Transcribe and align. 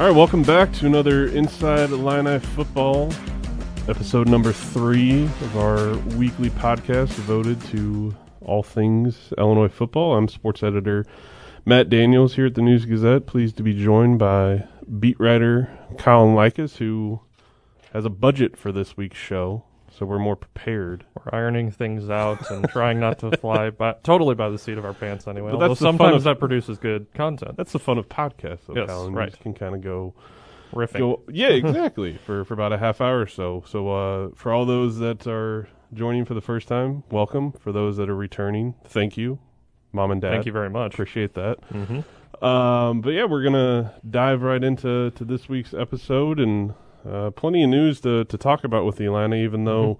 All 0.00 0.06
right, 0.06 0.16
welcome 0.16 0.42
back 0.42 0.72
to 0.72 0.86
another 0.86 1.26
Inside 1.26 1.90
Illini 1.90 2.38
Football 2.38 3.12
episode 3.86 4.28
number 4.28 4.50
three 4.50 5.24
of 5.24 5.58
our 5.58 5.94
weekly 6.16 6.48
podcast 6.48 7.14
devoted 7.16 7.60
to 7.64 8.16
all 8.40 8.62
things 8.62 9.34
Illinois 9.36 9.68
football. 9.68 10.16
I'm 10.16 10.26
sports 10.26 10.62
editor 10.62 11.04
Matt 11.66 11.90
Daniels 11.90 12.36
here 12.36 12.46
at 12.46 12.54
the 12.54 12.62
News 12.62 12.86
Gazette. 12.86 13.26
Pleased 13.26 13.58
to 13.58 13.62
be 13.62 13.74
joined 13.74 14.18
by 14.18 14.66
beat 14.98 15.20
writer 15.20 15.70
Colin 15.98 16.34
Likas, 16.34 16.78
who 16.78 17.20
has 17.92 18.06
a 18.06 18.10
budget 18.10 18.56
for 18.56 18.72
this 18.72 18.96
week's 18.96 19.18
show, 19.18 19.64
so 20.00 20.06
we're 20.06 20.18
more 20.18 20.34
prepared. 20.34 21.04
We're 21.14 21.38
ironing 21.38 21.70
things 21.70 22.08
out 22.08 22.50
and 22.50 22.66
trying 22.70 22.98
not 22.98 23.18
to 23.18 23.36
fly 23.36 23.68
by, 23.68 23.96
totally 24.02 24.34
by 24.34 24.48
the 24.48 24.56
seat 24.58 24.78
of 24.78 24.84
our 24.86 24.94
pants 24.94 25.28
anyway. 25.28 25.52
But 25.52 25.60
Although 25.62 25.74
sometimes 25.74 26.16
of- 26.16 26.24
that 26.24 26.38
produces 26.40 26.78
good 26.78 27.12
content. 27.14 27.56
That's 27.58 27.72
the 27.72 27.78
fun 27.78 27.98
of 27.98 28.08
podcasts, 28.08 28.60
though, 28.66 28.74
Yes, 28.76 28.88
Colin. 28.88 29.12
Right. 29.12 29.38
can 29.38 29.52
kind 29.52 29.74
of 29.74 29.82
go 29.82 30.14
Riffing. 30.72 30.98
Go, 31.00 31.22
yeah, 31.30 31.48
exactly. 31.50 32.16
for 32.24 32.44
for 32.46 32.54
about 32.54 32.72
a 32.72 32.78
half 32.78 33.00
hour 33.02 33.20
or 33.20 33.26
so. 33.26 33.62
So 33.66 33.90
uh, 33.90 34.28
for 34.36 34.52
all 34.52 34.64
those 34.64 34.98
that 35.00 35.26
are 35.26 35.68
joining 35.92 36.24
for 36.24 36.32
the 36.34 36.40
first 36.40 36.66
time, 36.68 37.02
welcome. 37.10 37.52
For 37.52 37.70
those 37.72 37.96
that 37.98 38.08
are 38.08 38.16
returning, 38.16 38.74
thank 38.84 39.16
you, 39.18 39.38
mom 39.92 40.12
and 40.12 40.20
dad. 40.22 40.30
Thank 40.30 40.46
you 40.46 40.52
very 40.52 40.70
much. 40.70 40.94
Appreciate 40.94 41.34
that. 41.34 41.58
hmm 41.64 42.00
Um, 42.42 43.00
but 43.02 43.10
yeah, 43.10 43.24
we're 43.26 43.42
gonna 43.42 43.94
dive 44.08 44.40
right 44.42 44.62
into 44.64 45.10
to 45.10 45.24
this 45.24 45.48
week's 45.48 45.74
episode 45.74 46.38
and 46.40 46.72
uh, 47.08 47.30
plenty 47.30 47.62
of 47.64 47.70
news 47.70 48.00
to 48.02 48.24
to 48.24 48.38
talk 48.38 48.64
about 48.64 48.84
with 48.84 48.96
the 48.96 49.04
Illini. 49.04 49.42
Even 49.44 49.64
though 49.64 49.98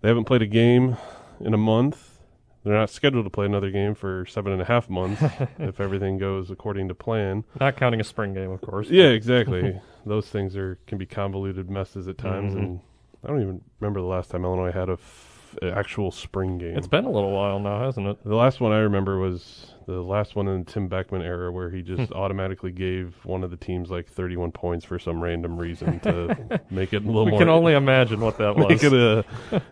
they 0.00 0.08
haven't 0.08 0.24
played 0.24 0.42
a 0.42 0.46
game 0.46 0.96
in 1.40 1.54
a 1.54 1.58
month, 1.58 2.20
they're 2.64 2.74
not 2.74 2.90
scheduled 2.90 3.24
to 3.26 3.30
play 3.30 3.46
another 3.46 3.70
game 3.70 3.94
for 3.94 4.26
seven 4.26 4.52
and 4.52 4.60
a 4.62 4.64
half 4.64 4.88
months 4.90 5.22
if 5.58 5.80
everything 5.80 6.18
goes 6.18 6.50
according 6.50 6.88
to 6.88 6.94
plan. 6.94 7.44
Not 7.60 7.76
counting 7.76 8.00
a 8.00 8.04
spring 8.04 8.34
game, 8.34 8.50
of 8.50 8.60
course. 8.60 8.88
Yeah, 8.90 9.04
exactly. 9.08 9.80
Those 10.06 10.28
things 10.28 10.56
are 10.56 10.78
can 10.86 10.98
be 10.98 11.06
convoluted 11.06 11.70
messes 11.70 12.08
at 12.08 12.18
times, 12.18 12.54
Mhm. 12.54 12.58
and 12.58 12.80
I 13.24 13.28
don't 13.28 13.42
even 13.42 13.60
remember 13.80 14.00
the 14.00 14.06
last 14.06 14.30
time 14.30 14.44
Illinois 14.44 14.72
had 14.72 14.88
a 14.88 14.92
f- 14.92 15.37
actual 15.62 16.10
spring 16.10 16.58
game. 16.58 16.76
It's 16.76 16.86
been 16.86 17.04
a 17.04 17.10
little 17.10 17.32
while 17.32 17.58
now, 17.60 17.80
hasn't 17.84 18.06
it? 18.06 18.22
the 18.24 18.34
last 18.34 18.60
one 18.60 18.72
I 18.72 18.78
remember 18.78 19.18
was 19.18 19.74
the 19.86 20.02
last 20.02 20.36
one 20.36 20.48
in 20.48 20.64
the 20.64 20.70
Tim 20.70 20.88
Beckman 20.88 21.22
era, 21.22 21.50
where 21.50 21.70
he 21.70 21.80
just 21.82 22.12
automatically 22.12 22.70
gave 22.72 23.14
one 23.24 23.42
of 23.42 23.50
the 23.50 23.56
teams 23.56 23.90
like 23.90 24.06
31 24.06 24.52
points 24.52 24.84
for 24.84 24.98
some 24.98 25.22
random 25.22 25.56
reason 25.56 25.98
to 26.00 26.60
make 26.70 26.92
it 26.92 27.04
a 27.04 27.06
little 27.06 27.12
more 27.14 27.24
We 27.24 27.30
more. 27.32 27.40
can 27.40 27.48
only 27.48 27.72
imagine 27.74 28.20
what 28.20 28.36
that 28.38 28.56
make 28.58 28.68
was. 28.82 28.84
it 28.84 28.92
a 28.92 29.24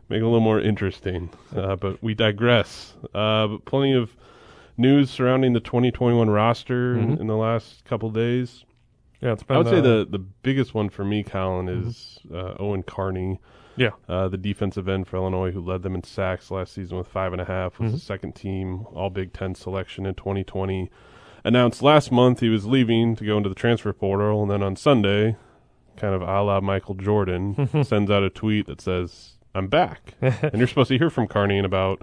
make 0.08 0.18
it 0.18 0.22
a 0.22 0.26
little 0.26 0.40
more 0.40 0.60
interesting. 0.60 1.28
Uh, 1.54 1.76
but 1.76 2.02
we 2.02 2.14
digress. 2.14 2.94
Uh, 3.14 3.46
but 3.48 3.64
plenty 3.66 3.92
of 3.92 4.16
news 4.78 5.10
surrounding 5.10 5.52
the 5.52 5.60
2021 5.60 6.28
roster 6.30 6.96
in, 6.98 7.16
Mhm. 7.16 7.20
in 7.20 7.26
the 7.26 7.36
last 7.36 7.84
couple 7.84 8.10
days. 8.10 8.64
yeah, 9.20 9.32
it's 9.32 9.42
been. 9.42 9.56
I 9.56 9.58
would 9.60 9.68
say 9.68 9.78
uh, 9.78 9.82
the 9.82 10.06
the 10.10 10.18
biggest 10.18 10.72
one 10.74 10.88
for 10.88 11.04
me, 11.04 11.22
Colin, 11.22 11.68
is 11.68 12.18
uh, 12.32 12.54
Owen 12.58 12.82
Carney, 12.82 13.38
Yeah. 13.76 13.90
uh, 14.08 14.28
the 14.28 14.36
defensive 14.38 14.88
end 14.88 15.06
for 15.08 15.16
Illinois, 15.16 15.50
who 15.52 15.60
led 15.60 15.82
them 15.82 15.94
in 15.94 16.02
sacks 16.02 16.50
last 16.50 16.72
season 16.72 16.96
with 16.98 17.06
five 17.08 17.32
and 17.32 17.40
a 17.40 17.44
half. 17.44 17.78
Was 17.78 17.92
the 17.92 17.98
Mhm. 17.98 18.00
second 18.00 18.34
team 18.34 18.86
All 18.94 19.10
Big 19.10 19.32
Ten 19.32 19.54
selection 19.54 20.06
in 20.06 20.14
2020. 20.14 20.90
Announced 21.44 21.82
last 21.82 22.10
month 22.10 22.40
he 22.40 22.48
was 22.48 22.66
leaving 22.66 23.14
to 23.16 23.24
go 23.24 23.36
into 23.36 23.48
the 23.48 23.54
transfer 23.54 23.92
portal, 23.92 24.42
and 24.42 24.50
then 24.50 24.62
on 24.62 24.74
Sunday, 24.76 25.36
kind 25.96 26.14
of 26.14 26.22
a 26.22 26.42
la 26.42 26.60
Michael 26.60 26.94
Jordan, 26.96 27.68
sends 27.84 28.10
out 28.10 28.22
a 28.22 28.30
tweet 28.30 28.66
that 28.66 28.80
says, 28.80 29.34
"I'm 29.54 29.68
back." 29.68 30.14
and 30.20 30.54
you're 30.54 30.66
supposed 30.66 30.88
to 30.88 30.98
hear 30.98 31.08
from 31.10 31.26
Carney 31.28 31.56
in 31.58 31.64
about 31.64 32.02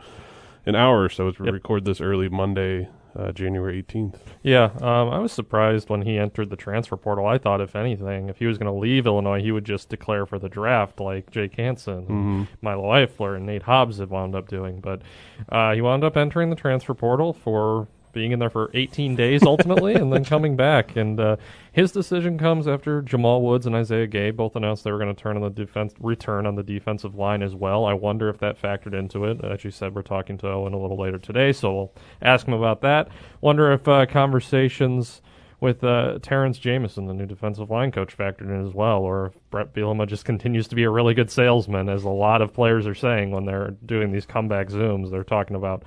an 0.66 0.76
hour 0.76 1.04
or 1.04 1.10
so 1.10 1.28
as 1.28 1.40
we 1.40 1.46
Yep. 1.48 1.54
record 1.54 1.86
this 1.86 2.00
early 2.00 2.30
Monday, 2.30 2.88
uh, 3.16 3.32
January 3.32 3.84
18th. 3.84 4.16
Yeah, 4.42 4.72
um, 4.82 5.10
I 5.10 5.20
was 5.20 5.32
surprised 5.32 5.90
when 5.90 6.02
he 6.02 6.18
entered 6.18 6.50
the 6.50 6.56
transfer 6.56 6.98
portal. 6.98 7.26
I 7.28 7.38
thought, 7.38 7.62
if 7.62 7.76
anything, 7.76 8.30
if 8.30 8.38
he 8.40 8.46
was 8.46 8.58
going 8.58 8.72
to 8.74 8.80
leave 8.80 9.06
Illinois, 9.06 9.42
he 9.42 9.52
would 9.52 9.66
just 9.66 9.90
declare 9.90 10.26
for 10.26 10.40
the 10.40 10.50
draft, 10.50 11.00
like 11.00 11.30
Jake 11.32 11.56
Hansen, 11.56 12.06
Mhm. 12.08 12.48
Milo 12.62 12.92
Eifler, 12.92 13.36
and 13.36 13.46
Nate 13.46 13.64
Hobbs 13.64 14.00
had 14.00 14.10
wound 14.10 14.36
up 14.36 14.48
doing. 14.48 14.80
But 14.80 15.02
uh, 15.50 15.74
he 15.74 15.82
wound 15.82 16.04
up 16.04 16.18
entering 16.18 16.50
the 16.50 16.56
transfer 16.56 16.94
portal 16.94 17.34
for 17.34 17.88
being 18.14 18.32
in 18.32 18.40
there 18.40 18.50
for 18.50 18.72
18 18.74 19.16
days 19.16 19.44
ultimately, 19.44 19.96
and 19.96 20.14
then 20.14 20.24
coming 20.24 20.56
back. 20.56 20.96
And 20.96 21.20
uh, 21.20 21.36
his 21.72 21.92
decision 21.92 22.38
comes 22.38 22.68
after 22.68 23.02
Jamal 23.02 23.42
Woods 23.42 23.66
and 23.66 23.76
Isaiah 23.76 24.08
Gay 24.08 24.32
both 24.32 24.56
announced 24.56 24.84
they 24.84 24.92
were 24.92 25.00
going 25.00 25.14
to 25.14 25.22
turn 25.22 25.36
on 25.36 25.42
the 25.42 25.50
defense, 25.50 25.94
return 26.00 26.46
on 26.46 26.56
the 26.56 26.64
defensive 26.64 27.16
line 27.16 27.42
as 27.42 27.56
well. 27.56 27.86
I 27.86 27.94
wonder 27.94 28.30
if 28.30 28.38
that 28.40 28.62
factored 28.62 28.94
into 28.94 29.26
it. 29.26 29.44
As 29.44 29.64
you 29.64 29.72
said, 29.72 29.94
we're 29.94 30.04
talking 30.04 30.38
to 30.38 30.48
Owen 30.48 30.74
a 30.74 30.80
little 30.80 30.98
later 30.98 31.18
today, 31.18 31.52
so 31.52 31.74
we'll 31.74 31.94
ask 32.22 32.48
him 32.48 32.54
about 32.54 32.82
that. 32.82 33.10
Wonder 33.42 33.74
if 33.74 33.88
uh, 33.88 34.06
conversations 34.06 35.22
with 35.64 35.82
uh, 35.82 36.20
Terrance 36.22 36.60
Jamison, 36.60 37.06
the 37.08 37.14
new 37.14 37.26
defensive 37.26 37.72
line 37.72 37.90
coach, 37.90 38.18
factored 38.18 38.50
in 38.50 38.68
as 38.68 38.74
well, 38.74 39.00
or 39.00 39.28
if 39.28 39.50
Bret 39.50 39.74
Bielema 39.74 40.06
just 40.06 40.26
continues 40.26 40.68
to 40.68 40.76
be 40.76 40.84
a 40.84 40.90
really 40.90 41.14
good 41.14 41.32
salesman, 41.32 41.88
as 41.88 42.04
a 42.04 42.10
lot 42.10 42.42
of 42.42 42.54
players 42.54 42.86
are 42.86 42.94
saying 42.94 43.32
when 43.32 43.46
they're 43.46 43.72
doing 43.86 44.12
these 44.12 44.26
comeback 44.26 44.68
zooms. 44.68 45.10
They're 45.10 45.24
talking 45.24 45.56
about, 45.56 45.84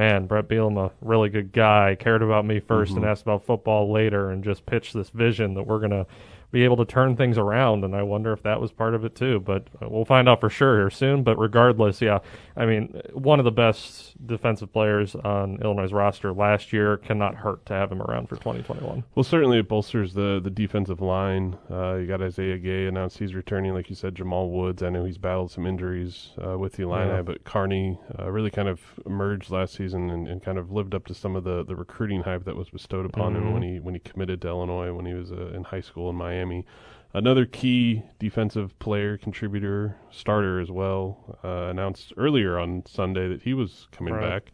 man, 0.00 0.24
Bret 0.24 0.48
Bielema, 0.48 0.92
really 1.02 1.28
good 1.28 1.52
guy, 1.52 1.94
cared 1.94 2.22
about 2.22 2.46
me 2.46 2.58
1st 2.58 2.88
and 2.88 2.96
mm-hmm. 2.96 3.04
asked 3.04 3.20
about 3.20 3.44
football 3.44 3.92
later, 3.92 4.30
and 4.30 4.42
just 4.42 4.64
pitched 4.64 4.94
this 4.94 5.10
vision 5.10 5.52
that 5.52 5.64
we're 5.64 5.78
gonna 5.78 6.06
be 6.50 6.64
able 6.64 6.76
to 6.78 6.84
turn 6.84 7.16
things 7.16 7.38
around. 7.38 7.84
And 7.84 7.94
I 7.94 8.02
wonder 8.02 8.32
if 8.32 8.42
that 8.42 8.60
was 8.60 8.72
part 8.72 8.94
of 8.94 9.04
it 9.04 9.14
too. 9.14 9.40
But 9.40 9.68
uh, 9.82 9.88
we'll 9.88 10.04
find 10.04 10.28
out 10.28 10.40
for 10.40 10.50
sure 10.50 10.78
here 10.78 10.90
soon. 10.90 11.22
But 11.22 11.36
regardless, 11.38 12.00
yeah, 12.02 12.18
I 12.56 12.66
mean, 12.66 13.00
one 13.12 13.38
of 13.38 13.44
the 13.44 13.52
best 13.52 14.14
defensive 14.26 14.72
players 14.72 15.14
on 15.14 15.60
Illinois' 15.62 15.92
roster 15.92 16.32
last 16.32 16.72
year 16.72 16.96
cannot 16.96 17.36
hurt 17.36 17.64
to 17.66 17.74
have 17.74 17.90
him 17.92 18.02
around 18.02 18.28
for 18.28 18.36
2021. 18.36 19.04
Well, 19.14 19.24
certainly 19.24 19.58
it 19.58 19.68
bolsters 19.68 20.14
the 20.14 20.40
the 20.42 20.50
defensive 20.50 21.00
line. 21.00 21.56
Uh, 21.70 21.94
you 21.94 22.06
got 22.06 22.22
Isaiah 22.22 22.58
Gay 22.58 22.86
announced 22.86 23.18
he's 23.18 23.34
returning, 23.34 23.72
like 23.74 23.88
you 23.88 23.96
said. 23.96 24.14
Jamal 24.14 24.50
Woods, 24.50 24.82
I 24.82 24.88
know 24.90 25.04
he's 25.04 25.18
battled 25.18 25.50
some 25.50 25.66
injuries 25.66 26.30
uh, 26.44 26.58
with 26.58 26.74
the 26.74 26.82
Illini, 26.82 27.10
Yeah. 27.10 27.22
but 27.22 27.44
Carney 27.44 27.98
uh, 28.18 28.30
really 28.30 28.50
kind 28.50 28.68
of 28.68 28.80
emerged 29.06 29.50
last 29.50 29.74
season 29.74 30.10
and, 30.10 30.26
and 30.28 30.42
kind 30.42 30.58
of 30.58 30.70
lived 30.72 30.94
up 30.94 31.06
to 31.06 31.14
some 31.14 31.36
of 31.36 31.44
the, 31.44 31.64
the 31.64 31.76
recruiting 31.76 32.22
hype 32.22 32.44
that 32.44 32.56
was 32.56 32.68
bestowed 32.70 33.06
upon 33.06 33.36
him 33.36 33.44
Mhm. 33.44 33.52
when 33.52 33.62
he 33.62 33.80
when 33.80 33.94
he 33.94 34.00
committed 34.00 34.40
to 34.42 34.48
Illinois 34.48 34.92
when 34.92 35.06
he 35.06 35.14
was 35.14 35.30
uh, 35.32 35.52
in 35.54 35.64
high 35.64 35.80
school 35.80 36.10
in 36.10 36.16
Miami. 36.16 36.39
Another 37.12 37.44
key 37.44 38.02
defensive 38.20 38.78
player, 38.78 39.16
contributor, 39.18 39.96
starter 40.12 40.60
as 40.60 40.70
well, 40.70 41.38
uh, 41.42 41.68
announced 41.70 42.12
earlier 42.16 42.56
on 42.58 42.84
Sunday 42.86 43.26
that 43.28 43.42
he 43.42 43.52
was 43.52 43.88
coming 43.90 44.14
Right. 44.14 44.28
back. 44.44 44.52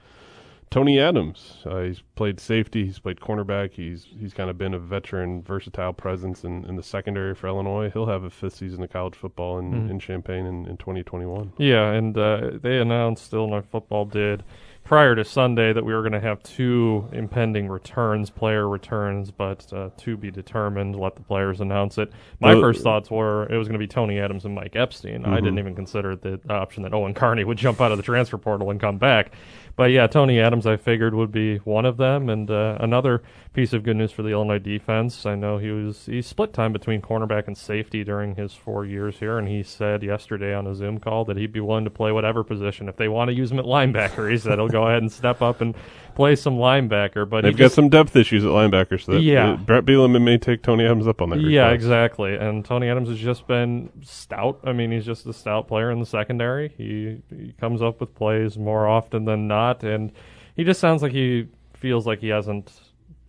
Tony 0.70 0.98
Adams. 0.98 1.62
Uh, 1.64 1.82
he's 1.82 2.02
played 2.16 2.40
safety. 2.40 2.86
He's 2.86 2.98
played 2.98 3.20
cornerback. 3.20 3.72
He's 3.74 4.06
he's 4.18 4.34
kind 4.34 4.50
of 4.50 4.58
been 4.58 4.74
a 4.74 4.78
veteran, 4.80 5.42
versatile 5.42 5.92
presence 5.92 6.42
in, 6.44 6.64
in 6.64 6.74
the 6.76 6.82
secondary 6.82 7.34
for 7.36 7.46
Illinois. 7.46 7.88
He'll 7.90 8.06
have 8.06 8.24
a 8.24 8.30
fifth 8.30 8.56
season 8.56 8.82
of 8.82 8.90
college 8.90 9.14
football 9.14 9.58
in, 9.58 9.72
Mhm. 9.72 9.90
in 9.90 9.98
Champaign 10.00 10.44
in, 10.44 10.66
in 10.66 10.76
2021. 10.76 11.52
Yeah, 11.58 11.92
and 11.92 12.18
uh, 12.18 12.52
they 12.60 12.78
announced 12.78 13.32
Illinois 13.32 13.60
football 13.62 14.06
did 14.06 14.42
prior 14.86 15.16
to 15.16 15.24
Sunday 15.24 15.72
that 15.72 15.84
we 15.84 15.92
were 15.92 16.00
going 16.00 16.12
to 16.12 16.20
have 16.20 16.40
two 16.44 17.08
impending 17.12 17.68
returns, 17.68 18.30
player 18.30 18.68
returns, 18.68 19.32
but 19.32 19.70
uh, 19.72 19.90
to 19.96 20.16
be 20.16 20.30
determined. 20.30 20.94
Let 20.94 21.16
the 21.16 21.22
players 21.22 21.60
announce 21.60 21.98
it. 21.98 22.12
My 22.40 22.52
Well- 22.54 22.62
first 22.62 22.82
thoughts 22.84 23.10
were 23.10 23.46
it 23.52 23.56
was 23.56 23.66
going 23.66 23.74
to 23.78 23.82
be 23.82 23.88
Tony 23.88 24.20
Adams 24.20 24.44
and 24.44 24.54
Mike 24.54 24.76
Epstein. 24.76 25.24
I 25.26 25.30
Mhm. 25.40 25.44
didn't 25.44 25.58
even 25.58 25.74
consider 25.74 26.14
the 26.14 26.40
option 26.48 26.84
that 26.84 26.94
Owen 26.94 27.14
Carney 27.14 27.42
would 27.42 27.58
jump 27.58 27.80
out 27.80 27.90
of 27.90 27.96
the 27.98 28.04
transfer 28.04 28.38
portal 28.38 28.70
and 28.70 28.78
come 28.80 28.96
back. 28.96 29.32
But 29.76 29.90
yeah, 29.90 30.06
Tony 30.06 30.40
Adams, 30.40 30.66
I 30.66 30.78
figured 30.78 31.14
would 31.14 31.30
be 31.30 31.58
one 31.58 31.84
of 31.84 31.98
them, 31.98 32.30
and 32.30 32.50
uh, 32.50 32.78
another 32.80 33.22
piece 33.52 33.74
of 33.74 33.82
good 33.82 33.96
news 33.96 34.10
for 34.10 34.22
the 34.22 34.30
Illinois 34.30 34.58
defense. 34.58 35.26
I 35.26 35.34
know 35.34 35.58
he 35.58 35.70
was 35.70 36.06
he 36.06 36.22
split 36.22 36.54
time 36.54 36.72
between 36.72 37.02
cornerback 37.02 37.46
and 37.46 37.56
safety 37.56 38.02
during 38.02 38.36
his 38.36 38.54
four 38.54 38.86
years 38.86 39.18
here, 39.18 39.36
and 39.36 39.46
he 39.46 39.62
said 39.62 40.02
yesterday 40.02 40.54
on 40.54 40.66
a 40.66 40.74
Zoom 40.74 40.98
call 40.98 41.26
that 41.26 41.36
he'd 41.36 41.52
be 41.52 41.60
willing 41.60 41.84
to 41.84 41.90
play 41.90 42.10
whatever 42.10 42.42
position 42.42 42.88
if 42.88 42.96
they 42.96 43.08
want 43.08 43.28
to 43.28 43.34
use 43.34 43.52
him 43.52 43.58
at 43.58 43.66
linebacker. 43.66 44.30
He 44.30 44.38
said 44.38 44.58
he'll 44.58 44.68
go 44.68 44.86
ahead 44.86 45.02
and 45.02 45.12
step 45.12 45.42
up 45.42 45.60
and 45.60 45.74
play 46.16 46.34
some 46.34 46.56
linebacker. 46.56 47.28
But 47.28 47.42
They've 47.42 47.52
got 47.56 47.66
just- 47.66 47.74
some 47.76 47.88
depth 47.88 48.16
issues 48.16 48.44
at 48.44 48.50
linebacker, 48.50 49.00
so 49.00 49.12
that 49.12 49.20
Yeah. 49.22 49.52
uh, 49.52 49.56
Bret 49.58 49.84
Bielema 49.84 50.20
may 50.20 50.38
take 50.38 50.62
Tony 50.62 50.84
Adams 50.84 51.06
up 51.06 51.22
on 51.22 51.30
that. 51.30 51.40
Yeah, 51.40 51.66
request. 51.66 51.74
exactly. 51.74 52.34
And 52.34 52.64
Tony 52.64 52.88
Adams 52.88 53.08
has 53.08 53.18
just 53.18 53.46
been 53.46 53.90
stout. 54.02 54.58
I 54.64 54.72
mean, 54.72 54.90
he's 54.90 55.06
just 55.06 55.24
a 55.26 55.32
stout 55.32 55.68
player 55.68 55.92
in 55.92 56.00
the 56.00 56.06
secondary. 56.06 56.72
He 56.76 57.18
he 57.30 57.52
comes 57.60 57.80
up 57.82 58.00
with 58.00 58.14
plays 58.16 58.58
more 58.58 58.88
often 58.88 59.24
than 59.26 59.46
not, 59.46 59.84
and 59.84 60.10
he 60.56 60.64
just 60.64 60.80
sounds 60.80 61.02
like 61.02 61.12
he 61.12 61.46
feels 61.74 62.06
like 62.06 62.18
he 62.20 62.28
hasn't 62.28 62.72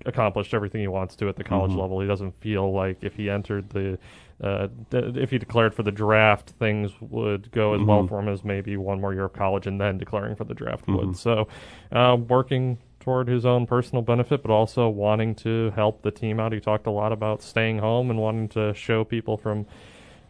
accomplished 0.06 0.54
everything 0.54 0.80
he 0.82 0.88
wants 0.88 1.16
to 1.18 1.28
at 1.28 1.36
the 1.36 1.44
college 1.44 1.72
Mhm. 1.72 1.80
level. 1.82 2.00
He 2.00 2.08
doesn't 2.08 2.40
feel 2.40 2.72
like 2.72 2.98
if 3.04 3.16
he 3.16 3.30
entered 3.30 3.70
the 3.72 4.00
uh, 4.44 4.68
if 4.92 5.32
he 5.32 5.38
declared 5.38 5.74
for 5.74 5.84
the 5.84 5.92
draft, 5.92 6.52
things 6.52 6.92
would 7.02 7.52
go 7.52 7.74
as 7.74 7.82
well 7.82 8.04
Mhm. 8.04 8.10
for 8.10 8.20
him 8.20 8.28
as 8.30 8.44
maybe 8.44 8.78
one 8.78 9.02
more 9.02 9.14
year 9.14 9.26
of 9.26 9.34
college 9.34 9.66
and 9.66 9.82
then 9.82 9.98
declaring 9.98 10.36
for 10.36 10.44
the 10.44 10.54
draft 10.54 10.86
Mhm. 10.86 10.98
would. 10.98 11.16
So, 11.18 11.48
uh, 11.92 12.18
working 12.28 12.78
toward 13.00 13.28
his 13.30 13.46
own 13.46 13.66
personal 13.66 14.02
benefit, 14.02 14.44
but 14.44 14.52
also 14.52 14.90
wanting 14.90 15.34
to 15.36 15.72
help 15.76 16.02
the 16.04 16.12
team 16.12 16.40
out. 16.40 16.52
He 16.52 16.60
talked 16.60 16.86
a 16.88 16.92
lot 16.92 17.12
about 17.12 17.42
staying 17.42 17.80
home 17.80 18.10
and 18.12 18.20
wanting 18.20 18.50
to 18.50 18.74
show 18.74 19.04
people 19.04 19.38
from 19.38 19.66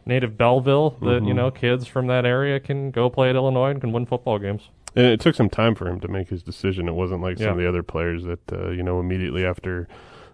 native 0.06 0.38
Belleville 0.38 0.96
that 1.02 1.22
you 1.24 1.32
Mhm. 1.34 1.36
know 1.36 1.50
kids 1.50 1.86
from 1.86 2.06
that 2.06 2.24
area 2.24 2.58
can 2.60 2.90
go 2.90 3.10
play 3.10 3.28
at 3.28 3.36
Illinois 3.36 3.70
and 3.72 3.80
can 3.80 3.92
win 3.92 4.06
football 4.06 4.38
games. 4.38 4.70
And 4.96 5.04
it 5.06 5.20
took 5.20 5.34
some 5.34 5.50
time 5.50 5.74
for 5.74 5.86
him 5.86 6.00
to 6.00 6.08
make 6.08 6.28
his 6.30 6.42
decision. 6.42 6.88
It 6.88 6.94
wasn't 6.94 7.20
like 7.20 7.36
some 7.36 7.50
of 7.50 7.58
the 7.58 7.68
other 7.68 7.82
players 7.82 8.24
that 8.24 8.40
uh, 8.50 8.70
you 8.70 8.82
know 8.82 9.00
immediately 9.00 9.44
after 9.44 9.86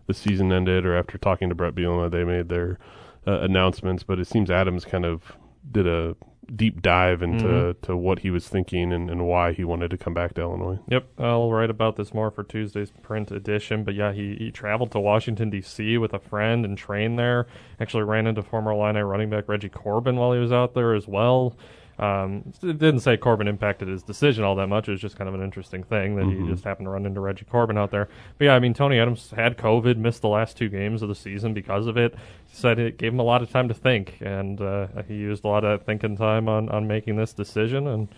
the 0.06 0.15
season 0.15 0.53
ended 0.53 0.87
or 0.87 0.94
after 0.94 1.19
talking 1.19 1.49
to 1.49 1.55
Bret 1.56 1.75
Bielema, 1.75 2.09
they 2.11 2.23
made 2.25 2.50
their 2.50 2.79
uh, 3.26 3.41
announcements. 3.41 4.03
But 4.03 4.19
it 4.19 4.26
seems 4.26 4.50
Adams 4.50 4.85
kind 4.85 5.05
of 5.05 5.37
did 5.71 5.87
a 5.87 6.15
deep 6.55 6.82
dive 6.82 7.23
into 7.23 7.47
Mhm. 7.47 7.81
to 7.81 7.97
what 7.97 8.19
he 8.19 8.31
was 8.31 8.47
thinking 8.49 8.93
and, 8.93 9.09
and 9.09 9.26
why 9.26 9.53
he 9.55 9.65
wanted 9.65 9.91
to 9.91 9.97
come 9.97 10.12
back 10.12 10.35
to 10.35 10.43
Illinois. 10.43 10.79
Yep, 10.88 11.06
I'll 11.19 11.50
write 11.50 11.71
about 11.71 11.97
this 11.97 12.12
more 12.12 12.31
for 12.31 12.43
Tuesday's 12.44 12.91
print 12.91 13.31
edition. 13.31 13.82
But 13.82 13.94
yeah, 13.94 14.12
he, 14.12 14.35
he 14.37 14.50
traveled 14.50 14.91
to 14.93 15.00
Washington 15.00 15.49
D.C. 15.49 15.97
with 15.97 16.12
a 16.12 16.19
friend 16.19 16.67
and 16.67 16.76
trained 16.76 17.19
there. 17.19 17.47
Actually, 17.81 18.03
ran 18.03 18.26
into 18.26 18.43
former 18.43 18.73
Illini 18.73 19.00
running 19.00 19.31
back 19.31 19.49
Reggie 19.49 19.71
Corbin 19.71 20.17
while 20.17 20.35
he 20.35 20.38
was 20.38 20.53
out 20.53 20.75
there 20.75 20.93
as 20.94 21.09
well. 21.09 21.56
Um, 21.99 22.52
it 22.62 22.79
didn't 22.79 23.00
say 23.00 23.17
Corbin 23.17 23.46
impacted 23.46 23.87
his 23.88 24.02
decision 24.02 24.43
all 24.43 24.56
that 24.56 24.67
much. 24.69 24.88
It 24.88 24.93
was 24.93 25.00
just 25.00 25.17
kind 25.17 25.29
of 25.29 25.35
an 25.35 25.43
interesting 25.43 25.82
thing 25.85 26.17
that 26.17 26.25
Mhm. 26.25 26.43
he 26.43 26.50
just 26.50 26.64
happened 26.64 26.87
to 26.87 26.91
run 26.91 27.06
into 27.06 27.20
Reggie 27.20 27.44
Corbin 27.44 27.79
out 27.79 27.91
there. 27.93 28.08
But 28.37 28.46
yeah, 28.46 28.55
I 28.55 28.58
mean, 28.58 28.75
Tony 28.75 28.99
Adams 28.99 29.32
had 29.37 29.56
COVID, 29.56 29.96
missed 29.96 30.23
the 30.23 30.29
last 30.29 30.56
two 30.56 30.69
games 30.69 31.02
of 31.02 31.08
the 31.08 31.14
season 31.14 31.55
because 31.55 31.87
of 31.87 31.96
it. 31.96 32.14
Said 32.46 32.79
it 32.79 32.99
gave 32.99 33.12
him 33.12 33.20
a 33.20 33.25
lot 33.25 33.43
of 33.43 33.50
time 33.50 33.69
to 33.69 33.75
think, 33.75 34.19
and 34.20 34.61
uh, 34.61 34.88
he 35.06 35.14
used 35.14 35.44
a 35.44 35.49
lot 35.49 35.64
of 35.64 35.82
thinking 35.82 36.17
time 36.17 36.49
on, 36.49 36.69
on 36.69 36.87
making 36.88 37.17
this 37.17 37.32
decision. 37.32 37.87
And 37.87 38.08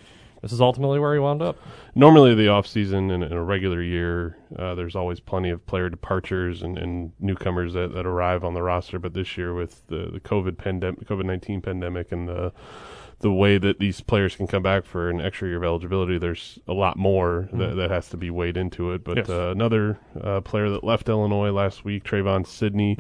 this 0.43 0.53
is 0.53 0.61
ultimately 0.61 0.99
where 0.99 1.13
he 1.15 1.19
wound 1.19 1.43
up. 1.43 1.57
Normally, 1.95 2.35
the 2.35 2.49
off 2.49 2.67
season 2.67 3.11
in, 3.11 3.23
in 3.23 3.33
a 3.33 3.43
regular 3.43 3.83
year, 3.83 4.37
uh, 4.59 4.75
there's 4.75 4.95
always 4.95 5.19
plenty 5.21 5.51
of 5.51 5.67
player 5.67 5.89
departures 5.89 6.63
and, 6.63 6.79
and 6.79 7.13
newcomers 7.21 7.73
that, 7.73 7.93
that 7.95 8.07
arrive 8.07 8.45
on 8.45 8.55
the 8.55 8.63
roster. 8.63 8.99
But 8.99 9.13
this 9.15 9.37
year, 9.37 9.55
with 9.55 9.87
the, 9.89 10.11
the 10.13 10.21
COVID 10.21 10.57
pandemic, 10.59 11.07
COVID 11.09 11.25
nineteen 11.25 11.61
pandemic, 11.63 12.13
and 12.13 12.29
the 12.29 12.53
the 13.21 13.33
way 13.33 13.57
that 13.57 13.79
these 13.79 14.03
players 14.03 14.37
can 14.37 14.47
come 14.47 14.63
back 14.63 14.85
for 14.85 15.09
an 15.09 15.21
extra 15.23 15.49
year 15.49 15.57
of 15.57 15.65
eligibility, 15.65 16.19
there's 16.19 16.59
a 16.69 16.75
lot 16.75 16.99
more 16.99 17.49
that, 17.53 17.75
that 17.77 17.91
has 17.91 18.11
to 18.11 18.17
be 18.17 18.29
weighed 18.31 18.57
into 18.59 18.93
it. 18.93 19.03
But 19.05 19.17
Yes. 19.17 19.31
uh, 19.31 19.49
another 19.51 19.99
uh, 20.21 20.43
player 20.43 20.69
that 20.69 20.85
left 20.85 21.09
Illinois 21.09 21.51
last 21.51 21.83
week, 21.85 22.05
Trevon 22.05 22.47
Sidney, 22.47 22.99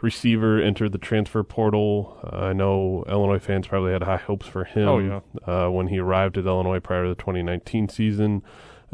receiver, 0.00 0.60
entered 0.60 0.92
the 0.92 0.98
transfer 0.98 1.42
portal. 1.42 2.18
Uh, 2.22 2.46
I 2.46 2.52
know 2.52 3.04
Illinois 3.08 3.38
fans 3.40 3.66
probably 3.66 3.92
had 3.92 4.02
high 4.04 4.16
hopes 4.18 4.46
for 4.46 4.64
him 4.64 4.88
Oh, 4.88 4.98
yeah. 4.98 5.20
uh, 5.46 5.68
when 5.70 5.88
he 5.88 5.98
arrived 5.98 6.38
at 6.38 6.46
Illinois 6.46 6.80
prior 6.80 7.02
to 7.04 7.08
the 7.08 7.14
2019 7.16 7.88
season. 7.88 8.42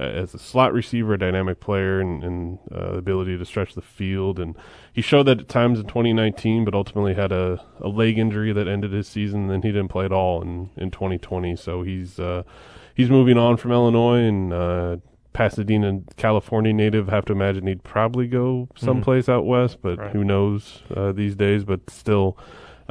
Uh, 0.02 0.06
as 0.22 0.34
a 0.34 0.38
slot 0.38 0.72
receiver, 0.72 1.14
a 1.14 1.18
dynamic 1.18 1.60
player, 1.60 2.00
and, 2.00 2.24
and 2.24 2.58
uh, 2.74 2.94
ability 2.94 3.38
to 3.38 3.44
stretch 3.44 3.74
the 3.74 3.80
field. 3.82 4.40
And 4.40 4.56
he 4.92 5.00
showed 5.00 5.24
that 5.24 5.40
at 5.40 5.48
times 5.48 5.78
in 5.78 5.86
2019, 5.86 6.64
but 6.64 6.74
ultimately 6.74 7.14
had 7.14 7.30
a, 7.30 7.64
a 7.80 7.88
leg 7.88 8.18
injury 8.18 8.52
that 8.52 8.66
ended 8.66 8.92
his 8.92 9.06
season. 9.06 9.42
And 9.42 9.50
then 9.50 9.62
he 9.62 9.68
didn't 9.68 9.88
play 9.88 10.04
at 10.04 10.12
all 10.12 10.42
in, 10.42 10.70
in 10.76 10.90
2020. 10.90 11.54
So 11.56 11.82
he's 11.82 12.18
uh, 12.18 12.42
he's 12.94 13.10
moving 13.10 13.38
on 13.38 13.56
from 13.56 13.70
Illinois 13.72 14.20
and 14.26 14.52
uh, 14.52 14.96
Pasadena, 15.32 16.00
California 16.16 16.72
native. 16.72 17.08
Have 17.08 17.24
to 17.26 17.32
imagine 17.32 17.66
he'd 17.66 17.84
probably 17.84 18.26
go 18.26 18.68
someplace 18.76 19.28
out 19.28 19.46
west, 19.46 19.78
but 19.82 19.98
Right. 19.98 20.10
who 20.12 20.24
knows 20.24 20.82
uh, 20.94 21.12
these 21.12 21.34
days. 21.36 21.64
But 21.64 21.88
still. 21.90 22.36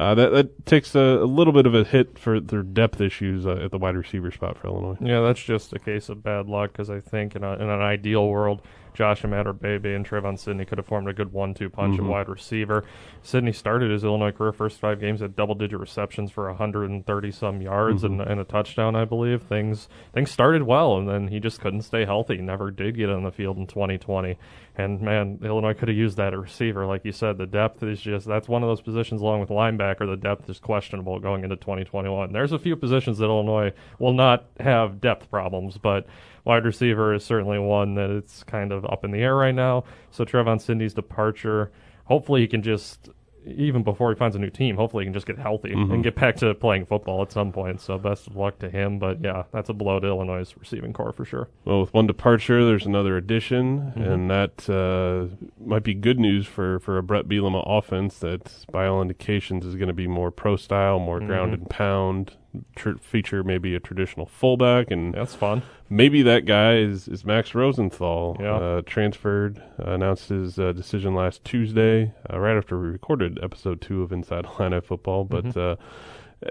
Uh, 0.02 0.14
that 0.16 0.30
that 0.32 0.66
takes 0.66 0.96
a, 0.96 0.98
a 0.98 1.24
little 1.24 1.52
bit 1.52 1.64
of 1.64 1.74
a 1.76 1.84
hit 1.84 2.18
for 2.18 2.40
their 2.40 2.64
depth 2.64 3.00
issues 3.00 3.46
uh, 3.46 3.52
at 3.64 3.70
the 3.70 3.78
wide 3.78 3.94
receiver 3.94 4.32
spot 4.32 4.58
for 4.58 4.66
Illinois. 4.66 4.96
Yeah, 5.00 5.20
that's 5.20 5.40
just 5.40 5.72
a 5.72 5.78
case 5.78 6.08
of 6.08 6.24
bad 6.24 6.48
luck 6.48 6.72
because 6.72 6.90
I 6.90 6.98
think 6.98 7.36
in, 7.36 7.44
a, 7.44 7.52
in 7.52 7.68
an 7.68 7.80
ideal 7.80 8.28
world, 8.28 8.62
Josh 8.94 9.22
Imatorbhebhe 9.22 9.96
and 9.96 10.06
Trevon 10.06 10.38
Sidney 10.38 10.64
could 10.64 10.78
have 10.78 10.86
formed 10.86 11.08
a 11.08 11.12
good 11.12 11.32
one-two 11.32 11.70
punch 11.70 11.96
Mhm. 11.96 12.04
at 12.04 12.10
wide 12.10 12.28
receiver. 12.28 12.84
Sidney 13.22 13.52
started 13.52 13.90
his 13.90 14.04
Illinois 14.04 14.32
career 14.32 14.52
first 14.52 14.80
five 14.80 15.00
games 15.00 15.22
at 15.22 15.34
double-digit 15.36 15.78
receptions 15.78 16.30
for 16.30 16.48
130 16.48 17.30
some 17.30 17.60
yards 17.62 18.04
and, 18.04 18.20
and 18.20 18.40
a 18.40 18.44
touchdown, 18.44 18.94
I 18.96 19.04
believe. 19.04 19.42
Things 19.42 19.88
things 20.12 20.30
started 20.30 20.62
well, 20.64 20.96
and 20.96 21.08
then 21.08 21.28
he 21.28 21.40
just 21.40 21.60
couldn't 21.60 21.82
stay 21.82 22.04
healthy. 22.04 22.36
Never 22.38 22.70
did 22.70 22.96
get 22.96 23.10
on 23.10 23.22
the 23.24 23.30
field 23.30 23.56
in 23.56 23.66
2020. 23.66 24.36
And 24.76 25.02
man, 25.02 25.38
Illinois 25.44 25.74
could 25.74 25.88
have 25.88 25.96
used 25.96 26.16
that 26.16 26.32
at 26.32 26.38
receiver, 26.38 26.86
like 26.86 27.04
you 27.04 27.12
said. 27.12 27.36
The 27.36 27.46
depth 27.46 27.82
is 27.82 28.00
just 28.00 28.26
that's 28.26 28.48
one 28.48 28.62
of 28.62 28.68
those 28.68 28.80
positions, 28.80 29.20
along 29.20 29.40
with 29.40 29.50
linebacker. 29.50 30.06
The 30.06 30.16
depth 30.16 30.48
is 30.48 30.58
questionable 30.58 31.18
going 31.20 31.44
into 31.44 31.56
2021. 31.56 32.32
There's 32.32 32.52
a 32.52 32.58
few 32.58 32.74
positions 32.76 33.18
that 33.18 33.26
Illinois 33.26 33.72
will 33.98 34.14
not 34.14 34.44
have 34.60 35.00
depth 35.00 35.30
problems, 35.30 35.76
but 35.76 36.06
wide 36.44 36.64
receiver 36.64 37.12
is 37.12 37.22
certainly 37.22 37.58
one 37.58 37.94
that 37.96 38.08
it's 38.10 38.42
kind 38.44 38.72
of 38.72 38.81
up 38.84 39.04
in 39.04 39.10
the 39.10 39.18
air 39.20 39.36
right 39.36 39.54
now. 39.54 39.84
So 40.10 40.24
Trevon 40.24 40.60
Sidney's 40.60 40.94
departure, 40.94 41.70
hopefully 42.04 42.40
he 42.42 42.46
can 42.46 42.62
just 42.62 43.08
even 43.44 43.82
before 43.82 44.08
he 44.10 44.14
finds 44.14 44.36
a 44.36 44.38
new 44.38 44.50
team, 44.50 44.76
hopefully 44.76 45.02
he 45.02 45.06
can 45.06 45.12
just 45.12 45.26
get 45.26 45.36
healthy 45.36 45.70
Mhm. 45.70 45.92
and 45.92 46.04
get 46.04 46.14
back 46.14 46.36
to 46.36 46.54
playing 46.54 46.84
football 46.86 47.22
at 47.22 47.32
some 47.32 47.50
point. 47.50 47.80
So 47.80 47.98
best 47.98 48.28
of 48.28 48.36
luck 48.36 48.60
to 48.60 48.70
him. 48.70 49.00
But 49.00 49.20
yeah, 49.20 49.42
that's 49.50 49.68
a 49.68 49.72
blow 49.72 49.98
to 49.98 50.06
Illinois' 50.06 50.54
receiving 50.60 50.92
core 50.92 51.10
for 51.10 51.24
sure. 51.24 51.48
Well, 51.64 51.80
with 51.80 51.92
one 51.92 52.06
departure, 52.06 52.64
there's 52.64 52.86
another 52.86 53.16
addition, 53.16 53.94
Mhm. 53.96 54.06
and 54.12 54.30
that 54.30 54.70
uh, 54.70 55.34
might 55.60 55.82
be 55.82 55.92
good 55.92 56.20
news 56.20 56.46
for, 56.46 56.78
for 56.78 56.98
a 56.98 57.02
Bret 57.02 57.26
Bielema 57.26 57.64
offense 57.66 58.20
that, 58.20 58.64
by 58.70 58.86
all 58.86 59.02
indications, 59.02 59.66
is 59.66 59.74
going 59.74 59.88
to 59.88 59.92
be 59.92 60.06
more 60.06 60.30
pro 60.30 60.54
style, 60.54 61.00
more 61.00 61.18
ground 61.18 61.50
Mhm. 61.50 61.54
and 61.54 61.68
pound, 61.68 62.36
tr- 62.76 62.96
feature 63.00 63.42
maybe 63.44 63.74
a 63.74 63.80
traditional 63.80 64.26
fullback, 64.26 64.90
and 64.90 65.14
That's 65.14 65.34
fun. 65.34 65.62
maybe 65.90 66.22
that 66.22 66.44
guy 66.46 66.76
is, 66.76 67.08
is 67.08 67.24
Max 67.24 67.54
Rosenthal. 67.54 68.36
Yeah. 68.40 68.54
Uh, 68.54 68.82
transferred, 68.86 69.62
uh, 69.78 69.92
announced 69.92 70.28
his 70.28 70.58
uh, 70.58 70.72
decision 70.72 71.14
last 71.14 71.44
Tuesday, 71.44 72.12
uh, 72.32 72.38
right 72.38 72.56
after 72.56 72.78
we 72.80 72.88
recorded 72.88 73.38
episode 73.42 73.80
two 73.80 74.02
of 74.02 74.12
Inside 74.12 74.46
Illini 74.58 74.80
Football. 74.80 75.24
But 75.24 75.44
Mhm. 75.46 75.56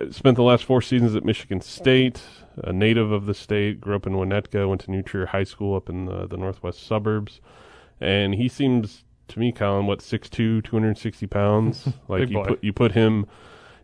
uh, 0.02 0.10
spent 0.12 0.36
the 0.38 0.44
last 0.44 0.64
four 0.64 0.82
seasons 0.82 1.16
at 1.16 1.26
Michigan 1.26 1.60
State, 1.62 2.22
a 2.64 2.72
native 2.72 3.12
of 3.12 3.26
the 3.26 3.34
state, 3.34 3.82
grew 3.82 3.96
up 3.96 4.08
in 4.08 4.14
Winnetka, 4.14 4.68
went 4.68 4.82
to 4.82 4.92
New 4.92 5.02
Trier 5.02 5.28
High 5.28 5.44
School 5.44 5.76
up 5.76 5.90
in 5.90 6.06
the, 6.06 6.28
the 6.28 6.38
northwest 6.38 6.86
suburbs. 6.88 7.42
And 8.00 8.36
he 8.36 8.48
seems 8.48 9.04
to 9.28 9.40
me, 9.40 9.52
Colin, 9.52 9.86
what, 9.88 10.00
6'2", 10.00 10.64
260 10.64 11.28
pounds? 11.28 11.88
like 12.08 12.22
Big 12.22 12.30
you 12.32 12.38
boy. 12.38 12.46
put 12.48 12.64
you 12.64 12.74
put 12.74 12.92
him 12.94 13.26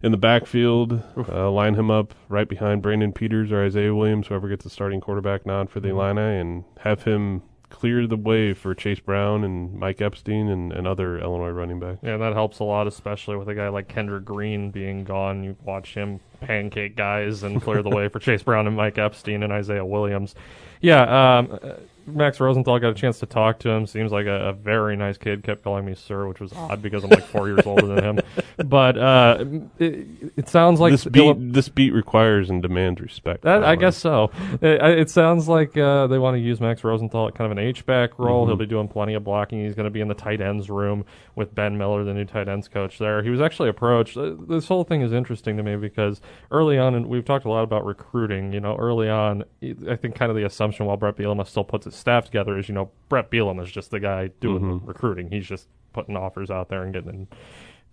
in 0.03 0.11
the 0.11 0.17
backfield, 0.17 1.01
uh, 1.29 1.49
line 1.51 1.75
him 1.75 1.89
up 1.91 2.13
right 2.29 2.47
behind 2.47 2.81
Brandon 2.81 3.11
Peters 3.11 3.51
or 3.51 3.63
Isaiah 3.63 3.93
Williams, 3.95 4.27
whoever 4.27 4.47
gets 4.47 4.63
the 4.63 4.69
starting 4.69 5.01
quarterback 5.01 5.45
nod 5.45 5.69
for 5.69 5.79
the 5.79 5.87
Mhm. 5.89 5.91
Illini, 5.91 6.39
and 6.39 6.63
have 6.81 7.03
him 7.03 7.41
clear 7.69 8.07
the 8.07 8.15
way 8.15 8.53
for 8.53 8.73
Chase 8.73 9.01
Brown 9.01 9.43
and 9.43 9.73
Mike 9.77 9.99
Epstein 10.01 10.47
and, 10.47 10.71
and 10.71 10.87
other 10.87 11.19
Illinois 11.19 11.49
running 11.49 11.79
backs. 11.81 11.99
Yeah, 12.01 12.15
that 12.17 12.31
helps 12.33 12.59
a 12.59 12.63
lot, 12.63 12.87
especially 12.87 13.35
with 13.35 13.49
a 13.49 13.55
guy 13.55 13.67
like 13.67 13.89
Kendrick 13.89 14.23
Green 14.23 14.71
being 14.71 15.03
gone. 15.03 15.43
You 15.43 15.57
watch 15.65 15.93
him 15.93 16.21
pancake 16.39 16.95
guys 16.95 17.43
and 17.43 17.61
clear 17.61 17.81
the 17.81 17.89
way 17.89 18.07
for 18.09 18.19
Chase 18.19 18.41
Brown 18.43 18.67
and 18.67 18.77
Mike 18.77 18.97
Epstein 18.97 19.43
and 19.43 19.51
Isaiah 19.51 19.83
Williams. 19.85 20.33
Yeah, 20.79 21.37
um, 21.39 21.59
uh, 21.61 21.69
Max 22.07 22.39
Rosenthal 22.39 22.79
got 22.79 22.89
a 22.89 22.93
chance 22.93 23.19
to 23.19 23.25
talk 23.25 23.59
to 23.59 23.69
him. 23.69 23.85
Seems 23.85 24.11
like 24.11 24.25
a, 24.25 24.49
a 24.49 24.53
very 24.53 24.95
nice 24.95 25.17
kid. 25.17 25.43
Kept 25.43 25.63
calling 25.63 25.85
me 25.85 25.93
sir, 25.93 26.27
which 26.27 26.39
was 26.39 26.53
odd 26.53 26.81
because 26.81 27.03
I'm 27.03 27.09
like 27.09 27.25
four 27.25 27.47
years 27.47 27.61
older 27.65 27.85
than 27.87 28.03
him. 28.03 28.19
But 28.65 28.97
uh, 28.97 29.45
it, 29.77 30.07
it 30.37 30.49
sounds 30.49 30.79
like 30.79 30.91
this 30.91 31.05
beat 31.05 31.35
this 31.53 31.69
beat 31.69 31.91
requires 31.93 32.49
and 32.49 32.61
demands 32.61 33.01
respect. 33.01 33.43
That, 33.43 33.63
I 33.63 33.75
guess 33.75 33.97
so. 33.97 34.31
It, 34.61 34.81
it 34.81 35.09
sounds 35.09 35.47
like 35.47 35.77
uh, 35.77 36.07
they 36.07 36.17
want 36.19 36.35
to 36.35 36.39
use 36.39 36.59
Max 36.61 36.83
Rosenthal 36.83 37.27
at 37.27 37.35
kind 37.35 37.51
of 37.51 37.57
an 37.57 37.63
H 37.63 37.85
back 37.85 38.17
role. 38.17 38.45
Mhm. 38.45 38.49
He'll 38.49 38.55
be 38.57 38.65
doing 38.65 38.87
plenty 38.87 39.13
of 39.13 39.23
blocking. 39.23 39.63
He's 39.63 39.75
going 39.75 39.83
to 39.85 39.91
be 39.91 40.01
in 40.01 40.07
the 40.07 40.13
tight 40.15 40.41
ends 40.41 40.69
room 40.69 41.05
with 41.35 41.53
Ben 41.53 41.77
Miller, 41.77 42.03
the 42.03 42.13
new 42.13 42.25
tight 42.25 42.47
ends 42.47 42.67
coach 42.67 42.97
there. 42.97 43.21
He 43.21 43.29
was 43.29 43.41
actually 43.41 43.69
approached. 43.69 44.17
uh, 44.17 44.33
This 44.47 44.67
whole 44.67 44.83
thing 44.83 45.01
is 45.01 45.11
interesting 45.13 45.57
to 45.57 45.63
me 45.63 45.75
because 45.75 46.21
early 46.51 46.77
on, 46.77 46.95
and 46.95 47.07
we've 47.07 47.25
talked 47.25 47.45
a 47.45 47.49
lot 47.49 47.63
about 47.63 47.85
recruiting. 47.85 48.53
You 48.53 48.59
know, 48.59 48.75
early 48.77 49.09
on, 49.09 49.43
I 49.87 49.95
think 49.95 50.15
kind 50.15 50.29
of 50.31 50.35
the 50.35 50.45
assumption 50.45 50.85
while 50.85 50.97
Bret 50.97 51.15
Bielema 51.15 51.45
still 51.45 51.63
puts 51.63 51.85
his 51.85 51.95
staff 51.97 52.25
together 52.25 52.57
is, 52.57 52.67
you 52.69 52.75
know, 52.75 52.89
Bret 53.09 53.29
Bielema 53.31 53.63
is 53.63 53.71
just 53.71 53.91
the 53.91 53.99
guy 53.99 54.29
doing 54.39 54.63
Mhm. 54.63 54.81
the 54.81 54.85
recruiting. 54.87 55.29
He's 55.31 55.47
just 55.47 55.67
putting 55.93 56.15
offers 56.15 56.49
out 56.51 56.69
there 56.69 56.83
and 56.83 56.93
getting 56.93 57.09
in 57.09 57.27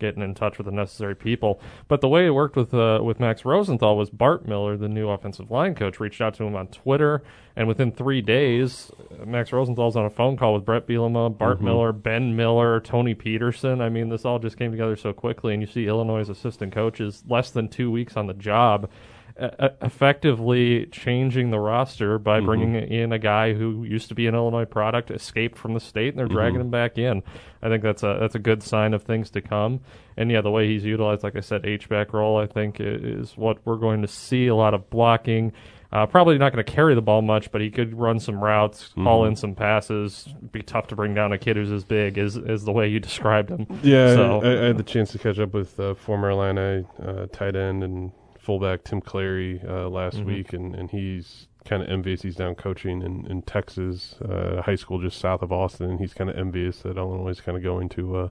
getting 0.01 0.23
in 0.25 0.35
touch 0.35 0.59
with 0.59 0.65
the 0.65 0.73
necessary 0.73 1.15
people. 1.15 1.61
But 1.87 2.01
the 2.01 2.09
way 2.09 2.27
it 2.27 2.31
worked 2.31 2.57
with 2.57 2.75
uh, 2.75 3.01
with 3.03 3.21
Max 3.21 3.45
Rosenthal 3.45 3.97
was 3.97 4.11
Bart 4.11 4.45
Miller, 4.47 4.77
the 4.77 4.89
new 4.89 5.09
offensive 5.09 5.53
line 5.53 5.77
coach, 5.77 6.01
reached 6.01 6.21
out 6.21 6.35
to 6.35 6.45
him 6.45 6.57
on 6.57 6.67
Twitter, 6.67 7.23
and 7.55 7.69
within 7.69 7.93
three 7.93 8.21
days, 8.21 8.91
Max 9.25 9.53
Rosenthal's 9.53 9.95
on 9.95 10.05
a 10.05 10.11
phone 10.11 10.37
call 10.37 10.53
with 10.53 10.65
Bret 10.65 10.89
Bielema, 10.89 11.39
Bart 11.39 11.61
Mhm. 11.61 11.63
Miller, 11.65 11.93
Ben 11.93 12.35
Miller, 12.35 12.81
Tony 12.81 13.15
Petersen. 13.15 13.81
I 13.81 13.89
mean, 13.89 14.09
this 14.09 14.25
all 14.25 14.41
just 14.41 14.59
came 14.59 14.73
together 14.73 14.97
so 14.97 15.13
quickly, 15.13 15.55
and 15.55 15.63
you 15.63 15.67
see 15.69 15.87
Illinois' 15.87 16.29
assistant 16.29 16.73
coaches 16.73 17.23
less 17.29 17.53
than 17.53 17.69
two 17.69 17.89
weeks 17.93 18.17
on 18.17 18.27
the 18.27 18.35
job. 18.35 18.89
Uh, 19.37 19.71
effectively 19.83 20.87
changing 20.93 21.51
the 21.51 21.59
roster 21.59 22.21
by 22.21 22.39
Mhm. 22.41 22.45
bringing 22.45 22.75
in 22.77 23.11
a 23.13 23.19
guy 23.19 23.53
who 23.55 23.83
used 23.83 24.09
to 24.09 24.15
be 24.15 24.29
an 24.29 24.35
Illinois 24.37 24.65
product, 24.65 25.11
escaped 25.11 25.59
from 25.59 25.75
the 25.75 25.81
state, 25.81 26.11
and 26.11 26.19
they're 26.21 26.29
dragging 26.29 26.59
Mhm. 26.59 26.65
him 26.67 26.71
back 26.71 26.99
in. 26.99 27.23
I 27.61 27.69
think 27.69 27.83
that's 27.83 28.05
a 28.05 28.17
that's 28.21 28.37
a 28.37 28.39
good 28.39 28.63
sign 28.63 28.95
of 28.95 29.03
things 29.03 29.31
to 29.31 29.41
come. 29.41 29.81
And 30.17 30.31
yeah, 30.31 30.41
the 30.41 30.53
way 30.53 30.69
he's 30.69 30.85
utilized, 30.85 31.25
like 31.25 31.35
I 31.35 31.41
said, 31.41 31.67
H 31.67 31.89
back 31.89 32.13
role, 32.13 32.37
I 32.39 32.47
think 32.47 32.77
is 32.79 33.37
what 33.37 33.59
we're 33.65 33.75
going 33.77 34.03
to 34.03 34.09
see. 34.09 34.47
A 34.47 34.55
lot 34.55 34.73
of 34.73 34.89
blocking. 34.89 35.53
Uh, 35.93 36.07
probably 36.07 36.39
not 36.39 36.53
going 36.53 36.65
to 36.65 36.73
carry 36.73 36.95
the 36.95 37.03
ball 37.03 37.23
much, 37.23 37.51
but 37.53 37.61
he 37.61 37.71
could 37.71 37.99
run 37.99 38.19
some 38.21 38.43
routes, 38.43 38.93
call 38.95 39.23
Mhm. 39.25 39.29
in 39.29 39.37
some 39.37 39.55
passes. 39.57 40.29
Be 40.53 40.61
tough 40.63 40.87
to 40.89 40.97
bring 40.97 41.13
down 41.15 41.33
a 41.33 41.39
kid 41.39 41.57
who's 41.57 41.73
as 41.73 41.83
big 41.85 42.19
as 42.19 42.37
as 42.37 42.65
the 42.65 42.73
way 42.73 42.87
you 42.87 43.01
described 43.11 43.51
him. 43.51 43.67
Yeah, 43.83 44.15
So- 44.15 44.41
I, 44.45 44.47
I 44.63 44.67
had 44.67 44.77
the 44.79 44.83
chance 44.85 45.11
to 45.11 45.19
catch 45.19 45.41
up 45.41 45.55
with 45.55 45.81
uh, 45.81 45.95
former 45.95 46.31
Illini 46.31 46.85
uh, 47.05 47.27
tight 47.33 47.57
end 47.57 47.83
and 47.83 48.13
fullback 48.45 48.85
Tim 48.85 49.01
Clary 49.01 49.61
uh, 49.67 49.89
last 49.89 50.19
Mhm. 50.19 50.25
week, 50.27 50.53
and, 50.53 50.75
and 50.75 50.91
he's 50.91 51.49
kind 51.65 51.83
of 51.83 51.89
envious 51.89 52.23
he's 52.23 52.37
down 52.37 52.55
coaching 52.55 53.01
in, 53.03 53.27
in 53.27 53.43
Texas, 53.43 54.17
uh, 54.21 54.61
high 54.63 54.75
school 54.75 55.01
just 55.01 55.19
south 55.19 55.41
of 55.43 55.51
Austin, 55.51 55.91
and 55.91 55.99
he's 56.01 56.13
kind 56.15 56.29
of 56.29 56.37
envious 56.37 56.83
that 56.83 56.97
Illinois 56.99 57.31
is 57.31 57.41
kind 57.41 57.57
of 57.57 57.63
going 57.65 57.89
to 57.91 58.17
uh, 58.17 58.29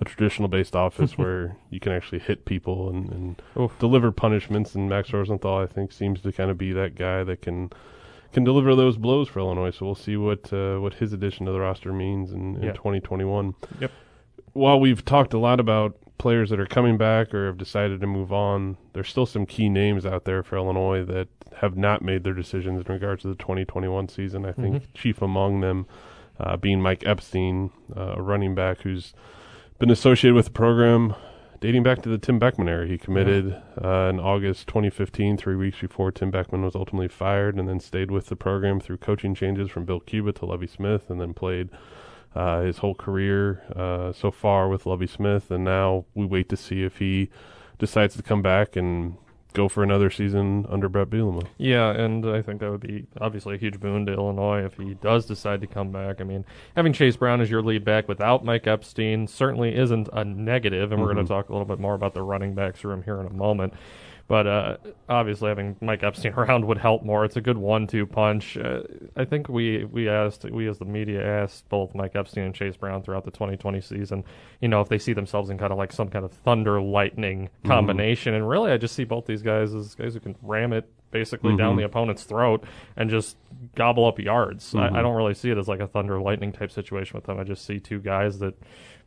a 0.00 0.04
traditional 0.04 0.48
based 0.48 0.74
office 0.74 1.18
where 1.18 1.56
you 1.68 1.78
can 1.78 1.92
actually 1.92 2.20
hit 2.20 2.46
people 2.46 2.88
and, 2.88 3.10
and 3.12 3.42
Oof. 3.58 3.78
deliver 3.78 4.10
punishments. 4.10 4.74
And 4.74 4.88
Max 4.88 5.12
Rosenthal, 5.12 5.58
I 5.58 5.66
think, 5.66 5.92
seems 5.92 6.22
to 6.22 6.32
kind 6.32 6.50
of 6.50 6.56
be 6.56 6.72
that 6.72 6.94
guy 6.94 7.22
that 7.24 7.42
can 7.42 7.70
can 8.32 8.44
deliver 8.44 8.76
those 8.76 8.96
blows 8.96 9.28
for 9.28 9.40
Illinois. 9.40 9.72
So 9.72 9.84
we'll 9.84 9.94
see 9.96 10.16
what 10.16 10.50
uh, 10.52 10.78
what 10.78 10.94
his 10.94 11.12
addition 11.12 11.44
to 11.46 11.52
the 11.52 11.60
roster 11.60 11.92
means 11.92 12.32
in, 12.32 12.56
in 12.56 12.62
Yeah. 12.62 12.72
2021. 12.72 13.54
Yep. 13.80 13.90
While 14.52 14.80
we've 14.80 15.04
talked 15.04 15.34
a 15.34 15.38
lot 15.38 15.60
about 15.60 15.96
players 16.20 16.50
that 16.50 16.60
are 16.60 16.66
coming 16.66 16.96
back 16.96 17.34
or 17.34 17.46
have 17.46 17.58
decided 17.58 18.00
to 18.00 18.06
move 18.06 18.32
on, 18.32 18.76
there's 18.92 19.08
still 19.08 19.26
some 19.26 19.46
key 19.46 19.68
names 19.68 20.04
out 20.06 20.24
there 20.24 20.42
for 20.42 20.56
Illinois 20.56 21.04
that 21.04 21.28
have 21.56 21.76
not 21.76 22.02
made 22.02 22.22
their 22.24 22.34
decisions 22.34 22.80
in 22.86 22.92
regards 22.92 23.22
to 23.22 23.28
the 23.28 23.34
2021 23.34 24.08
season. 24.08 24.44
I 24.44 24.52
think 24.52 24.76
Mhm. 24.76 24.86
chief 24.94 25.22
among 25.22 25.60
them 25.60 25.86
uh, 26.38 26.56
being 26.56 26.80
Mike 26.80 27.02
Epstein, 27.04 27.70
uh, 27.96 28.14
a 28.16 28.22
running 28.22 28.54
back 28.54 28.80
who's 28.82 29.12
been 29.78 29.90
associated 29.90 30.34
with 30.34 30.46
the 30.46 30.50
program 30.52 31.14
dating 31.60 31.82
back 31.82 32.00
to 32.00 32.08
the 32.08 32.16
Tim 32.16 32.38
Beckman 32.38 32.66
era. 32.68 32.86
He 32.86 32.96
committed 32.96 33.54
uh, 33.84 34.08
in 34.10 34.18
August 34.20 34.66
2015, 34.66 35.36
three 35.36 35.56
weeks 35.56 35.80
before 35.80 36.10
Tim 36.10 36.30
Beckman 36.30 36.62
was 36.62 36.74
ultimately 36.74 37.08
fired, 37.08 37.56
and 37.58 37.68
then 37.68 37.78
stayed 37.80 38.10
with 38.10 38.26
the 38.28 38.36
program 38.36 38.80
through 38.80 38.96
coaching 38.98 39.34
changes 39.34 39.70
from 39.70 39.84
Bill 39.84 40.00
Cubit 40.00 40.36
to 40.36 40.46
Lovie 40.46 40.66
Smith, 40.66 41.10
and 41.10 41.20
then 41.20 41.34
played 41.34 41.68
uh, 42.34 42.62
his 42.62 42.78
whole 42.78 42.94
career 42.94 43.62
uh, 43.74 44.12
so 44.12 44.30
far 44.30 44.68
with 44.68 44.86
Lovie 44.86 45.06
Smith. 45.06 45.50
And 45.50 45.64
now 45.64 46.04
we 46.14 46.24
wait 46.24 46.48
to 46.50 46.56
see 46.56 46.82
if 46.82 46.98
he 46.98 47.30
decides 47.78 48.16
to 48.16 48.22
come 48.22 48.42
back 48.42 48.76
and 48.76 49.16
go 49.52 49.68
for 49.68 49.82
another 49.82 50.10
season 50.10 50.66
under 50.68 50.88
Bret 50.88 51.10
Bielema. 51.10 51.46
Yeah, 51.58 51.90
and 51.90 52.24
I 52.24 52.42
think 52.42 52.60
that 52.60 52.70
would 52.70 52.80
be 52.80 53.06
obviously 53.20 53.56
a 53.56 53.58
huge 53.58 53.80
boon 53.80 54.06
to 54.06 54.12
Illinois 54.12 54.64
if 54.64 54.76
he 54.76 54.94
does 54.94 55.26
decide 55.26 55.60
to 55.62 55.66
come 55.66 55.90
back. 55.90 56.20
I 56.20 56.24
mean, 56.24 56.44
having 56.76 56.92
Chase 56.92 57.16
Brown 57.16 57.40
as 57.40 57.50
your 57.50 57.62
lead 57.62 57.84
back 57.84 58.08
without 58.08 58.44
Mike 58.44 58.66
Epstein 58.66 59.26
certainly 59.26 59.74
isn't 59.74 60.08
a 60.12 60.24
negative, 60.24 60.92
and 60.92 61.00
we're 61.00 61.12
going 61.12 61.24
to 61.24 61.28
talk 61.28 61.48
a 61.48 61.52
little 61.52 61.66
bit 61.66 61.80
more 61.80 61.94
about 61.94 62.14
the 62.14 62.22
running 62.22 62.54
backs 62.54 62.84
room 62.84 63.02
here 63.02 63.20
in 63.20 63.26
a 63.26 63.32
moment. 63.32 63.74
But 64.30 64.46
uh, 64.46 64.76
obviously, 65.08 65.48
having 65.48 65.74
Mike 65.80 66.04
Epstein 66.04 66.32
around 66.36 66.64
would 66.64 66.78
help 66.78 67.02
more. 67.02 67.24
It's 67.24 67.34
a 67.34 67.40
good 67.40 67.58
one-two 67.58 68.06
punch. 68.06 68.56
Uh, 68.56 68.82
I 69.16 69.24
think 69.24 69.48
we 69.48 69.82
we 69.86 70.08
asked 70.08 70.44
we 70.44 70.68
as 70.68 70.78
the 70.78 70.84
media 70.84 71.20
asked 71.42 71.68
both 71.68 71.96
Mike 71.96 72.14
Epstein 72.14 72.44
and 72.44 72.54
Chase 72.54 72.76
Brown 72.76 73.02
throughout 73.02 73.24
the 73.24 73.32
2020 73.32 73.80
season, 73.80 74.22
you 74.60 74.68
know, 74.68 74.80
if 74.80 74.88
they 74.88 74.98
see 74.98 75.14
themselves 75.14 75.50
in 75.50 75.58
kind 75.58 75.72
of 75.72 75.78
like 75.78 75.90
some 75.90 76.08
kind 76.08 76.24
of 76.24 76.30
thunder 76.30 76.80
lightning 76.80 77.48
combination. 77.64 78.34
And 78.34 78.48
really, 78.48 78.70
I 78.70 78.76
just 78.76 78.94
see 78.94 79.02
both 79.02 79.26
these 79.26 79.42
guys 79.42 79.74
as 79.74 79.96
guys 79.96 80.14
who 80.14 80.20
can 80.20 80.36
ram 80.42 80.72
it 80.72 80.88
basically 81.10 81.56
down 81.56 81.74
Mhm. 81.74 81.78
the 81.78 81.84
opponent's 81.84 82.24
throat 82.24 82.64
and 82.96 83.10
just 83.10 83.36
gobble 83.74 84.06
up 84.06 84.18
yards. 84.18 84.72
Mhm. 84.74 84.92
I, 84.94 84.98
I 84.98 85.02
don't 85.02 85.16
really 85.16 85.34
see 85.34 85.50
it 85.50 85.58
as 85.58 85.68
like 85.68 85.80
a 85.80 85.86
thunder 85.86 86.20
lightning 86.20 86.52
type 86.52 86.70
situation 86.70 87.16
with 87.16 87.24
them. 87.24 87.38
I 87.38 87.44
just 87.44 87.64
see 87.64 87.78
two 87.80 87.98
guys 88.00 88.38
that 88.38 88.54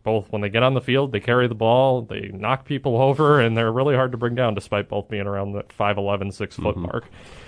both 0.03 0.31
when 0.31 0.41
they 0.41 0.49
get 0.49 0.63
on 0.63 0.73
the 0.73 0.81
field, 0.81 1.11
they 1.13 1.19
carry 1.21 1.47
the 1.47 1.55
ball, 1.55 2.01
they 2.01 2.29
knock 2.33 2.65
people 2.65 2.97
over, 3.01 3.39
and 3.39 3.55
they're 3.57 3.71
really 3.71 3.95
hard 3.95 4.11
to 4.11 4.17
bring 4.17 4.35
down 4.35 4.53
despite 4.53 4.89
both 4.89 5.07
being 5.09 5.27
around 5.27 5.53
that 5.53 5.71
5'11, 5.71 6.31
6 6.31 6.57
foot 6.57 6.75
Mhm. 6.75 6.81
mark. 6.91 7.05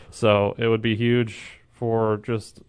So 0.09 0.55
it 0.57 0.67
would 0.67 0.81
be 0.81 0.95
huge 0.95 1.59
for 1.71 2.17
just 2.23 2.61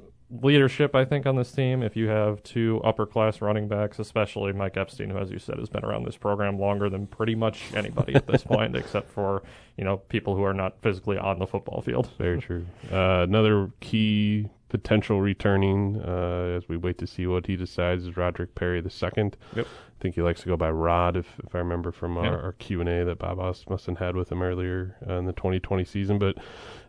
leadership, 0.42 0.94
I 0.94 1.04
think, 1.04 1.26
on 1.26 1.36
this 1.36 1.52
team 1.52 1.82
if 1.82 1.96
you 1.96 2.08
have 2.08 2.42
two 2.42 2.80
upper 2.84 3.06
class 3.06 3.40
running 3.40 3.68
backs, 3.68 3.98
especially 3.98 4.52
Mike 4.52 4.76
Epstein, 4.76 5.10
who, 5.10 5.18
as 5.18 5.30
you 5.30 5.38
said, 5.38 5.58
has 5.58 5.68
been 5.68 5.84
around 5.84 6.04
this 6.04 6.16
program 6.16 6.58
longer 6.58 6.88
than 6.88 7.06
pretty 7.06 7.34
much 7.34 7.62
anybody 7.74 8.14
at 8.14 8.26
this 8.26 8.42
point, 8.44 8.76
except 8.76 9.10
for, 9.10 9.42
you 9.76 9.84
know, 9.84 9.96
people 9.96 10.36
who 10.36 10.42
are 10.44 10.54
not 10.54 10.80
physically 10.82 11.18
on 11.18 11.38
the 11.38 11.46
football 11.46 11.80
field. 11.82 12.10
Very 12.18 12.40
true. 12.40 12.66
Uh, 12.92 13.24
another 13.28 13.70
key 13.80 14.48
potential 14.78 15.20
returning 15.20 16.00
uh, 16.04 16.56
as 16.56 16.68
we 16.68 16.76
wait 16.76 16.98
to 16.98 17.06
see 17.06 17.26
what 17.26 17.46
he 17.46 17.56
decides 17.56 18.04
is 18.04 18.16
Roderick 18.16 18.54
Perry 18.54 18.80
the 18.80 18.90
second. 18.90 19.36
Yep. 19.54 19.66
I 19.66 20.02
think 20.02 20.14
he 20.14 20.20
likes 20.20 20.42
to 20.42 20.46
go 20.46 20.58
by 20.58 20.70
Rod, 20.70 21.16
if, 21.16 21.26
if 21.46 21.54
I 21.54 21.58
remember 21.58 21.90
from 21.90 22.18
our, 22.18 22.24
Yeah. 22.24 22.30
our 22.46 22.52
Q 22.52 22.80
and 22.82 22.88
A 22.88 23.04
that 23.06 23.18
Bob 23.18 23.38
Asmussen 23.38 23.96
had 23.96 24.14
with 24.14 24.30
him 24.30 24.42
earlier 24.42 24.94
uh, 25.08 25.14
in 25.14 25.24
the 25.24 25.32
2020 25.32 25.84
season. 25.84 26.18
But 26.18 26.36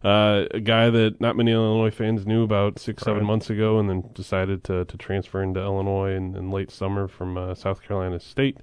uh, 0.03 0.45
a 0.51 0.59
guy 0.59 0.89
that 0.89 1.21
not 1.21 1.37
many 1.37 1.51
Illinois 1.53 1.89
fans 1.91 2.25
knew 2.27 2.43
about 2.43 2.79
six, 2.79 3.03
seven 3.03 3.23
months 3.23 3.49
ago, 3.49 3.79
and 3.79 3.89
then 3.89 4.09
decided 4.13 4.63
to 4.65 4.83
to 4.85 4.97
transfer 4.97 5.41
into 5.41 5.61
Illinois 5.61 6.11
in, 6.15 6.35
in 6.35 6.51
late 6.51 6.69
summer 6.69 7.07
from 7.07 7.37
uh, 7.37 7.55
South 7.55 7.81
Carolina 7.81 8.19
State 8.19 8.57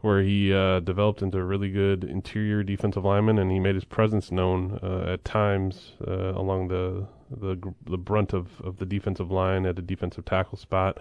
where 0.00 0.20
he 0.20 0.52
uh, 0.52 0.80
developed 0.80 1.22
into 1.22 1.38
a 1.38 1.42
really 1.42 1.70
good 1.70 2.04
interior 2.04 2.62
defensive 2.62 3.06
lineman, 3.06 3.38
and 3.38 3.50
he 3.50 3.58
made 3.58 3.74
his 3.74 3.86
presence 3.86 4.30
known 4.30 4.78
uh, 4.82 5.12
at 5.14 5.24
times 5.24 5.92
uh, 6.06 6.32
along 6.34 6.68
the 6.68 7.06
the 7.40 7.74
the 7.84 7.98
brunt 7.98 8.32
of, 8.32 8.60
of 8.62 8.78
the 8.78 8.86
defensive 8.86 9.30
line 9.30 9.66
at 9.66 9.78
a 9.78 9.82
defensive 9.82 10.24
tackle 10.24 10.58
spot. 10.58 10.98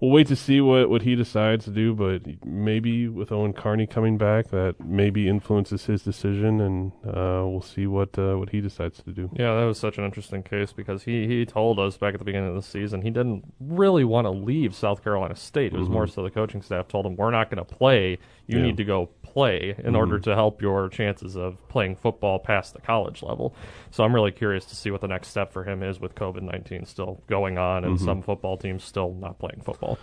We'll 0.00 0.10
wait 0.10 0.26
to 0.26 0.36
see 0.36 0.60
what, 0.60 0.90
what 0.90 1.02
he 1.02 1.14
decides 1.14 1.64
to 1.66 1.70
do, 1.70 1.94
but 1.94 2.22
maybe 2.44 3.08
with 3.08 3.30
Owen 3.30 3.52
Carney 3.52 3.86
coming 3.86 4.18
back, 4.18 4.48
that 4.50 4.74
maybe 4.84 5.28
influences 5.28 5.86
his 5.86 6.02
decision, 6.02 6.60
and 6.60 6.92
uh, 7.06 7.46
we'll 7.46 7.62
see 7.62 7.86
what 7.86 8.18
uh, 8.18 8.34
what 8.34 8.50
he 8.50 8.60
decides 8.60 9.00
to 9.04 9.12
do. 9.12 9.30
Yeah, 9.34 9.54
that 9.54 9.64
was 9.64 9.78
such 9.78 9.96
an 9.96 10.04
interesting 10.04 10.42
case 10.42 10.72
because 10.72 11.04
he, 11.04 11.26
he 11.28 11.46
told 11.46 11.78
us 11.78 11.96
back 11.96 12.12
at 12.12 12.18
the 12.18 12.24
beginning 12.24 12.48
of 12.50 12.56
the 12.56 12.62
season 12.62 13.02
he 13.02 13.10
didn't 13.10 13.44
really 13.60 14.04
want 14.04 14.24
to 14.26 14.30
leave 14.30 14.74
South 14.74 15.02
Carolina 15.02 15.36
State. 15.36 15.72
It 15.72 15.78
was 15.78 15.88
Mhm. 15.88 15.92
more 15.92 16.06
so 16.08 16.22
the 16.24 16.30
coaching 16.30 16.60
staff 16.60 16.88
told 16.88 17.06
him, 17.06 17.14
We're 17.16 17.30
not 17.30 17.48
going 17.48 17.64
to 17.64 17.74
play. 17.74 18.18
You 18.48 18.58
Yeah. 18.58 18.64
need 18.64 18.76
to 18.78 18.84
go 18.84 19.08
play 19.34 19.74
in 19.78 19.92
Mhm. 19.92 19.96
order 19.98 20.18
to 20.20 20.34
help 20.34 20.62
your 20.62 20.88
chances 20.88 21.36
of 21.36 21.56
playing 21.68 21.96
football 21.96 22.38
past 22.38 22.72
the 22.72 22.80
college 22.80 23.22
level. 23.22 23.54
So 23.90 24.04
I'm 24.04 24.14
really 24.14 24.30
curious 24.32 24.64
to 24.66 24.76
see 24.76 24.90
what 24.90 25.00
the 25.02 25.08
next 25.08 25.28
step 25.28 25.52
for 25.52 25.64
him 25.64 25.82
is 25.82 26.00
with 26.00 26.14
COVID 26.14 26.42
19 26.42 26.84
still 26.86 27.20
going 27.26 27.58
on 27.58 27.84
and 27.84 27.98
Mhm. 27.98 28.04
some 28.04 28.22
football 28.22 28.56
teams 28.56 28.84
still 28.84 29.12
not 29.12 29.38
playing 29.38 29.60
football. 29.62 29.98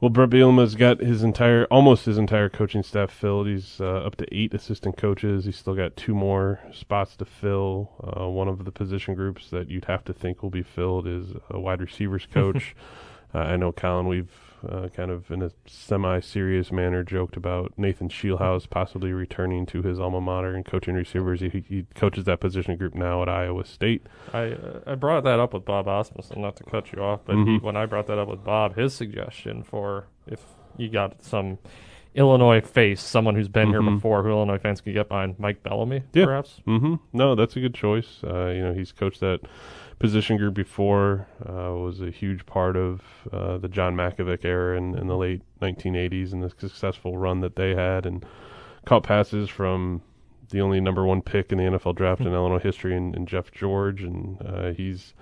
Well, 0.00 0.10
Bret 0.10 0.28
Bielema's 0.28 0.74
got 0.74 1.00
his 1.00 1.22
entire, 1.22 1.64
almost 1.70 2.04
his 2.04 2.18
entire 2.18 2.48
coaching 2.50 2.82
staff 2.82 3.10
filled. 3.10 3.46
He's 3.46 3.80
uh, 3.80 3.98
up 4.04 4.16
to 4.16 4.26
eight 4.36 4.52
assistant 4.52 4.96
coaches. 4.98 5.44
He's 5.46 5.56
still 5.56 5.74
got 5.76 5.96
two 5.96 6.14
more 6.14 6.60
spots 6.72 7.16
to 7.18 7.24
fill. 7.24 7.90
Uh, 8.02 8.28
one 8.28 8.48
of 8.48 8.64
the 8.64 8.72
position 8.72 9.14
groups 9.14 9.48
that 9.50 9.70
you'd 9.70 9.86
have 9.86 10.04
to 10.04 10.12
think 10.12 10.42
will 10.42 10.50
be 10.50 10.62
filled 10.64 11.06
is 11.06 11.34
a 11.48 11.58
wide 11.60 11.80
receivers 11.80 12.26
coach. 12.26 12.74
uh, 13.34 13.38
I 13.38 13.56
know, 13.56 13.72
Colin, 13.72 14.06
we've 14.08 14.43
uh, 14.68 14.88
kind 14.88 15.10
of 15.10 15.30
in 15.30 15.42
a 15.42 15.50
semi-serious 15.66 16.72
manner 16.72 17.02
joked 17.02 17.36
about 17.36 17.72
Nathan 17.76 18.08
Scheelhaase 18.08 18.68
possibly 18.68 19.12
returning 19.12 19.66
to 19.66 19.82
his 19.82 20.00
alma 20.00 20.20
mater 20.20 20.54
and 20.54 20.64
coaching 20.64 20.94
receivers. 20.94 21.40
He, 21.40 21.48
he 21.68 21.86
coaches 21.94 22.24
that 22.24 22.40
position 22.40 22.76
group 22.76 22.94
now 22.94 23.22
at 23.22 23.28
Iowa 23.28 23.64
State. 23.64 24.06
I 24.32 24.52
uh, 24.52 24.80
I 24.86 24.94
brought 24.94 25.24
that 25.24 25.40
up 25.40 25.54
with 25.54 25.64
Bob 25.64 25.86
Asmussen, 25.86 26.40
not 26.40 26.56
to 26.56 26.64
cut 26.64 26.92
you 26.92 27.02
off, 27.02 27.20
but 27.24 27.36
he, 27.36 27.42
Mhm. 27.42 27.62
when 27.62 27.76
I 27.76 27.86
brought 27.86 28.06
that 28.08 28.18
up 28.18 28.28
with 28.28 28.42
Bob, 28.44 28.76
his 28.76 28.94
suggestion 28.94 29.62
for 29.62 30.06
if 30.26 30.40
you 30.76 30.88
got 30.88 31.22
some 31.22 31.58
Illinois 32.14 32.60
face, 32.60 33.00
someone 33.00 33.34
who's 33.34 33.48
been 33.48 33.68
here 33.70 33.80
Mhm. 33.82 33.96
before, 33.96 34.22
who 34.22 34.30
Illinois 34.30 34.58
fans 34.58 34.80
could 34.80 34.94
get 34.94 35.08
behind, 35.08 35.36
Mike 35.38 35.62
Bellamy, 35.64 36.02
Yeah. 36.12 36.26
perhaps. 36.26 36.60
Mm-hmm. 36.66 36.94
No, 37.12 37.34
that's 37.34 37.56
a 37.56 37.60
good 37.60 37.74
choice. 37.74 38.22
Uh, 38.22 38.46
you 38.54 38.62
know, 38.62 38.72
he's 38.72 38.92
coached 38.92 39.18
that 39.20 39.40
position 39.98 40.36
group 40.36 40.54
before. 40.54 41.26
Uh, 41.40 41.74
was 41.74 42.00
a 42.00 42.10
huge 42.10 42.46
part 42.46 42.76
of 42.76 43.02
uh, 43.32 43.58
the 43.58 43.68
John 43.68 43.94
Mackovic 43.96 44.44
era 44.44 44.76
in, 44.76 44.96
in 44.96 45.06
the 45.06 45.16
late 45.16 45.42
1980s 45.60 46.32
and 46.32 46.42
the 46.42 46.50
successful 46.50 47.18
run 47.18 47.40
that 47.40 47.56
they 47.56 47.74
had, 47.74 48.06
and 48.06 48.24
caught 48.84 49.04
passes 49.04 49.48
from 49.48 50.02
the 50.50 50.60
only 50.60 50.80
number 50.80 51.04
one 51.04 51.22
pick 51.22 51.50
in 51.52 51.58
the 51.58 51.64
NFL 51.64 51.96
draft 51.96 52.20
in 52.20 52.28
Illinois 52.28 52.58
history, 52.58 52.96
and, 52.96 53.14
in 53.14 53.26
Jeff 53.26 53.50
George, 53.50 54.02
and 54.02 54.40
uh, 54.42 54.72
he's 54.72 55.14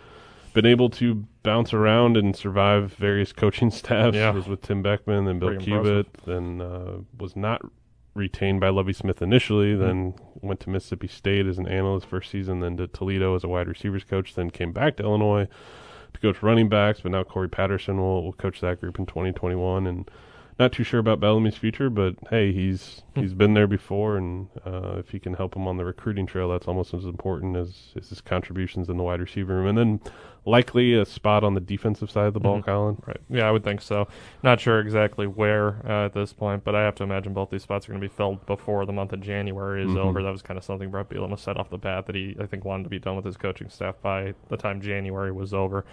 been 0.52 0.66
able 0.66 0.90
to 0.90 1.24
bounce 1.42 1.72
around 1.72 2.16
and 2.16 2.36
survive 2.36 2.92
various 2.92 3.32
coaching 3.32 3.70
staffs. 3.70 4.16
Yeah. 4.16 4.30
Was 4.30 4.48
with 4.48 4.62
Tim 4.62 4.82
Beckman, 4.82 5.24
then 5.24 5.38
Bill 5.38 5.50
Pretty 5.50 5.64
Cubit, 5.64 6.06
then 6.24 6.60
uh, 6.60 6.98
was 7.18 7.36
not 7.36 7.62
retained 8.14 8.60
by 8.60 8.68
Lovie 8.68 8.92
Smith 8.92 9.22
initially, 9.22 9.72
mm-hmm. 9.72 9.82
then 9.82 10.14
went 10.40 10.60
to 10.60 10.70
Mississippi 10.70 11.08
State 11.08 11.46
as 11.46 11.58
an 11.58 11.66
analyst 11.66 12.06
first 12.06 12.30
season, 12.30 12.60
then 12.60 12.76
to 12.76 12.86
Toledo 12.86 13.34
as 13.34 13.44
a 13.44 13.48
wide 13.48 13.68
receivers 13.68 14.04
coach, 14.04 14.34
then 14.34 14.50
came 14.50 14.72
back 14.72 14.96
to 14.96 15.02
Illinois 15.02 15.48
to 16.12 16.20
coach 16.20 16.42
running 16.42 16.68
backs, 16.68 17.00
but 17.00 17.12
now 17.12 17.22
Corey 17.22 17.48
Patterson 17.48 17.98
will, 17.98 18.24
will 18.24 18.32
coach 18.32 18.60
that 18.60 18.80
group 18.80 18.98
in 18.98 19.06
2021 19.06 19.86
and 19.86 20.10
not 20.58 20.72
too 20.72 20.84
sure 20.84 21.00
about 21.00 21.18
Bellamy's 21.20 21.56
future, 21.56 21.88
but 21.90 22.14
hey, 22.30 22.52
he's 22.52 23.02
he's 23.14 23.34
been 23.34 23.54
there 23.54 23.66
before, 23.66 24.16
and 24.16 24.48
uh, 24.66 24.96
if 24.98 25.10
he 25.10 25.18
can 25.18 25.34
help 25.34 25.54
him 25.56 25.66
on 25.66 25.76
the 25.76 25.84
recruiting 25.84 26.26
trail, 26.26 26.48
that's 26.50 26.66
almost 26.68 26.94
as 26.94 27.04
important 27.04 27.56
as, 27.56 27.92
as 27.96 28.08
his 28.08 28.20
contributions 28.20 28.88
in 28.88 28.96
the 28.96 29.02
wide 29.02 29.20
receiver 29.20 29.54
room, 29.56 29.66
and 29.66 29.78
then 29.78 30.00
likely 30.44 30.94
a 30.94 31.04
spot 31.04 31.44
on 31.44 31.54
the 31.54 31.60
defensive 31.60 32.10
side 32.10 32.26
of 32.26 32.34
the 32.34 32.40
ball, 32.40 32.58
Mhm. 32.60 32.64
Colin. 32.64 33.02
Right. 33.06 33.20
Yeah, 33.30 33.46
I 33.48 33.52
would 33.52 33.62
think 33.64 33.80
so. 33.80 34.08
Not 34.42 34.60
sure 34.60 34.80
exactly 34.80 35.26
where 35.26 35.76
uh, 35.86 36.06
at 36.06 36.14
this 36.14 36.32
point, 36.32 36.64
but 36.64 36.74
I 36.74 36.82
have 36.82 36.96
to 36.96 37.04
imagine 37.04 37.32
both 37.32 37.50
these 37.50 37.62
spots 37.62 37.86
are 37.88 37.92
going 37.92 38.00
to 38.02 38.08
be 38.08 38.12
filled 38.12 38.44
before 38.46 38.84
the 38.84 38.92
month 38.92 39.12
of 39.12 39.20
January 39.20 39.82
is 39.84 39.90
Mhm. 39.90 39.98
over. 39.98 40.22
That 40.22 40.32
was 40.32 40.42
kind 40.42 40.58
of 40.58 40.64
something 40.64 40.90
Bret 40.90 41.08
Bielema 41.08 41.38
said 41.38 41.56
off 41.58 41.70
the 41.70 41.78
bat 41.78 42.06
that 42.06 42.14
he, 42.16 42.36
I 42.40 42.46
think, 42.46 42.64
wanted 42.64 42.84
to 42.84 42.88
be 42.90 42.98
done 42.98 43.14
with 43.16 43.24
his 43.24 43.36
coaching 43.36 43.68
staff 43.68 43.94
by 44.02 44.34
the 44.48 44.56
time 44.56 44.80
January 44.80 45.30
was 45.32 45.54
over. 45.54 45.84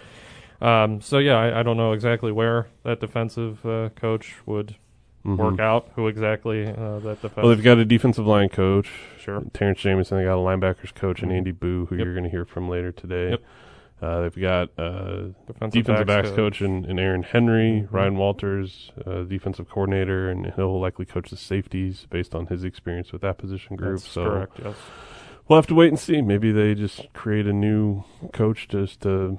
Um, 0.60 1.00
so 1.00 1.18
yeah, 1.18 1.36
I, 1.36 1.60
I 1.60 1.62
don't 1.62 1.76
know 1.76 1.92
exactly 1.92 2.32
where 2.32 2.68
that 2.84 3.00
defensive 3.00 3.64
uh, 3.64 3.88
coach 3.96 4.34
would 4.46 4.76
Mhm. 5.24 5.36
work 5.36 5.60
out. 5.60 5.90
Who 5.96 6.08
exactly 6.08 6.66
uh, 6.66 6.98
that 7.00 7.20
defense? 7.20 7.36
Well, 7.36 7.48
they've 7.48 7.62
got 7.62 7.76
a 7.78 7.84
defensive 7.84 8.26
line 8.26 8.48
coach, 8.48 8.90
sure. 9.18 9.42
Terrance 9.52 9.80
Jamison. 9.80 10.16
They 10.18 10.24
got 10.24 10.36
a 10.36 10.42
linebackers 10.42 10.94
coach 10.94 11.22
and 11.22 11.30
Mhm. 11.30 11.36
Andy 11.36 11.52
Buh, 11.52 11.84
who 11.86 11.96
Yep. 11.96 12.04
you're 12.04 12.14
going 12.14 12.24
to 12.24 12.30
hear 12.30 12.44
from 12.46 12.68
later 12.70 12.90
today. 12.90 13.30
Yep. 13.30 13.42
Uh, 14.00 14.20
they've 14.22 14.40
got 14.40 14.70
uh, 14.78 15.28
Defensive, 15.46 15.72
defensive 15.84 16.06
backs 16.06 16.28
coach. 16.30 16.36
coach 16.36 16.62
in, 16.62 16.86
in 16.86 16.98
Aaron 16.98 17.22
Henry, 17.22 17.82
Mhm. 17.86 17.88
Ryan 17.92 18.16
Walters, 18.16 18.92
uh, 19.06 19.24
defensive 19.24 19.68
coordinator, 19.68 20.30
and 20.30 20.54
he'll 20.56 20.80
likely 20.80 21.04
coach 21.04 21.28
the 21.28 21.36
safeties 21.36 22.06
based 22.08 22.34
on 22.34 22.46
his 22.46 22.64
experience 22.64 23.12
with 23.12 23.20
that 23.20 23.36
position 23.36 23.76
group. 23.76 23.96
That's 23.96 24.08
so 24.08 24.24
correct. 24.24 24.58
Yes. 24.64 24.74
we'll 25.48 25.58
have 25.58 25.66
to 25.66 25.74
wait 25.74 25.88
and 25.88 25.98
see. 25.98 26.22
Maybe 26.22 26.50
they 26.50 26.74
just 26.74 27.12
create 27.12 27.46
a 27.46 27.52
new 27.52 28.04
coach 28.32 28.68
just 28.68 29.02
to 29.02 29.38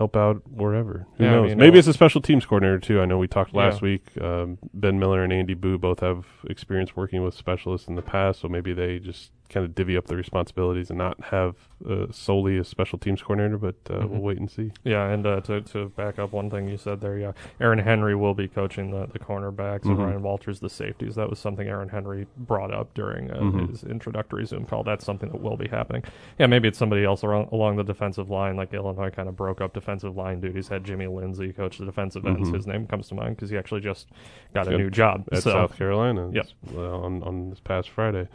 help 0.00 0.16
out 0.16 0.40
wherever. 0.50 1.06
Who 1.18 1.24
Yeah, 1.24 1.30
I 1.30 1.34
knows? 1.34 1.48
mean, 1.50 1.58
Maybe 1.58 1.76
uh, 1.76 1.80
it's 1.80 1.88
a 1.88 1.92
special 1.92 2.22
teams 2.22 2.46
coordinator 2.46 2.78
too. 2.78 3.02
I 3.02 3.04
know 3.04 3.18
we 3.18 3.28
talked 3.28 3.54
last 3.54 3.82
Yeah. 3.82 3.86
week. 3.88 4.06
Um, 4.18 4.56
ben 4.72 4.98
Miller 4.98 5.22
and 5.22 5.30
Andy 5.30 5.52
Buh 5.52 5.76
both 5.76 6.00
have 6.00 6.24
experience 6.48 6.96
working 6.96 7.22
with 7.22 7.34
specialists 7.34 7.86
in 7.86 7.96
the 7.96 8.02
past, 8.02 8.40
so 8.40 8.48
maybe 8.48 8.72
they 8.72 8.98
just 8.98 9.30
kind 9.50 9.66
of 9.66 9.74
divvy 9.74 9.96
up 9.96 10.06
the 10.06 10.16
responsibilities 10.16 10.88
and 10.90 10.98
not 10.98 11.20
have 11.24 11.56
uh, 11.88 12.06
solely 12.10 12.56
a 12.58 12.64
special 12.64 12.98
teams 12.98 13.20
coordinator. 13.22 13.58
But 13.58 13.74
uh, 13.90 14.00
Mhm. 14.00 14.08
we'll 14.10 14.20
wait 14.20 14.38
and 14.38 14.50
see. 14.50 14.70
Yeah, 14.84 15.08
and 15.08 15.26
uh, 15.26 15.40
to 15.42 15.60
to 15.62 15.88
back 15.90 16.18
up 16.18 16.32
one 16.32 16.48
thing 16.50 16.68
you 16.68 16.76
said 16.78 17.00
there, 17.00 17.18
yeah, 17.18 17.32
Aaron 17.60 17.78
Henry 17.80 18.14
will 18.14 18.34
be 18.34 18.48
coaching 18.48 18.90
the, 18.90 19.06
the 19.06 19.18
cornerbacks 19.18 19.84
and 19.84 19.96
Mhm. 19.98 20.04
Ryan 20.06 20.22
Walters 20.22 20.60
the 20.60 20.70
safeties. 20.70 21.14
That 21.16 21.28
was 21.28 21.38
something 21.38 21.66
Aaron 21.68 21.88
Henry 21.88 22.26
brought 22.36 22.72
up 22.72 22.94
during 22.94 23.30
uh, 23.30 23.36
Mhm. 23.40 23.70
his 23.70 23.84
introductory 23.84 24.44
Zoom 24.46 24.64
call. 24.66 24.82
That's 24.84 25.04
something 25.04 25.30
that 25.30 25.40
will 25.40 25.56
be 25.56 25.68
happening. 25.68 26.04
Yeah, 26.38 26.46
maybe 26.46 26.68
it's 26.68 26.78
somebody 26.78 27.04
else 27.04 27.24
around, 27.24 27.48
along 27.52 27.76
the 27.76 27.84
defensive 27.84 28.30
line, 28.30 28.56
like 28.56 28.72
Illinois 28.72 29.10
kind 29.10 29.28
of 29.28 29.36
broke 29.36 29.60
up 29.60 29.72
defensive 29.72 30.16
line 30.16 30.40
duties. 30.40 30.68
Had 30.68 30.84
Jimmy 30.84 31.06
Lindsey 31.06 31.52
coach 31.52 31.78
the 31.78 31.84
defensive 31.86 32.24
ends. 32.26 32.50
Mhm. 32.50 32.54
His 32.54 32.66
name 32.66 32.86
comes 32.86 33.08
to 33.08 33.14
mind 33.14 33.36
because 33.36 33.50
he 33.50 33.56
actually 33.58 33.80
just 33.80 34.08
got 34.54 34.68
a 34.68 34.70
Yep. 34.72 34.78
new 34.80 34.90
job. 34.90 35.28
at 35.32 35.42
so 35.42 35.50
South 35.50 35.76
Carolina. 35.76 36.30
Yep. 36.32 36.46
uh, 36.76 36.98
on 37.00 37.22
on 37.22 37.50
this 37.50 37.60
past 37.60 37.88
Friday. 37.90 38.28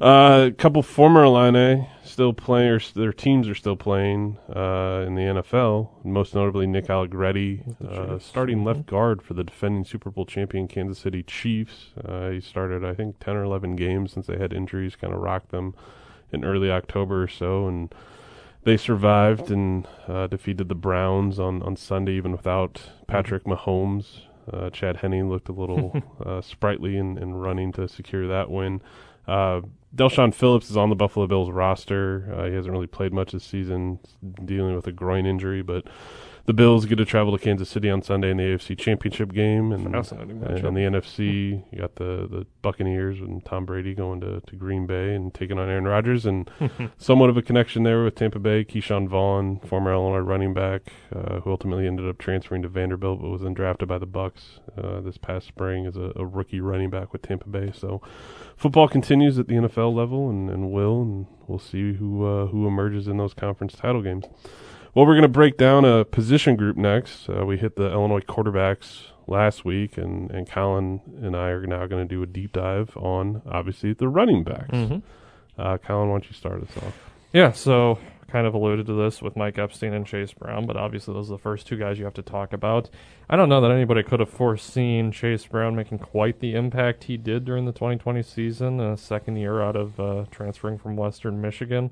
Uh, 0.00 0.48
a 0.48 0.52
couple 0.52 0.82
former 0.82 1.22
Illini 1.22 1.88
still 2.02 2.32
playing, 2.32 2.68
or 2.70 2.80
their 2.94 3.12
teams 3.12 3.46
are 3.48 3.54
still 3.54 3.76
playing 3.76 4.36
uh, 4.48 5.04
in 5.06 5.14
the 5.14 5.22
NFL. 5.22 6.04
Most 6.04 6.34
notably, 6.34 6.66
Nick 6.66 6.90
Allegretti, 6.90 7.62
uh, 7.88 8.18
starting 8.18 8.64
left 8.64 8.86
guard 8.86 9.22
for 9.22 9.34
the 9.34 9.44
defending 9.44 9.84
Super 9.84 10.10
Bowl 10.10 10.26
champion 10.26 10.66
Kansas 10.66 10.98
City 10.98 11.22
Chiefs. 11.22 11.90
Uh, 12.04 12.30
he 12.30 12.40
started, 12.40 12.84
I 12.84 12.94
think, 12.94 13.18
ten 13.20 13.36
or 13.36 13.44
eleven 13.44 13.76
games 13.76 14.12
since 14.12 14.26
they 14.26 14.38
had 14.38 14.52
injuries, 14.52 14.96
kind 14.96 15.12
of 15.12 15.20
rocked 15.20 15.50
them 15.50 15.74
in 16.32 16.44
early 16.44 16.70
October 16.70 17.22
or 17.22 17.28
so, 17.28 17.68
and 17.68 17.94
they 18.64 18.76
survived 18.76 19.50
and 19.50 19.86
uh, 20.08 20.26
defeated 20.26 20.68
the 20.68 20.74
Browns 20.74 21.38
on, 21.38 21.62
on 21.62 21.76
Sunday, 21.76 22.12
even 22.12 22.32
without 22.32 22.82
Patrick 23.06 23.44
Mahomes. 23.44 24.22
Uh, 24.52 24.70
Chad 24.70 24.98
Henne 24.98 25.28
looked 25.28 25.48
a 25.48 25.52
little 25.52 26.02
uh, 26.24 26.40
sprightly 26.40 26.96
in, 26.96 27.18
in 27.18 27.34
running 27.34 27.72
to 27.72 27.86
secure 27.88 28.26
that 28.28 28.50
win. 28.50 28.80
Uh, 29.26 29.60
Del'Shawn 29.94 30.32
Phillips 30.32 30.70
is 30.70 30.76
on 30.76 30.88
the 30.88 30.96
Buffalo 30.96 31.26
Bills 31.26 31.50
roster. 31.50 32.34
Uh, 32.34 32.46
he 32.46 32.54
hasn't 32.54 32.72
really 32.72 32.86
played 32.86 33.12
much 33.12 33.32
this 33.32 33.44
season, 33.44 33.98
dealing 34.44 34.74
with 34.74 34.86
a 34.86 34.92
groin 34.92 35.26
injury, 35.26 35.62
but 35.62 35.86
the 36.44 36.52
Bills 36.52 36.86
get 36.86 36.96
to 36.96 37.04
travel 37.04 37.36
to 37.36 37.42
Kansas 37.42 37.68
City 37.68 37.88
on 37.88 38.02
Sunday 38.02 38.30
in 38.30 38.36
the 38.36 38.42
AFC 38.42 38.76
Championship 38.76 39.32
game, 39.32 39.70
and 39.70 39.90
Fascinating 39.92 40.42
and 40.42 40.42
matchup. 40.42 40.74
the 40.74 40.80
NFC, 40.80 41.62
you 41.70 41.78
got 41.78 41.94
the, 41.96 42.26
the 42.28 42.46
Buccaneers 42.62 43.20
and 43.20 43.44
Tom 43.44 43.64
Brady 43.64 43.94
going 43.94 44.20
to, 44.20 44.40
to 44.40 44.56
Green 44.56 44.86
Bay 44.86 45.14
and 45.14 45.32
taking 45.32 45.58
on 45.58 45.68
Aaron 45.68 45.84
Rodgers, 45.84 46.26
and 46.26 46.50
somewhat 46.98 47.30
of 47.30 47.36
a 47.36 47.42
connection 47.42 47.84
there 47.84 48.02
with 48.02 48.16
Tampa 48.16 48.40
Bay. 48.40 48.64
Ke'Shawn 48.64 49.08
Vaughn, 49.08 49.60
former 49.60 49.92
Illinois 49.92 50.18
running 50.18 50.52
back, 50.52 50.92
uh, 51.14 51.40
who 51.40 51.50
ultimately 51.50 51.86
ended 51.86 52.08
up 52.08 52.18
transferring 52.18 52.62
to 52.62 52.68
Vanderbilt, 52.68 53.20
but 53.20 53.28
was 53.28 53.42
then 53.42 53.54
drafted 53.54 53.88
by 53.88 53.98
the 53.98 54.06
Bucks 54.06 54.58
uh, 54.76 55.00
this 55.00 55.18
past 55.18 55.46
spring 55.46 55.86
as 55.86 55.96
a, 55.96 56.12
a 56.16 56.26
rookie 56.26 56.60
running 56.60 56.90
back 56.90 57.12
with 57.12 57.22
Tampa 57.22 57.48
Bay. 57.48 57.70
So, 57.72 58.02
football 58.56 58.88
continues 58.88 59.38
at 59.38 59.46
the 59.46 59.54
NFL 59.54 59.94
level, 59.94 60.28
and, 60.28 60.50
and 60.50 60.72
will, 60.72 61.02
and 61.02 61.26
we'll 61.46 61.60
see 61.60 61.94
who 61.94 62.26
uh, 62.26 62.46
who 62.46 62.66
emerges 62.66 63.06
in 63.06 63.16
those 63.16 63.32
conference 63.32 63.74
title 63.74 64.02
games. 64.02 64.24
Well, 64.94 65.06
we're 65.06 65.14
going 65.14 65.22
to 65.22 65.28
break 65.28 65.56
down 65.56 65.84
a 65.86 66.04
position 66.04 66.54
group 66.56 66.76
next. 66.76 67.28
Uh, 67.28 67.46
we 67.46 67.56
hit 67.56 67.76
the 67.76 67.90
Illinois 67.90 68.20
quarterbacks 68.20 69.04
last 69.26 69.64
week, 69.64 69.96
and, 69.96 70.30
and 70.30 70.46
Colin 70.46 71.00
and 71.22 71.34
I 71.34 71.48
are 71.48 71.66
now 71.66 71.86
going 71.86 72.06
to 72.06 72.14
do 72.14 72.22
a 72.22 72.26
deep 72.26 72.52
dive 72.52 72.94
on, 72.96 73.40
obviously, 73.50 73.94
the 73.94 74.08
running 74.08 74.44
backs. 74.44 74.68
Mhm. 74.70 75.02
Uh, 75.58 75.78
Colin, 75.78 76.08
why 76.08 76.14
don't 76.16 76.26
you 76.26 76.34
start 76.34 76.62
us 76.62 76.76
off? 76.76 77.10
Yeah, 77.32 77.52
so 77.52 77.98
kind 78.28 78.46
of 78.46 78.52
alluded 78.54 78.86
to 78.86 78.94
this 78.94 79.22
with 79.22 79.34
Mike 79.36 79.58
Epstein 79.58 79.92
and 79.94 80.06
Chase 80.06 80.32
Brown, 80.32 80.66
but 80.66 80.76
obviously 80.76 81.12
those 81.12 81.28
are 81.30 81.34
the 81.34 81.42
first 81.42 81.66
two 81.66 81.76
guys 81.76 81.98
you 81.98 82.04
have 82.04 82.14
to 82.14 82.22
talk 82.22 82.52
about. 82.54 82.88
I 83.28 83.36
don't 83.36 83.50
know 83.50 83.60
that 83.62 83.70
anybody 83.70 84.02
could 84.02 84.20
have 84.20 84.30
foreseen 84.30 85.12
Chase 85.12 85.44
Brown 85.46 85.76
making 85.76 85.98
quite 85.98 86.40
the 86.40 86.54
impact 86.54 87.04
he 87.04 87.18
did 87.18 87.44
during 87.44 87.64
the 87.66 87.72
2020 87.72 88.22
season, 88.22 88.80
uh, 88.80 88.96
second 88.96 89.36
year 89.36 89.60
out 89.62 89.76
of 89.76 90.00
uh, 90.00 90.24
transferring 90.30 90.78
from 90.78 90.96
Western 90.96 91.40
Michigan. 91.42 91.90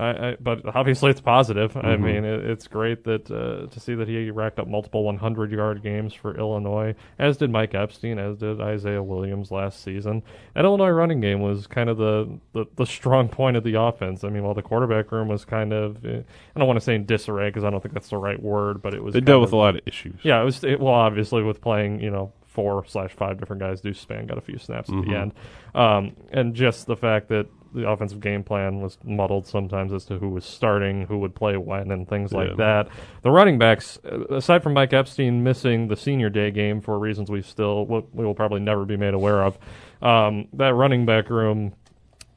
I, 0.00 0.28
I, 0.30 0.36
but 0.40 0.62
obviously 0.74 1.10
it's 1.10 1.20
positive. 1.20 1.76
I 1.76 1.80
Mhm. 1.96 2.00
mean, 2.00 2.24
it, 2.24 2.44
it's 2.44 2.66
great 2.66 3.04
that 3.04 3.30
uh, 3.30 3.66
to 3.72 3.80
see 3.80 3.94
that 3.94 4.08
he 4.08 4.30
racked 4.30 4.58
up 4.58 4.66
multiple 4.66 5.04
100-yard 5.04 5.82
games 5.82 6.14
for 6.14 6.36
Illinois, 6.36 6.94
as 7.18 7.36
did 7.36 7.50
Mike 7.50 7.74
Epstein, 7.74 8.18
as 8.18 8.38
did 8.38 8.60
Isaiah 8.60 9.02
Williams 9.02 9.50
last 9.50 9.82
season. 9.82 10.22
And 10.54 10.64
Illinois 10.64 10.90
running 10.90 11.20
game 11.20 11.40
was 11.40 11.66
kind 11.66 11.90
of 11.90 11.98
the, 11.98 12.38
the, 12.52 12.64
the 12.76 12.86
strong 12.86 13.28
point 13.28 13.56
of 13.56 13.64
the 13.64 13.74
offense. 13.74 14.24
I 14.24 14.28
mean, 14.30 14.42
while 14.44 14.54
the 14.54 14.62
quarterback 14.62 15.12
room 15.12 15.28
was 15.28 15.44
kind 15.44 15.72
of, 15.72 16.04
eh, 16.04 16.20
I 16.54 16.58
don't 16.58 16.66
want 16.68 16.78
to 16.78 16.84
say 16.84 16.94
in 16.94 17.04
disarray 17.06 17.48
because 17.50 17.64
I 17.64 17.70
don't 17.70 17.80
think 17.82 17.94
that's 17.94 18.08
the 18.10 18.16
right 18.16 18.40
word, 18.42 18.80
but 18.82 18.94
it 18.94 19.04
was. 19.04 19.14
They 19.14 19.20
dealt 19.20 19.42
with 19.42 19.50
of- 19.50 19.54
a 19.54 19.56
lot 19.56 19.74
of 19.76 19.82
issues. 19.86 20.20
yeah, 20.22 20.40
it 20.40 20.44
was 20.44 20.64
it, 20.64 20.80
well, 20.80 20.94
obviously 20.94 21.42
with 21.42 21.60
playing, 21.60 22.00
you 22.00 22.10
know, 22.10 22.32
four 22.46 22.84
slash 22.86 23.12
five 23.12 23.38
different 23.38 23.60
guys. 23.60 23.80
Deuce 23.80 24.04
Spann 24.04 24.26
got 24.26 24.36
a 24.38 24.40
few 24.40 24.58
snaps 24.58 24.88
at 24.88 24.94
Mhm. 24.96 25.04
the 25.06 25.14
end, 25.16 25.32
um, 25.74 26.12
and 26.32 26.54
just 26.54 26.86
the 26.86 26.96
fact 26.96 27.28
that 27.28 27.46
the 27.74 27.88
offensive 27.88 28.20
game 28.20 28.42
plan 28.42 28.80
was 28.80 28.98
muddled 29.04 29.46
sometimes 29.46 29.92
as 29.92 30.04
to 30.06 30.18
who 30.18 30.28
was 30.30 30.44
starting, 30.44 31.06
who 31.06 31.18
would 31.18 31.34
play 31.34 31.56
when, 31.56 31.90
and 31.90 32.08
things 32.08 32.32
Yeah. 32.32 32.38
like 32.38 32.56
that. 32.56 32.88
The 33.22 33.30
running 33.30 33.58
backs, 33.58 33.98
uh, 34.04 34.24
aside 34.34 34.62
from 34.62 34.72
Mike 34.74 34.92
Epstein 34.92 35.42
missing 35.42 35.88
the 35.88 35.96
senior 35.96 36.30
day 36.30 36.50
game 36.50 36.80
for 36.80 36.98
reasons 36.98 37.30
we 37.30 37.42
still 37.42 37.86
we 37.86 38.02
we 38.12 38.24
will 38.24 38.34
probably 38.34 38.60
never 38.60 38.84
be 38.84 38.96
made 38.96 39.14
aware 39.14 39.42
of, 39.44 39.58
um, 40.02 40.48
that 40.52 40.74
running 40.74 41.06
back 41.06 41.30
room 41.30 41.72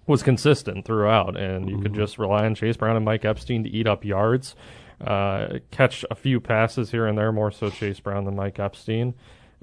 was 0.06 0.22
consistent 0.22 0.84
throughout, 0.86 1.38
and 1.38 1.70
you 1.70 1.78
could 1.80 1.94
Mhm. 1.94 1.96
just 1.96 2.20
rely 2.20 2.46
on 2.46 2.56
Chase 2.56 2.76
Brown 2.76 2.96
and 2.96 3.06
Mike 3.06 3.24
Epstein 3.26 3.64
to 3.64 3.70
eat 3.70 3.88
up 3.88 4.04
yards, 4.04 4.54
uh, 5.00 5.60
catch 5.72 6.04
a 6.12 6.16
few 6.16 6.40
passes 6.42 6.92
here 6.92 7.06
and 7.08 7.18
there, 7.18 7.32
more 7.32 7.52
so 7.52 7.70
Chase 7.70 8.00
Brown 8.02 8.26
than 8.26 8.36
Mike 8.36 8.60
Epstein. 8.60 9.14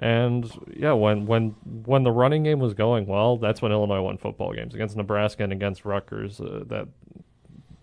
And 0.01 0.51
yeah, 0.75 0.93
when 0.95 1.27
when 1.27 1.51
when 1.85 2.05
the 2.05 2.11
running 2.11 2.43
game 2.43 2.59
was 2.59 2.73
going 2.73 3.07
well, 3.07 3.37
that's 3.37 3.61
when 3.61 3.71
Illinois 3.71 4.01
won 4.01 4.17
football 4.17 4.55
games 4.55 4.75
against 4.75 4.97
Nebraska 4.97 5.45
and 5.45 5.53
against 5.53 5.85
Rutgers. 5.85 6.41
Uh, 6.41 6.65
that 6.69 6.89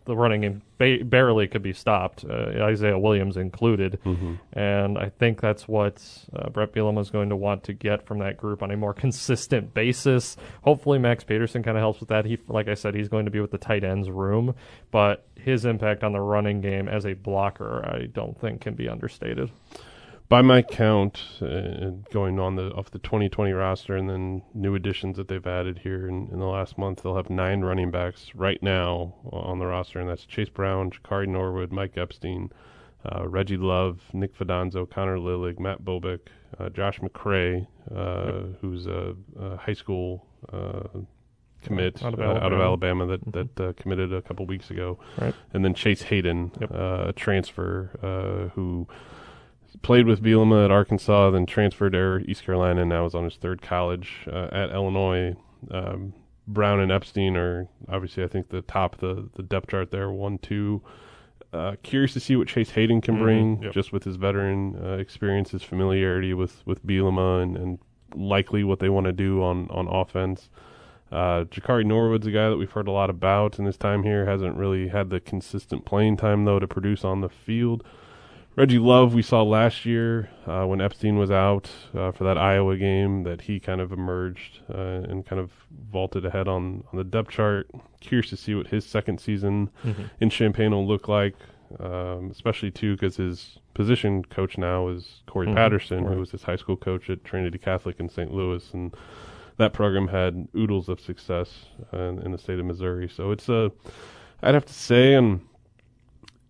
the 0.06 0.16
running 0.16 0.42
game 0.42 0.62
ba- 0.80 1.04
barely 1.04 1.48
could 1.48 1.62
be 1.62 1.74
stopped, 1.74 2.26
uh, 2.28 2.64
Isaiah 2.64 2.98
Williams 2.98 3.38
included. 3.38 4.00
hmm 4.04 4.36
And 4.54 4.98
I 4.98 5.10
think 5.10 5.42
that's 5.42 5.68
what 5.68 6.02
uh, 6.34 6.50
Bret 6.50 6.74
Bielema 6.74 7.02
is 7.02 7.12
going 7.12 7.30
to 7.30 7.36
want 7.36 7.64
to 7.66 7.74
get 7.74 8.08
from 8.08 8.20
that 8.20 8.38
group 8.38 8.64
on 8.64 8.72
a 8.72 8.78
more 8.78 8.94
consistent 9.06 9.74
basis. 9.76 10.38
Hopefully, 10.64 10.98
Max 10.98 11.24
Peterson 11.24 11.62
kind 11.62 11.78
of 11.78 11.82
helps 11.82 12.00
with 12.00 12.10
that. 12.10 12.26
He, 12.26 12.40
like 12.48 12.68
I 12.68 12.74
said, 12.74 12.96
he's 12.96 13.10
going 13.10 13.26
to 13.26 13.32
be 13.32 13.42
with 13.42 13.52
the 13.52 13.58
tight 13.60 13.84
ends 13.84 14.10
room, 14.10 14.56
but 14.90 15.28
his 15.36 15.66
impact 15.66 16.04
on 16.04 16.14
the 16.14 16.22
running 16.22 16.62
game 16.62 16.88
as 16.88 17.06
a 17.06 17.14
blocker, 17.14 17.86
I 17.86 18.08
don't 18.08 18.40
think 18.40 18.62
can 18.62 18.74
be 18.74 18.90
understated. 18.90 19.52
By 20.30 20.42
my 20.42 20.62
count, 20.62 21.22
uh, 21.42 21.92
going 22.12 22.38
on 22.38 22.58
the 22.58 22.72
off 22.74 22.92
the 22.92 23.00
2020 23.00 23.54
roster 23.54 23.96
and 23.96 24.10
then 24.10 24.42
new 24.54 24.76
additions 24.76 25.16
that 25.16 25.30
they've 25.30 25.48
added 25.48 25.80
here 25.80 26.06
in, 26.10 26.28
in 26.34 26.40
the 26.40 26.46
last 26.46 26.78
month, 26.78 27.04
they'll 27.04 27.16
have 27.16 27.30
nine 27.30 27.62
running 27.62 27.92
backs 27.92 28.32
right 28.36 28.62
now 28.62 29.14
on 29.32 29.60
the 29.60 29.66
roster, 29.66 30.00
and 30.02 30.10
that's 30.10 30.26
Chase 30.26 30.50
Brown, 30.50 30.92
Jakari 30.92 31.30
Norwood, 31.30 31.72
Mike 31.72 31.98
Epstein, 31.98 32.52
uh, 33.06 33.26
Reggie 33.26 33.56
Love, 33.56 34.02
Nick 34.12 34.38
Fidanzo, 34.38 34.90
Connor 34.90 35.18
Lillig, 35.18 35.60
Matt 35.60 35.86
Bobick, 35.86 36.20
uh, 36.60 36.68
Josh 36.70 37.00
McCray, 37.00 37.66
uh, 37.96 38.48
who's 38.60 38.86
a, 38.86 39.16
a 39.40 39.56
high 39.56 39.74
school 39.74 40.26
uh, 40.52 40.90
commit 41.64 42.04
Out 42.04 42.16
of 42.16 42.20
uh, 42.20 42.24
out 42.24 42.52
of 42.52 42.60
Alabama. 42.60 42.64
Alabama 42.64 43.06
that, 43.08 43.26
Mhm. 43.32 43.50
that 43.56 43.64
uh, 43.70 43.74
committed 43.82 44.12
a 44.12 44.22
couple 44.22 44.46
weeks 44.46 44.72
ago, 44.72 45.00
Right. 45.18 45.34
and 45.54 45.64
then 45.64 45.74
Chase 45.74 46.02
Hayden, 46.02 46.52
Yep. 46.60 46.72
uh, 46.74 47.06
a 47.08 47.14
transfer 47.14 47.92
uh, 48.04 48.50
who 48.56 48.90
played 49.82 50.06
with 50.08 50.22
Bielema 50.24 50.66
at 50.66 50.72
Arkansas, 50.72 51.32
then 51.32 51.46
transferred 51.46 51.94
to 51.94 52.18
East 52.28 52.44
Carolina, 52.46 52.82
and 52.82 52.90
now 52.90 53.06
is 53.06 53.16
on 53.16 53.24
his 53.24 53.36
third 53.36 53.62
college 53.62 54.28
uh, 54.32 54.48
at 54.52 54.72
Illinois. 54.72 55.36
Um, 55.72 56.14
Brown 56.48 56.80
and 56.80 56.92
Epstein 56.92 57.36
are 57.36 57.68
obviously, 57.90 58.24
I 58.24 58.28
think, 58.28 58.50
the 58.50 58.62
top 58.62 58.96
of 58.96 59.00
the, 59.02 59.30
the 59.36 59.44
depth 59.44 59.70
chart 59.70 59.92
there, 59.92 60.10
one, 60.10 60.38
two. 60.38 60.82
Uh, 61.54 61.76
curious 61.84 62.14
to 62.14 62.20
see 62.20 62.36
what 62.36 62.48
Chase 62.48 62.72
Hayden 62.72 63.02
can 63.02 63.16
Mhm, 63.18 63.22
bring, 63.22 63.64
yep. 63.64 63.74
just 63.74 63.92
with 63.94 64.04
his 64.04 64.16
veteran 64.18 64.78
uh, 64.84 64.98
experience, 64.98 65.52
his 65.52 65.64
familiarity 65.64 66.34
with 66.34 66.66
with 66.66 66.86
Bielema, 66.86 67.42
and, 67.42 67.58
and 67.58 67.80
likely 68.16 68.64
what 68.64 68.80
they 68.80 68.90
want 68.90 69.06
to 69.06 69.14
do 69.14 69.42
on 69.42 69.68
on 69.70 69.88
offense. 69.88 70.50
Uh, 71.10 71.46
Jakari 71.46 71.86
Norwood's 71.86 72.28
a 72.28 72.32
guy 72.32 72.50
that 72.50 72.58
we've 72.58 72.72
heard 72.72 72.90
a 72.90 72.92
lot 72.92 73.10
about 73.10 73.60
in 73.60 73.66
his 73.66 73.78
time 73.78 74.04
here. 74.04 74.26
Hasn't 74.26 74.58
really 74.58 74.90
had 74.90 75.10
the 75.10 75.22
consistent 75.22 75.86
playing 75.86 76.18
time 76.18 76.44
though 76.44 76.60
to 76.60 76.68
produce 76.68 77.06
on 77.06 77.22
the 77.22 77.30
field. 77.30 77.82
Reggie 78.58 78.80
Love, 78.80 79.14
we 79.14 79.22
saw 79.22 79.44
last 79.44 79.86
year 79.86 80.30
uh, 80.48 80.66
when 80.66 80.82
Epstein 80.82 81.18
was 81.18 81.30
out 81.30 81.70
uh, 81.96 82.12
for 82.12 82.24
that 82.24 82.40
Iowa 82.40 82.76
game, 82.76 83.22
that 83.24 83.42
he 83.42 83.60
kind 83.60 83.80
of 83.80 83.92
emerged 83.92 84.62
uh, 84.74 84.78
and 85.08 85.24
kind 85.24 85.40
of 85.40 85.52
vaulted 85.92 86.26
ahead 86.26 86.48
on, 86.48 86.84
on 86.92 86.98
the 86.98 87.04
depth 87.04 87.30
chart. 87.30 87.70
Curious 88.02 88.30
to 88.32 88.36
see 88.38 88.56
what 88.56 88.68
his 88.68 88.84
second 88.84 89.20
season 89.22 89.70
in 90.20 90.32
Champaign 90.32 90.72
will 90.72 90.88
look 90.88 91.08
like. 91.08 91.36
um, 91.80 92.32
especially 92.32 92.72
too 92.72 92.96
because 92.96 93.18
his 93.18 93.60
position 93.76 94.24
coach 94.24 94.58
now 94.58 94.88
is 94.88 95.22
Corey 95.28 95.48
Mhm, 95.48 95.56
Patterson, 95.56 96.04
right. 96.06 96.14
who 96.14 96.20
was 96.22 96.32
his 96.32 96.44
high 96.44 96.56
school 96.56 96.78
coach 96.78 97.10
at 97.12 97.24
Trinity 97.26 97.58
Catholic 97.60 98.00
in 98.00 98.08
St. 98.10 98.34
Louis, 98.34 98.74
and 98.74 98.96
that 99.58 99.74
program 99.74 100.08
had 100.08 100.48
oodles 100.56 100.88
of 100.90 101.00
success 101.02 101.66
uh, 101.94 101.98
in, 101.98 102.20
in 102.24 102.32
the 102.32 102.38
state 102.38 102.58
of 102.58 102.66
Missouri. 102.66 103.08
So 103.10 103.32
it's 103.32 103.50
a, 103.50 103.70
I'd 104.42 104.54
have 104.56 104.66
to 104.66 104.74
say, 104.74 105.14
and 105.14 105.42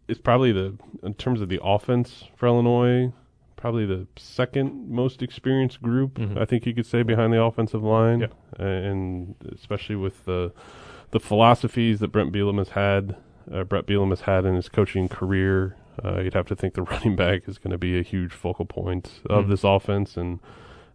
it's 0.07 0.19
probably 0.21 0.51
the 0.51 0.75
in 1.03 1.13
terms 1.15 1.41
of 1.41 1.49
the 1.49 1.59
offense 1.63 2.25
for 2.35 2.47
Illinois, 2.47 3.11
probably 3.55 3.85
the 3.85 4.07
second 4.17 4.89
most 4.89 5.21
experienced 5.21 5.81
group. 5.81 6.15
Mhm. 6.15 6.37
I 6.37 6.45
think 6.45 6.65
you 6.65 6.73
could 6.73 6.85
say 6.85 7.03
behind 7.03 7.33
the 7.33 7.41
offensive 7.41 7.83
line, 7.83 8.21
Yeah. 8.21 8.27
And 8.65 9.35
especially 9.51 9.95
with 9.95 10.25
the 10.25 10.51
the 11.11 11.19
philosophies 11.19 11.99
that 12.01 12.09
Brent 12.09 12.33
Bielema 12.33 12.57
has 12.59 12.69
had, 12.69 13.15
uh, 13.51 13.63
Bret 13.63 13.85
Bielema 13.87 14.09
has 14.09 14.21
had 14.21 14.43
in 14.45 14.55
his 14.55 14.67
coaching 14.67 15.07
career. 15.07 15.75
Uh, 16.03 16.19
you'd 16.19 16.33
have 16.33 16.45
to 16.47 16.55
think 16.55 16.73
the 16.73 16.81
running 16.93 17.15
back 17.15 17.47
is 17.47 17.57
going 17.57 17.71
to 17.71 17.77
be 17.77 17.97
a 17.97 18.03
huge 18.03 18.33
focal 18.33 18.65
point 18.65 19.21
of 19.29 19.45
Mhm. 19.45 19.49
this 19.49 19.63
offense, 19.63 20.17
and 20.17 20.39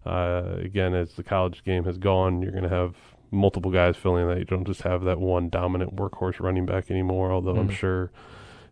uh, 0.05 0.57
again, 0.59 0.95
as 0.95 1.15
the 1.15 1.23
college 1.23 1.65
game 1.65 1.85
has 1.85 1.97
gone, 1.97 2.43
you're 2.43 2.51
going 2.53 2.63
to 2.65 2.69
have 2.69 2.95
multiple 3.31 3.71
guys 3.71 3.97
filling 3.97 4.27
that. 4.29 4.39
You 4.39 4.45
don't 4.45 4.67
just 4.67 4.83
have 4.83 5.03
that 5.05 5.19
one 5.19 5.49
dominant 5.49 5.97
workhorse 5.97 6.39
running 6.41 6.67
back 6.67 6.91
anymore. 6.91 7.31
Although 7.33 7.57
I'm 7.57 7.69
Mhm. 7.69 7.73
sure 7.73 8.11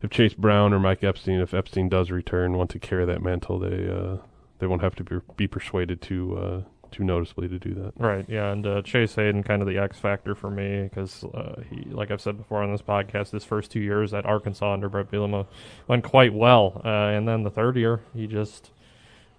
if 0.02 0.10
Chase 0.10 0.34
Brown 0.34 0.72
or 0.72 0.78
Mike 0.78 1.02
Epstein, 1.04 1.40
if 1.40 1.52
Epstein 1.54 1.88
does 1.88 2.10
return, 2.10 2.56
want 2.56 2.70
to 2.70 2.78
carry 2.78 3.04
that 3.06 3.22
mantle, 3.22 3.58
they 3.58 3.88
uh, 3.88 4.16
they 4.58 4.66
won't 4.66 4.82
have 4.82 4.94
to 4.96 5.04
be, 5.04 5.16
be 5.36 5.46
persuaded 5.46 6.00
to 6.02 6.36
uh, 6.38 6.62
too 6.90 7.04
noticeably 7.04 7.48
to 7.48 7.58
do 7.58 7.72
that. 7.74 7.92
Right, 7.96 8.24
yeah, 8.28 8.50
and 8.52 8.66
uh, 8.66 8.82
Chase 8.82 9.14
Hayden, 9.14 9.42
kind 9.42 9.62
of 9.62 9.68
the 9.68 9.78
X 9.78 9.98
factor 9.98 10.34
for 10.34 10.50
me, 10.50 10.82
because 10.84 11.24
uh, 11.24 11.62
he, 11.70 11.84
like 11.90 12.10
I've 12.10 12.20
said 12.20 12.36
before 12.36 12.62
on 12.62 12.72
this 12.72 12.82
podcast, 12.82 13.30
his 13.30 13.44
first 13.44 13.70
two 13.70 13.80
years 13.80 14.12
at 14.12 14.26
Arkansas 14.26 14.72
under 14.72 14.88
Bret 14.88 15.10
Bielema 15.10 15.46
went 15.86 16.02
quite 16.04 16.34
well, 16.34 16.82
uh, 16.84 16.88
and 16.88 17.26
then 17.28 17.42
the 17.44 17.50
third 17.50 17.76
year 17.76 18.00
he 18.14 18.26
just, 18.26 18.72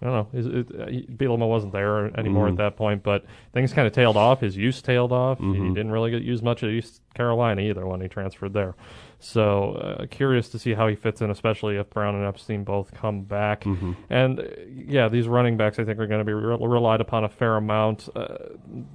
I 0.01 0.05
don't 0.05 0.13
know, 0.13 0.27
his, 0.31 0.45
it, 0.47 0.67
uh, 0.79 0.85
he, 0.87 1.01
Bielema 1.03 1.47
wasn't 1.47 1.73
there 1.73 2.17
anymore 2.17 2.47
Mhm. 2.47 2.51
at 2.51 2.57
that 2.57 2.77
point, 2.77 3.03
but 3.03 3.25
things 3.53 3.73
kind 3.73 3.85
of 3.85 3.93
tailed 3.93 4.15
off. 4.17 4.39
His 4.41 4.55
use 4.55 4.81
tailed 4.81 5.11
off. 5.11 5.37
He 5.39 5.43
Mhm. 5.43 5.75
didn't 5.75 5.91
really 5.91 6.09
get 6.09 6.23
used 6.23 6.43
much 6.43 6.63
at 6.63 6.69
East 6.69 7.01
Carolina 7.13 7.61
either 7.61 7.85
when 7.85 7.99
he 8.01 8.07
transferred 8.07 8.53
there. 8.53 8.75
So 9.23 9.73
uh, 9.73 10.07
curious 10.07 10.49
to 10.49 10.57
see 10.57 10.73
how 10.73 10.87
he 10.87 10.95
fits 10.95 11.21
in, 11.21 11.29
especially 11.29 11.77
if 11.77 11.89
Brown 11.91 12.15
and 12.15 12.25
Epstein 12.25 12.63
both 12.63 12.91
come 12.91 13.21
back. 13.21 13.65
Mm-hmm. 13.65 13.91
And 14.09 14.39
uh, 14.39 14.43
yeah, 14.67 15.07
these 15.09 15.27
running 15.27 15.57
backs 15.57 15.77
I 15.77 15.83
think 15.85 15.99
are 15.99 16.07
going 16.07 16.19
to 16.21 16.25
be 16.25 16.33
re- 16.33 16.57
relied 16.59 17.01
upon 17.01 17.23
a 17.23 17.29
fair 17.29 17.55
amount. 17.57 18.09
Uh, 18.15 18.37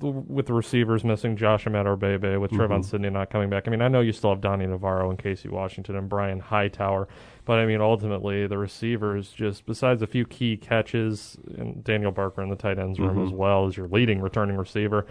with 0.00 0.46
the 0.46 0.52
receivers 0.52 1.04
missing 1.04 1.36
Josh 1.36 1.64
Imatorbhebhe, 1.64 2.40
with 2.40 2.50
Trevon 2.50 2.80
Mhm. 2.80 2.84
Sidney 2.84 3.10
not 3.10 3.30
coming 3.30 3.48
back. 3.48 3.68
I 3.68 3.70
mean, 3.70 3.80
I 3.82 3.88
know 3.88 4.00
you 4.00 4.12
still 4.12 4.30
have 4.30 4.40
Donnie 4.40 4.66
Navarro 4.66 5.10
and 5.10 5.18
Casey 5.18 5.48
Washington 5.48 5.94
and 5.96 6.08
Brian 6.08 6.40
Hightower, 6.40 7.06
but 7.44 7.58
I 7.60 7.66
mean, 7.66 7.80
ultimately 7.80 8.46
the 8.48 8.58
receivers 8.58 9.30
just 9.30 9.64
besides 9.64 10.02
a 10.02 10.06
few 10.08 10.24
key 10.26 10.56
catches 10.56 11.38
and 11.56 11.84
Daniel 11.84 12.10
Barker 12.10 12.42
in 12.42 12.50
the 12.50 12.56
tight 12.56 12.78
ends 12.80 12.98
room 12.98 13.16
Mhm. 13.18 13.26
as 13.26 13.30
well 13.32 13.66
as 13.66 13.76
your 13.76 13.86
leading 13.86 14.20
returning 14.20 14.56
receiver. 14.56 15.06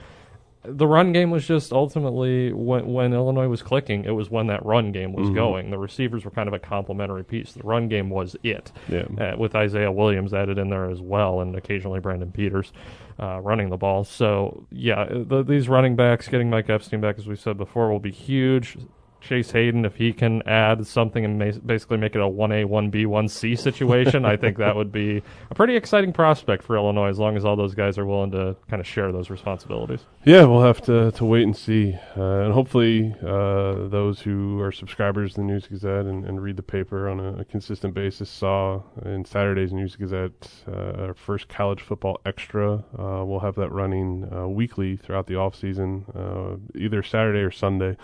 The 0.67 0.87
run 0.87 1.13
game 1.13 1.31
was 1.31 1.45
just 1.47 1.71
ultimately 1.73 2.51
when 2.53 2.87
when 2.93 3.13
Illinois 3.13 3.47
was 3.47 3.61
clicking, 3.61 4.05
it 4.05 4.11
was 4.11 4.29
when 4.29 4.47
that 4.47 4.65
run 4.65 4.91
game 4.91 5.13
was 5.13 5.29
Mhm. 5.29 5.35
going. 5.35 5.69
The 5.71 5.77
receivers 5.77 6.25
were 6.25 6.31
kind 6.31 6.47
of 6.47 6.53
a 6.53 6.59
complementary 6.59 7.23
piece. 7.23 7.53
The 7.53 7.63
run 7.63 7.87
game 7.87 8.09
was 8.09 8.35
it 8.43 8.71
Yeah. 8.89 9.03
uh, 9.17 9.35
with 9.37 9.55
Isaiah 9.55 9.91
Williams 9.91 10.33
added 10.33 10.57
in 10.57 10.69
there 10.69 10.89
as 10.89 11.01
well, 11.01 11.41
and 11.41 11.55
occasionally 11.55 11.99
Brandon 11.99 12.31
Peters 12.31 12.71
uh, 13.19 13.39
running 13.41 13.69
the 13.69 13.77
ball. 13.77 14.03
So 14.03 14.65
yeah, 14.71 15.05
the, 15.09 15.41
these 15.43 15.69
running 15.69 15.95
backs 15.95 16.27
getting 16.27 16.49
Mike 16.49 16.69
Epstein 16.69 16.99
back, 17.01 17.17
as 17.17 17.27
we 17.27 17.35
said 17.35 17.57
before, 17.57 17.89
will 17.89 17.99
be 17.99 18.11
huge. 18.11 18.77
Chase 19.25 19.51
Hayden, 19.51 19.85
if 19.85 19.95
he 19.95 20.13
can 20.13 20.41
add 20.47 20.85
something 20.85 21.25
and 21.25 21.39
ma- 21.39 21.59
basically 21.65 21.97
make 21.97 22.15
it 22.15 22.21
a 22.21 22.27
one 22.27 22.51
A, 22.51 22.65
one 22.65 22.89
B, 22.89 23.05
one 23.05 23.27
C 23.27 23.55
situation, 23.55 24.23
I 24.23 24.37
think 24.37 24.57
that 24.57 24.75
would 24.75 24.91
be 24.91 25.23
a 25.49 25.55
pretty 25.55 25.75
exciting 25.75 26.13
prospect 26.13 26.63
for 26.63 26.75
Illinois, 26.75 27.09
as 27.09 27.17
long 27.17 27.35
as 27.35 27.43
all 27.43 27.55
those 27.55 27.73
guys 27.73 27.97
are 27.97 28.05
willing 28.05 28.31
to 28.31 28.55
kind 28.69 28.79
of 28.79 28.87
share 28.87 29.11
those 29.11 29.29
responsibilities. 29.29 30.01
Yeah, 30.23 30.45
we'll 30.45 30.61
have 30.61 30.81
to, 30.83 31.11
to 31.11 31.25
wait 31.25 31.43
and 31.43 31.57
see. 31.57 31.97
Uh, 32.15 32.45
and 32.45 32.53
hopefully, 32.53 33.15
uh, 33.21 33.87
those 33.87 34.21
who 34.21 34.59
are 34.61 34.71
subscribers 34.71 35.33
to 35.33 35.41
the 35.41 35.45
News 35.47 35.67
Gazette 35.67 36.05
and, 36.05 36.25
and 36.25 36.41
read 36.41 36.57
the 36.57 36.63
paper 36.63 37.09
on 37.09 37.19
a, 37.19 37.39
a 37.39 37.45
consistent 37.45 37.93
basis 37.93 38.29
saw 38.29 38.81
in 39.03 39.25
Saturday's 39.25 39.73
News 39.73 39.95
Gazette 39.95 40.49
uh, 40.67 41.05
our 41.05 41.13
first 41.15 41.47
college 41.47 41.81
football 41.81 42.19
extra. 42.25 42.83
Uh, 42.97 43.25
we'll 43.25 43.39
have 43.39 43.55
that 43.55 43.71
running 43.71 44.29
uh, 44.31 44.47
weekly 44.47 44.97
throughout 44.97 45.25
the 45.27 45.35
off 45.35 45.55
season, 45.55 46.05
uh, 46.15 46.57
either 46.77 47.01
Saturday 47.01 47.39
or 47.39 47.51
Sunday. 47.51 47.97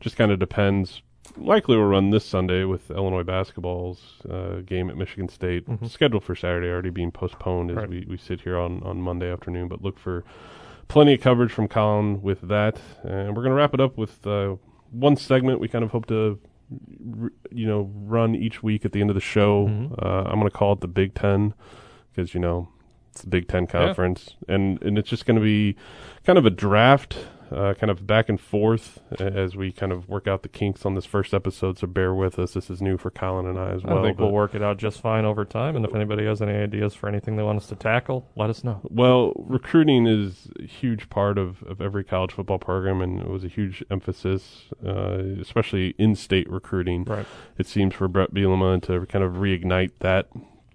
Just 0.00 0.16
kind 0.16 0.32
of 0.32 0.38
depends. 0.38 0.63
Likely 1.36 1.76
we'll 1.76 1.86
run 1.86 2.10
this 2.10 2.24
Sunday 2.24 2.64
with 2.64 2.90
Illinois 2.90 3.22
basketball's 3.24 4.20
uh, 4.30 4.60
game 4.64 4.88
at 4.90 4.96
Michigan 4.96 5.28
State, 5.28 5.66
Mhm. 5.66 5.88
scheduled 5.88 6.22
for 6.22 6.34
Saturday, 6.36 6.68
already 6.68 6.90
being 6.90 7.10
postponed 7.10 7.70
as 7.70 7.76
Right. 7.78 7.88
we, 7.88 8.06
we 8.08 8.16
sit 8.18 8.42
here 8.42 8.58
on, 8.58 8.82
on 8.82 9.00
Monday 9.00 9.32
afternoon. 9.32 9.66
But 9.68 9.82
look 9.82 9.98
for 9.98 10.22
plenty 10.86 11.14
of 11.14 11.20
coverage 11.20 11.50
from 11.50 11.66
Colin 11.66 12.20
with 12.22 12.42
that, 12.42 12.78
and 13.02 13.28
we're 13.34 13.42
going 13.42 13.50
to 13.50 13.54
wrap 13.54 13.74
it 13.74 13.80
up 13.80 13.96
with 13.96 14.24
uh, 14.26 14.56
one 14.90 15.16
segment 15.16 15.60
we 15.60 15.66
kind 15.66 15.82
of 15.82 15.90
hope 15.90 16.06
to, 16.06 16.38
r- 17.20 17.32
you 17.50 17.66
know, 17.66 17.90
run 17.94 18.34
each 18.34 18.62
week 18.62 18.84
at 18.84 18.92
the 18.92 19.00
end 19.00 19.10
of 19.10 19.14
the 19.14 19.20
show. 19.20 19.66
Mhm. 19.66 19.92
Uh, 20.04 20.24
I'm 20.26 20.38
going 20.38 20.50
to 20.50 20.56
call 20.56 20.74
it 20.74 20.80
the 20.82 20.88
Big 20.88 21.14
Ten 21.14 21.54
because 22.12 22.34
you 22.34 22.38
know 22.40 22.68
it's 23.10 23.22
the 23.22 23.28
Big 23.28 23.48
Ten 23.48 23.66
conference, 23.66 24.36
and 24.46 24.80
and 24.82 24.98
it's 24.98 25.08
just 25.08 25.24
going 25.26 25.38
to 25.38 25.42
be 25.42 25.74
kind 26.24 26.38
of 26.38 26.44
a 26.46 26.50
draft. 26.50 27.16
Uh, 27.54 27.72
kind 27.74 27.88
of 27.88 28.04
back 28.04 28.28
and 28.28 28.40
forth 28.40 28.98
as 29.20 29.54
we 29.54 29.70
kind 29.70 29.92
of 29.92 30.08
work 30.08 30.26
out 30.26 30.42
the 30.42 30.48
kinks 30.48 30.84
on 30.84 30.94
this 30.96 31.04
first 31.04 31.32
episode. 31.32 31.78
So 31.78 31.86
bear 31.86 32.12
with 32.12 32.36
us. 32.36 32.54
This 32.54 32.68
is 32.68 32.82
new 32.82 32.98
for 32.98 33.12
Colin 33.12 33.46
and 33.46 33.56
I 33.56 33.70
as 33.70 33.84
well. 33.84 34.00
I 34.00 34.02
think 34.02 34.18
we'll 34.18 34.32
work 34.32 34.56
it 34.56 34.62
out 34.62 34.76
just 34.76 35.00
fine 35.00 35.24
over 35.24 35.44
time. 35.44 35.76
And 35.76 35.84
if 35.84 35.94
anybody 35.94 36.26
has 36.26 36.42
any 36.42 36.52
ideas 36.52 36.94
for 36.94 37.08
anything 37.08 37.36
they 37.36 37.44
want 37.44 37.58
us 37.58 37.68
to 37.68 37.76
tackle, 37.76 38.28
let 38.34 38.50
us 38.50 38.64
know. 38.64 38.80
Well, 38.82 39.34
recruiting 39.36 40.08
is 40.08 40.48
a 40.58 40.66
huge 40.66 41.08
part 41.10 41.38
of, 41.38 41.62
of 41.62 41.80
every 41.80 42.02
college 42.02 42.32
football 42.32 42.58
program, 42.58 43.00
and 43.00 43.20
it 43.20 43.28
was 43.28 43.44
a 43.44 43.48
huge 43.48 43.84
emphasis, 43.88 44.64
uh, 44.84 45.18
especially 45.40 45.94
in-state 45.96 46.50
recruiting. 46.50 47.04
Right. 47.04 47.26
It 47.56 47.68
seems 47.68 47.94
for 47.94 48.08
Bret 48.08 48.34
Bielema 48.34 48.82
to 48.82 49.06
kind 49.06 49.24
of 49.24 49.34
reignite 49.34 49.92
that 50.00 50.28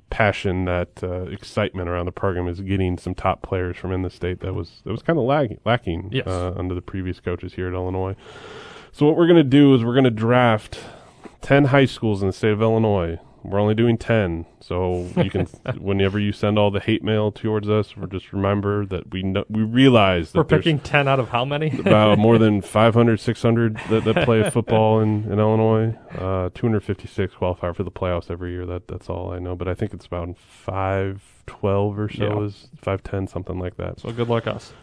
passion, 0.10 0.66
that 0.66 1.04
uh, 1.04 1.24
excitement 1.24 1.88
around 1.90 2.06
the 2.06 2.12
program 2.12 2.48
is 2.48 2.62
getting 2.62 2.98
some 2.98 3.14
top 3.16 3.42
players 3.42 3.78
from 3.78 3.92
in 3.92 4.02
the 4.02 4.10
state 4.10 4.40
that 4.42 4.54
was 4.54 4.82
that 4.86 4.92
was 4.92 5.02
kind 5.04 5.18
of 5.20 5.26
lag- 5.26 5.60
lacking 5.66 6.10
Yes. 6.12 6.28
uh, 6.28 6.54
under 6.58 6.74
the 6.76 6.82
previous 6.82 7.20
coaches 7.20 7.54
here 7.54 7.68
at 7.68 7.74
Illinois. 7.74 8.16
So 8.92 9.06
what 9.06 9.16
we're 9.16 9.28
going 9.28 9.38
to 9.38 9.44
do 9.44 9.74
is 9.76 9.84
we're 9.84 9.94
going 9.94 10.04
to 10.06 10.10
draft 10.12 10.80
ten 11.42 11.66
high 11.66 11.86
schools 11.86 12.22
in 12.22 12.28
the 12.28 12.34
state 12.34 12.52
of 12.52 12.62
Illinois. 12.62 13.20
We're 13.44 13.60
only 13.60 13.76
doing 13.76 13.98
ten, 13.98 14.46
so 14.60 15.08
you 15.16 15.30
can 15.30 15.46
whenever 15.80 16.20
you 16.20 16.32
send 16.32 16.60
all 16.60 16.72
the 16.72 16.80
hate 16.80 17.04
mail 17.04 17.32
towards 17.32 17.70
us, 17.70 17.96
we're 17.96 18.08
just 18.08 18.34
remember 18.34 18.86
that 18.88 19.12
we 19.12 19.24
know, 19.24 19.46
we 19.50 19.62
realize 19.64 20.32
that 20.34 20.38
We're 20.40 20.44
picking 20.44 20.80
10 20.80 21.08
out 21.08 21.20
of 21.20 21.30
how 21.30 21.46
many? 21.46 21.70
about 21.80 22.18
more 22.18 22.38
than 22.38 22.62
500, 22.64 23.20
600 23.20 23.78
that, 23.90 24.04
that 24.04 24.26
play 24.26 24.50
football 24.50 25.00
in, 25.00 25.24
in 25.32 25.40
Illinois. 25.40 25.96
Uh, 26.18 26.50
256 26.54 27.36
qualify 27.36 27.72
for 27.72 27.84
the 27.84 27.92
playoffs 27.92 28.30
every 28.30 28.52
year. 28.52 28.66
That 28.66 28.88
that's 28.88 29.10
all 29.10 29.32
I 29.32 29.40
know. 29.40 29.56
But 29.56 29.68
I 29.68 29.74
think 29.74 29.94
it's 29.94 30.06
about 30.06 30.36
512 30.38 32.00
or 32.00 32.10
so 32.10 32.24
Yeah. 32.24 32.46
is 32.46 32.68
510, 32.82 33.28
something 33.28 33.60
like 33.60 33.78
that. 33.78 34.00
so 34.00 34.12
good 34.12 34.28
luck 34.30 34.48
us. 34.48 34.74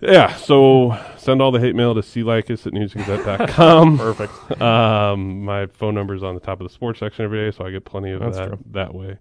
Yeah, 0.00 0.34
so 0.36 0.98
send 1.16 1.40
all 1.40 1.50
the 1.50 1.58
hate 1.60 1.74
mail 1.74 1.94
to 1.94 2.00
clikas 2.00 2.66
at 2.66 2.72
newsgazette.com. 2.74 3.98
Perfect. 3.98 4.60
um, 4.60 5.42
my 5.44 5.66
phone 5.66 5.94
number 5.94 6.14
is 6.14 6.22
on 6.22 6.34
the 6.34 6.40
top 6.40 6.60
of 6.60 6.68
the 6.68 6.72
sports 6.72 7.00
section 7.00 7.24
every 7.24 7.50
day, 7.50 7.56
so 7.56 7.64
I 7.64 7.70
get 7.70 7.84
plenty 7.84 8.10
of 8.12 8.20
That's 8.20 8.36
that 8.36 8.46
true. 8.48 8.58
that 8.72 8.94
way. 8.94 9.16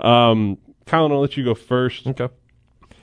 Um, 0.00 0.58
Colin, 0.86 1.12
I'll 1.12 1.20
let 1.20 1.36
you 1.36 1.44
go 1.44 1.54
first. 1.54 2.06
Okay. 2.06 2.28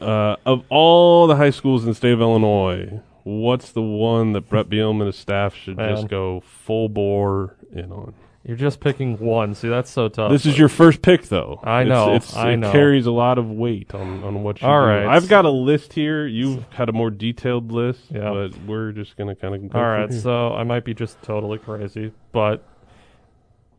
Uh, 0.02 0.36
of 0.46 0.66
all 0.70 1.26
the 1.28 1.38
high 1.38 1.52
schools 1.52 1.84
in 1.84 1.90
the 1.90 1.96
state 1.96 2.12
of 2.12 2.20
Illinois, 2.20 3.00
what's 3.24 3.72
the 3.72 3.82
one 3.82 4.34
that 4.34 4.50
Bret 4.50 4.68
Bielema 4.70 4.98
and 5.02 5.08
his 5.08 5.16
staff 5.16 5.56
should 5.56 5.78
Man. 5.78 5.96
just 5.96 6.08
go 6.10 6.42
full 6.42 6.90
bore 6.90 7.56
in 7.72 7.92
on? 7.94 8.14
You're 8.48 8.58
just 8.58 8.80
picking 8.80 9.18
one. 9.18 9.56
See, 9.56 9.70
that's 9.70 9.90
so 9.90 10.08
tough. 10.08 10.32
this 10.32 10.46
is 10.46 10.56
your 10.58 10.70
first 10.70 11.02
pick, 11.02 11.24
though. 11.30 11.60
I 11.64 11.84
know, 11.84 12.14
It's, 12.14 12.36
I 12.36 12.52
it 12.52 12.58
know. 12.58 12.72
carries 12.72 13.08
a 13.08 13.12
lot 13.12 13.40
of 13.40 13.50
weight 13.50 13.96
on, 13.96 14.24
on 14.24 14.44
what 14.44 14.62
you 14.62 14.68
All 14.68 14.82
do. 14.84 14.88
right. 14.88 15.06
I've 15.08 15.28
got 15.28 15.46
a 15.46 15.50
list 15.50 15.94
here. 15.94 16.28
You've 16.28 16.64
had 16.72 16.88
a 16.88 16.92
more 16.94 17.10
detailed 17.10 17.72
list, 17.72 18.02
Yeah. 18.12 18.30
but 18.32 18.56
we're 18.68 18.92
just 18.92 19.18
going 19.18 19.30
to 19.34 19.36
kind 19.36 19.56
of 19.56 19.62
go 19.72 19.80
All 19.80 19.84
from 19.86 19.92
right, 20.02 20.12
here. 20.12 20.20
so 20.22 20.54
I 20.54 20.64
might 20.64 20.86
be 20.86 20.94
just 20.94 21.20
totally 21.24 21.58
crazy, 21.58 22.12
but 22.34 22.64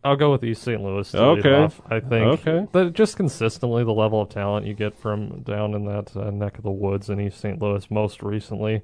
I'll 0.07 0.16
go 0.16 0.31
with 0.31 0.45
East 0.45 0.62
St. 0.62 0.81
Louis. 0.83 1.11
To 1.12 1.21
Okay. 1.23 1.55
off. 1.55 1.81
I 1.90 2.01
think 2.01 2.47
Okay. 2.47 2.66
that 2.73 2.92
just 2.92 3.16
consistently 3.16 3.83
the 3.85 3.92
level 3.92 4.21
of 4.23 4.29
talent 4.29 4.64
you 4.66 4.75
get 4.75 4.95
from 4.95 5.40
down 5.40 5.75
in 5.75 5.85
that 5.87 6.16
uh, 6.16 6.31
neck 6.31 6.59
of 6.59 6.64
the 6.64 6.71
woods 6.71 7.11
in 7.11 7.21
East 7.21 7.40
St. 7.40 7.61
Louis. 7.61 7.90
Most 7.90 8.23
recently, 8.23 8.83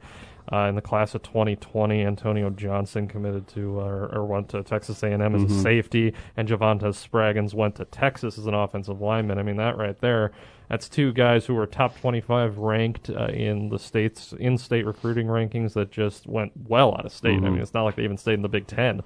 Uh, 0.53 0.67
in 0.69 0.75
the 0.75 0.83
class 0.83 1.15
of 1.15 1.23
2020, 1.23 2.05
Antonio 2.05 2.51
Johnson 2.51 3.07
committed 3.07 3.47
to 3.47 3.79
uh, 3.79 4.09
or, 4.13 4.25
went 4.27 4.49
to 4.49 4.61
Texas 4.65 5.01
A&M 5.05 5.37
as 5.37 5.43
Mhm. 5.45 5.47
a 5.47 5.51
safety, 5.51 6.13
and 6.37 6.49
Javante 6.49 6.93
Spraggins 6.93 7.55
went 7.55 7.77
to 7.77 7.85
Texas 7.85 8.37
as 8.37 8.47
an 8.47 8.53
offensive 8.53 9.01
lineman. 9.01 9.39
I 9.39 9.45
mean, 9.45 9.55
that 9.59 9.79
right 9.79 9.97
there, 10.01 10.33
that's 10.73 10.89
two 10.89 11.13
guys 11.13 11.45
who 11.45 11.53
were 11.55 11.67
top 11.67 12.01
25 12.01 12.57
ranked 12.57 13.11
uh, 13.11 13.27
in 13.27 13.69
the 13.69 13.79
state's 13.79 14.33
in-state 14.33 14.87
recruiting 14.87 15.27
rankings 15.27 15.75
that 15.75 15.91
just 15.91 16.27
went 16.27 16.51
well 16.67 16.95
out 16.95 17.05
of 17.05 17.13
state. 17.13 17.35
I 17.35 17.41
Mhm. 17.41 17.53
mean, 17.53 17.59
it's 17.61 17.75
not 17.75 17.83
like 17.83 17.95
they 17.97 18.05
even 18.05 18.17
stayed 18.17 18.35
in 18.35 18.43
the 18.43 18.49
Big 18.49 18.67
Ten. 18.67 19.03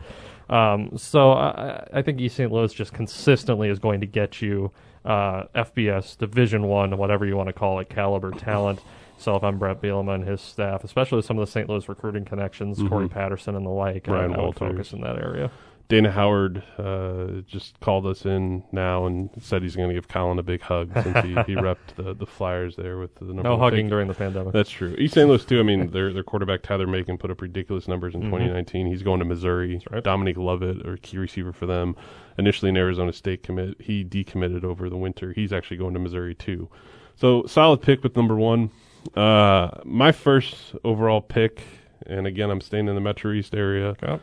Um, 0.48 0.96
so 0.96 1.32
I, 1.32 1.84
I 1.92 2.02
think 2.02 2.20
East 2.20 2.36
St. 2.36 2.52
Louis 2.52 2.72
just 2.72 2.92
consistently 2.92 3.68
is 3.68 3.80
going 3.80 4.00
to 4.00 4.06
get 4.06 4.40
you 4.40 4.70
uh, 5.04 5.44
FBS 5.56 6.16
Division 6.16 6.68
One, 6.68 6.96
whatever 6.98 7.26
you 7.26 7.36
want 7.36 7.48
to 7.48 7.52
call 7.52 7.80
it, 7.80 7.88
caliber 7.88 8.30
talent. 8.30 8.80
So 9.18 9.34
if 9.34 9.42
I'm 9.42 9.58
Bret 9.58 9.80
Bielema 9.82 10.14
and 10.16 10.24
his 10.24 10.40
staff, 10.40 10.84
especially 10.84 11.22
some 11.22 11.36
of 11.38 11.44
the 11.46 11.50
St. 11.50 11.68
Louis 11.68 11.88
recruiting 11.88 12.24
connections, 12.24 12.80
Corey 12.88 13.06
Mhm. 13.08 13.10
Patterson 13.10 13.56
and 13.56 13.66
the 13.66 13.70
like, 13.70 14.06
Ryan 14.06 14.32
I, 14.34 14.36
I 14.36 14.38
Walters. 14.40 14.58
focus 14.58 14.92
in 14.92 15.00
that 15.00 15.16
area. 15.18 15.50
Dana 15.88 16.10
Howard 16.10 16.64
uh, 16.78 17.42
just 17.46 17.78
called 17.78 18.06
us 18.06 18.26
in 18.26 18.64
now 18.72 19.06
and 19.06 19.30
said 19.40 19.62
he's 19.62 19.76
going 19.76 19.88
to 19.88 19.94
give 19.94 20.08
Colin 20.08 20.36
a 20.38 20.42
big 20.42 20.60
hug 20.60 20.90
since 20.94 21.18
he, 21.24 21.28
he 21.28 21.54
repped 21.60 21.94
the, 21.94 22.12
the 22.12 22.26
Flyers 22.26 22.74
there 22.74 22.98
with 22.98 23.14
the 23.14 23.26
number 23.26 23.44
No 23.44 23.56
hugging 23.56 23.86
pick. 23.86 23.90
during 23.90 24.08
the 24.08 24.14
pandemic. 24.14 24.52
That's 24.52 24.68
true. 24.70 24.96
East 24.98 25.14
St. 25.14 25.28
Louis 25.28 25.44
too. 25.44 25.60
I 25.60 25.62
mean, 25.62 25.90
their 25.92 26.12
their 26.12 26.24
quarterback 26.24 26.62
Tyler 26.62 26.88
Macon 26.88 27.18
put 27.18 27.30
up 27.30 27.40
ridiculous 27.40 27.86
numbers 27.86 28.14
in 28.16 28.22
Mhm. 28.22 28.30
2019. 28.30 28.86
He's 28.88 29.04
going 29.04 29.20
to 29.20 29.24
Missouri. 29.24 29.80
right. 29.92 30.02
Dominic 30.02 30.36
Lovett, 30.36 30.84
or 30.84 30.96
key 30.96 31.18
receiver 31.18 31.52
for 31.52 31.66
them, 31.66 31.94
initially 32.36 32.68
an 32.70 32.76
Arizona 32.76 33.12
State 33.12 33.44
commit. 33.44 33.80
He 33.80 34.04
decommitted 34.04 34.64
over 34.64 34.90
the 34.90 34.96
winter. 34.96 35.32
He's 35.32 35.52
actually 35.52 35.76
going 35.76 35.94
to 35.94 36.00
Missouri 36.00 36.34
too. 36.34 36.68
So 37.14 37.46
solid 37.46 37.80
pick 37.80 38.02
with 38.02 38.16
number 38.16 38.34
one. 38.34 38.70
Uh, 39.14 39.70
my 39.84 40.10
first 40.10 40.74
overall 40.82 41.20
pick, 41.20 41.62
and 42.06 42.26
again, 42.26 42.50
I'm 42.50 42.60
staying 42.60 42.88
in 42.88 42.94
the 42.96 43.00
Metro 43.00 43.30
East 43.32 43.54
area. 43.54 43.94
Okay. 44.02 44.18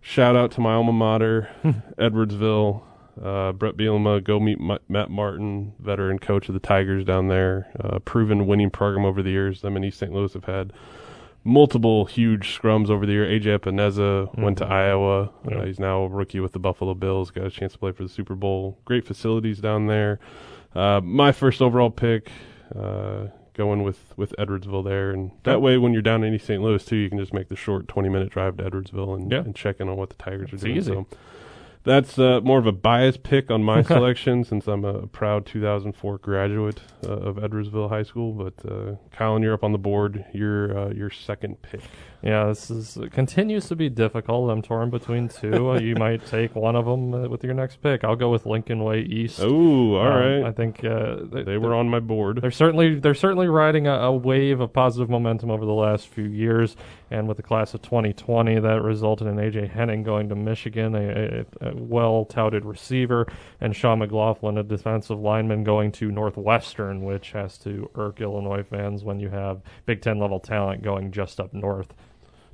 Shout 0.00 0.36
out 0.36 0.50
to 0.52 0.60
my 0.60 0.74
alma 0.74 0.92
mater, 0.92 1.48
Edwardsville. 1.98 2.82
Uh, 3.22 3.50
Bret 3.52 3.76
Bielema, 3.76 4.22
go 4.22 4.38
meet 4.38 4.60
Ma- 4.60 4.78
Matt 4.88 5.10
Martin, 5.10 5.72
veteran 5.80 6.20
coach 6.20 6.48
of 6.48 6.54
the 6.54 6.60
Tigers 6.60 7.04
down 7.04 7.26
there. 7.28 7.66
Uh, 7.82 7.98
proven 7.98 8.46
winning 8.46 8.70
program 8.70 9.04
over 9.04 9.22
the 9.22 9.30
years. 9.30 9.60
Them 9.60 9.76
in 9.76 9.82
East 9.84 9.98
St. 9.98 10.12
Louis 10.12 10.32
have 10.34 10.44
had 10.44 10.72
multiple 11.42 12.04
huge 12.04 12.56
scrums 12.56 12.90
over 12.90 13.06
the 13.06 13.12
year. 13.12 13.26
AJ 13.26 13.58
Epenesa 13.58 14.38
went 14.38 14.58
to. 14.58 14.66
Iowa. 14.66 15.30
Yeah. 15.50 15.58
Uh, 15.58 15.64
he's 15.64 15.80
now 15.80 16.02
a 16.02 16.08
rookie 16.08 16.38
with 16.40 16.52
the 16.52 16.58
Buffalo 16.60 16.94
Bills. 16.94 17.32
Got 17.32 17.46
a 17.46 17.50
chance 17.50 17.72
to 17.72 17.78
play 17.78 17.90
for 17.90 18.04
the 18.04 18.08
Super 18.08 18.36
Bowl. 18.36 18.78
Great 18.84 19.04
facilities 19.04 19.58
down 19.58 19.88
there. 19.88 20.20
Uh, 20.74 21.00
my 21.02 21.32
first 21.32 21.60
overall 21.60 21.90
pick, 21.90 22.30
uh, 22.78 23.26
going 23.58 23.82
with, 23.82 24.14
with 24.16 24.34
Edwardsville 24.38 24.84
there. 24.84 25.10
And 25.10 25.32
that 25.42 25.60
way, 25.60 25.76
when 25.76 25.92
you're 25.92 26.00
down 26.00 26.24
in 26.24 26.32
East 26.32 26.46
St. 26.46 26.62
Louis, 26.62 26.82
too, 26.82 26.96
you 26.96 27.10
can 27.10 27.18
just 27.18 27.34
make 27.34 27.48
the 27.48 27.56
short 27.56 27.88
20 27.88 28.08
minute 28.08 28.30
drive 28.30 28.56
to 28.56 28.62
Edwardsville 28.64 29.14
and, 29.16 29.30
Yeah. 29.30 29.40
and 29.40 29.54
check 29.54 29.80
in 29.80 29.88
on 29.90 29.96
what 29.96 30.08
the 30.08 30.14
Tigers 30.16 30.50
It's 30.52 30.62
are 30.62 30.66
doing. 30.68 30.78
easy. 30.78 30.92
So 30.92 31.06
that's 31.84 32.18
uh, 32.18 32.40
more 32.42 32.58
of 32.58 32.66
a 32.66 32.72
biased 32.72 33.22
pick 33.22 33.50
on 33.50 33.62
my 33.62 33.82
selection 33.94 34.44
since 34.44 34.66
I'm 34.66 34.84
a 34.84 35.06
proud 35.06 35.46
2004 35.46 36.18
graduate 36.18 36.80
uh, 37.06 37.12
of 37.12 37.36
Edwardsville 37.36 37.88
High 37.88 38.02
School. 38.02 38.32
But 38.32 38.70
uh, 38.70 38.96
Colin, 39.12 39.42
you're 39.42 39.54
up 39.54 39.64
on 39.64 39.72
the 39.72 39.78
board. 39.78 40.24
You're 40.32 40.76
uh, 40.78 40.90
your 40.90 41.10
second 41.10 41.62
pick. 41.62 41.80
Yeah, 42.20 42.46
this 42.46 42.68
is 42.68 42.98
continues 43.12 43.68
to 43.68 43.76
be 43.76 43.88
difficult. 43.88 44.50
I'm 44.50 44.60
torn 44.60 44.90
between 44.90 45.28
two. 45.28 45.70
Uh, 45.70 45.78
you 45.78 45.94
might 45.94 46.26
take 46.26 46.56
one 46.56 46.74
of 46.74 46.84
them 46.84 47.14
uh, 47.14 47.28
with 47.28 47.44
your 47.44 47.54
next 47.54 47.80
pick. 47.80 48.02
I'll 48.02 48.16
go 48.16 48.28
with 48.30 48.44
Lincoln 48.44 48.82
Way 48.82 49.02
East. 49.02 49.38
Oh, 49.40 49.94
all 49.94 50.06
Um, 50.06 50.14
right. 50.42 50.42
I 50.48 50.50
think 50.52 50.84
uh, 50.84 51.18
they, 51.22 51.44
they 51.44 51.58
were 51.58 51.74
on 51.76 51.88
my 51.88 52.00
board. 52.00 52.42
They're 52.42 52.50
certainly 52.50 52.98
they're 52.98 53.14
certainly 53.14 53.46
riding 53.46 53.86
a, 53.86 53.92
a 53.92 54.12
wave 54.12 54.60
of 54.60 54.72
positive 54.72 55.08
momentum 55.08 55.48
over 55.50 55.64
the 55.64 55.72
last 55.72 56.08
few 56.08 56.24
years, 56.24 56.74
and 57.08 57.28
with 57.28 57.36
the 57.36 57.42
class 57.44 57.72
of 57.72 57.82
2020, 57.82 58.58
that 58.58 58.82
resulted 58.82 59.28
in 59.28 59.36
AJ 59.36 59.70
Henning 59.70 60.02
going 60.02 60.28
to 60.28 60.34
Michigan, 60.34 60.96
a, 60.96 61.44
a, 61.60 61.67
a 61.68 61.76
well-touted 61.76 62.64
receiver, 62.64 63.26
and 63.60 63.74
Sean 63.76 63.98
McLaughlin, 64.00 64.58
a 64.58 64.62
defensive 64.62 65.18
lineman, 65.20 65.64
going 65.64 65.92
to 65.92 66.10
Northwestern, 66.10 67.04
which 67.04 67.32
has 67.32 67.58
to 67.58 67.90
irk 67.94 68.20
Illinois 68.20 68.62
fans 68.62 69.04
when 69.04 69.20
you 69.20 69.28
have 69.28 69.60
Big 69.86 70.00
Ten 70.02 70.18
level 70.18 70.40
talent 70.40 70.82
going 70.82 71.12
just 71.12 71.38
up 71.40 71.52
north. 71.54 71.94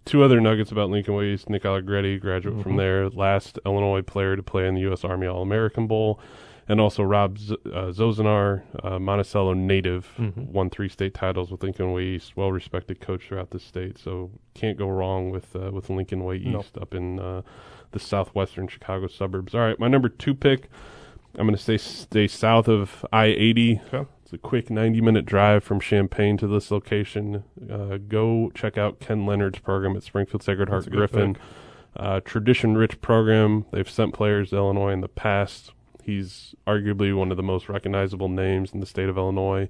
Two 0.04 0.22
other 0.22 0.40
nuggets 0.40 0.70
about 0.70 0.90
Lincoln 0.90 1.14
Way 1.14 1.32
East. 1.32 1.48
Nick 1.48 1.64
Allegretti, 1.64 2.18
graduate 2.18 2.62
from 2.62 2.72
Mhm. 2.74 2.78
there, 2.78 3.08
last 3.08 3.58
Illinois 3.64 4.02
player 4.02 4.36
to 4.36 4.42
play 4.42 4.66
in 4.68 4.74
the 4.74 4.82
U.S. 4.82 5.02
Army 5.04 5.26
All 5.26 5.40
American 5.42 5.86
Bowl. 5.86 6.20
And 6.66 6.80
also 6.80 7.02
Rob 7.02 7.36
Z- 7.38 7.56
uh, 7.66 7.88
Zvonar, 7.92 8.62
uh, 8.82 8.98
Monticello 8.98 9.52
native, 9.52 10.14
Mhm. 10.18 10.48
won 10.50 10.70
three 10.70 10.88
state 10.88 11.12
titles 11.12 11.50
with 11.50 11.62
Lincoln 11.62 11.92
Way 11.92 12.04
East. 12.04 12.38
Well 12.38 12.50
respected 12.52 13.00
coach 13.00 13.28
throughout 13.28 13.50
the 13.50 13.58
state, 13.58 13.98
so 13.98 14.30
can't 14.54 14.78
go 14.78 14.88
wrong 14.88 15.28
with 15.30 15.54
uh, 15.54 15.70
with 15.72 15.90
Lincoln 15.90 16.24
Way. 16.24 16.36
East 16.36 16.78
up 16.78 16.94
in 16.94 17.18
uh, 17.20 17.42
the 17.94 18.00
southwestern 18.00 18.68
Chicago 18.68 19.06
suburbs. 19.06 19.54
All 19.54 19.62
right, 19.62 19.78
my 19.80 19.88
number 19.88 20.10
two 20.10 20.34
pick. 20.34 20.68
I'm 21.36 21.46
going 21.46 21.56
to 21.56 21.62
stay 21.62 21.78
stay 21.78 22.28
south 22.28 22.68
of 22.68 23.06
I 23.12 23.26
eighty. 23.26 23.80
Okay. 23.92 24.08
It's 24.24 24.32
a 24.32 24.38
quick 24.38 24.70
90 24.70 25.02
minute 25.02 25.26
drive 25.26 25.62
from 25.64 25.80
Champaign 25.80 26.38
to 26.38 26.46
this 26.46 26.70
location. 26.70 27.44
Uh, 27.70 27.98
go 27.98 28.50
check 28.54 28.78
out 28.78 28.98
Ken 28.98 29.26
Leonard's 29.26 29.58
program 29.58 29.94
at 29.96 30.02
Springfield 30.02 30.42
Sacred 30.42 30.70
Heart 30.70 30.84
That's 30.84 30.86
a 30.86 30.90
good 30.90 30.96
Griffin. 30.96 31.36
Uh, 31.94 32.20
tradition 32.20 32.74
rich 32.74 33.02
program. 33.02 33.66
They've 33.70 33.88
sent 33.88 34.14
players 34.14 34.50
to 34.50 34.56
Illinois 34.56 34.92
in 34.92 35.02
the 35.02 35.08
past. 35.08 35.72
He's 36.02 36.54
arguably 36.66 37.14
one 37.14 37.30
of 37.30 37.36
the 37.36 37.42
most 37.42 37.68
recognizable 37.68 38.30
names 38.30 38.72
in 38.72 38.80
the 38.80 38.86
state 38.86 39.10
of 39.10 39.18
Illinois. 39.18 39.68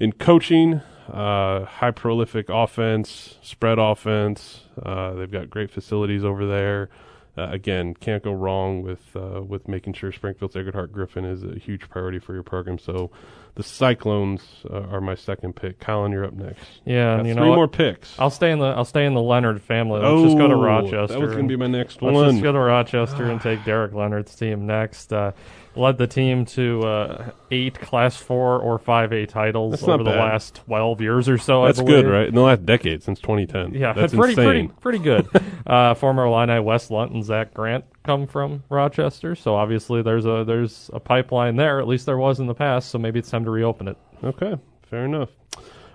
In 0.00 0.12
coaching, 0.12 0.80
uh, 1.08 1.64
high 1.64 1.92
prolific 1.92 2.48
offense, 2.48 3.38
spread 3.42 3.78
offense. 3.78 4.64
Uh, 4.80 5.14
they've 5.14 5.30
got 5.30 5.50
great 5.50 5.70
facilities 5.70 6.24
over 6.24 6.46
there. 6.46 6.90
Uh, 7.36 7.48
again, 7.50 7.94
can't 7.94 8.22
go 8.22 8.32
wrong 8.32 8.82
with 8.82 9.16
uh, 9.16 9.42
with 9.42 9.66
making 9.66 9.92
sure 9.92 10.12
Springfield's 10.12 10.54
Heart 10.54 10.92
Griffin 10.92 11.24
is 11.24 11.42
a 11.42 11.58
huge 11.58 11.88
priority 11.88 12.18
for 12.18 12.32
your 12.32 12.44
program. 12.44 12.78
So, 12.78 13.10
the 13.56 13.62
Cyclones 13.62 14.42
uh, 14.68 14.80
are 14.90 15.00
my 15.00 15.14
second 15.14 15.54
pick. 15.54 15.78
Colin, 15.78 16.10
you're 16.12 16.24
up 16.24 16.32
next. 16.34 16.64
Yeah, 16.84 17.12
Got 17.12 17.18
and 17.20 17.28
you 17.28 17.34
three 17.34 17.44
know 17.44 17.54
more 17.54 17.68
picks. 17.68 18.18
I'll 18.18 18.30
stay 18.30 18.50
in 18.50 18.58
the 18.58 18.66
I'll 18.66 18.84
stay 18.84 19.06
in 19.06 19.14
the 19.14 19.22
Leonard 19.22 19.62
family. 19.62 20.00
Let's 20.00 20.22
just 20.24 20.38
go 20.38 20.48
to 20.48 20.54
Oh, 20.54 20.60
Rochester. 20.62 21.06
That 21.06 21.20
was 21.20 21.32
going 21.32 21.46
to 21.46 21.48
be 21.48 21.56
my 21.56 21.66
next 21.68 22.02
Let's 22.02 22.14
one. 22.14 22.30
just 22.32 22.42
go 22.42 22.52
to 22.52 22.58
Rochester 22.58 23.24
and 23.24 23.40
take 23.40 23.64
Derek 23.64 23.92
Leonard's 23.92 24.34
team 24.34 24.66
next. 24.66 25.12
Uh, 25.12 25.32
led 25.76 25.98
the 25.98 26.06
team 26.06 26.44
to 26.46 26.82
uh, 26.82 27.30
eight 27.50 27.80
Class 27.80 28.16
Four 28.16 28.58
or 28.60 28.78
Five 28.78 29.12
A 29.12 29.26
titles 29.26 29.72
That's 29.72 29.82
over 29.84 30.02
the 30.04 30.10
last 30.10 30.56
twelve 30.56 31.00
years 31.00 31.28
or 31.28 31.38
so. 31.38 31.64
That's 31.64 31.80
believe. 31.80 32.04
good, 32.04 32.10
right? 32.10 32.28
In 32.28 32.34
the 32.34 32.40
last 32.42 32.64
decade, 32.66 33.02
since 33.02 33.20
2010. 33.20 33.74
Yeah, 33.74 33.92
that's 33.92 34.14
pretty 34.14 34.32
insane. 34.32 34.68
pretty 34.68 34.80
pretty 34.80 34.98
good. 34.98 35.28
uh, 35.66 35.94
former 35.94 36.24
Illini 36.26 36.60
Wes 36.60 36.90
Lunt 36.90 37.12
and 37.12 37.24
Zach 37.24 37.54
Grant 37.54 37.84
come 38.04 38.26
from 38.26 38.62
Rochester, 38.68 39.34
so 39.34 39.54
obviously 39.54 40.02
there's 40.02 40.26
a 40.26 40.44
there's 40.46 40.90
a 40.92 41.00
pipeline 41.00 41.56
there. 41.56 41.80
At 41.80 41.88
least 41.88 42.06
there 42.06 42.18
was 42.18 42.38
in 42.40 42.46
the 42.46 42.54
past. 42.54 42.90
So 42.90 42.98
maybe 42.98 43.18
it's 43.18 43.30
time 43.30 43.44
to 43.44 43.50
reopen 43.50 43.88
it. 43.88 43.96
Okay, 44.22 44.54
fair 44.88 45.04
enough. 45.06 45.30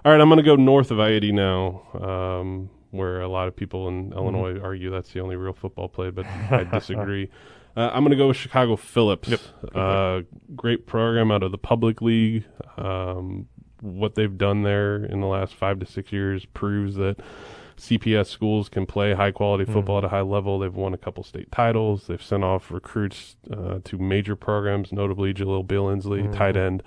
All 0.06 0.12
right, 0.12 0.19
I'm 0.22 0.30
going 0.30 0.38
to 0.38 0.43
go 0.43 0.56
north 0.56 0.91
of 0.91 1.00
I-80 1.00 1.34
now, 1.34 2.02
um, 2.39 2.69
where 2.91 3.22
a 3.22 3.28
lot 3.28 3.48
of 3.48 3.56
people 3.56 3.88
in 3.89 4.13
Illinois 4.13 4.54
Mm-hmm. 4.54 4.65
argue 4.65 4.89
that's 4.91 5.12
the 5.12 5.19
only 5.19 5.36
real 5.36 5.54
football 5.54 5.88
play, 5.89 6.10
but 6.10 6.26
I 6.26 6.63
disagree. 6.63 7.30
Uh, 7.78 7.91
I'm 7.93 8.02
going 8.04 8.10
to 8.12 8.17
go 8.17 8.28
with 8.30 8.36
Chicago 8.36 8.76
Phillips. 8.76 9.30
Yep. 9.30 9.39
Uh, 9.76 10.22
great 10.56 10.88
program 10.88 11.32
out 11.32 11.43
of 11.43 11.52
the 11.52 11.58
public 11.58 12.02
league. 12.02 12.43
Um, 12.78 13.48
what 13.80 14.15
they've 14.15 14.38
done 14.38 14.63
there 14.63 15.06
in 15.06 15.22
the 15.22 15.28
last 15.28 15.54
five 15.54 15.80
to 15.80 15.86
six 15.86 16.12
years 16.12 16.45
proves 16.45 16.95
that 16.95 17.17
CPS 17.80 18.28
schools 18.28 18.70
can 18.70 18.86
play 18.86 19.13
high 19.13 19.32
quality 19.32 19.65
football 19.65 19.98
at 20.00 20.04
a 20.04 20.10
high 20.10 20.22
level. 20.22 20.60
They've 20.60 20.74
won 20.74 20.94
a 20.94 20.98
couple 20.98 21.24
state 21.24 21.52
titles. 21.52 22.08
They've 22.08 22.22
sent 22.22 22.44
off 22.44 22.72
recruits 22.72 23.36
uh, 23.52 23.80
to 23.86 23.98
major 23.98 24.36
programs, 24.36 24.92
notably 24.92 25.34
Jahleel 25.34 25.65
Billingsley, 25.65 26.28
Mhm. 26.28 26.36
tight 26.36 26.58
end, 26.58 26.84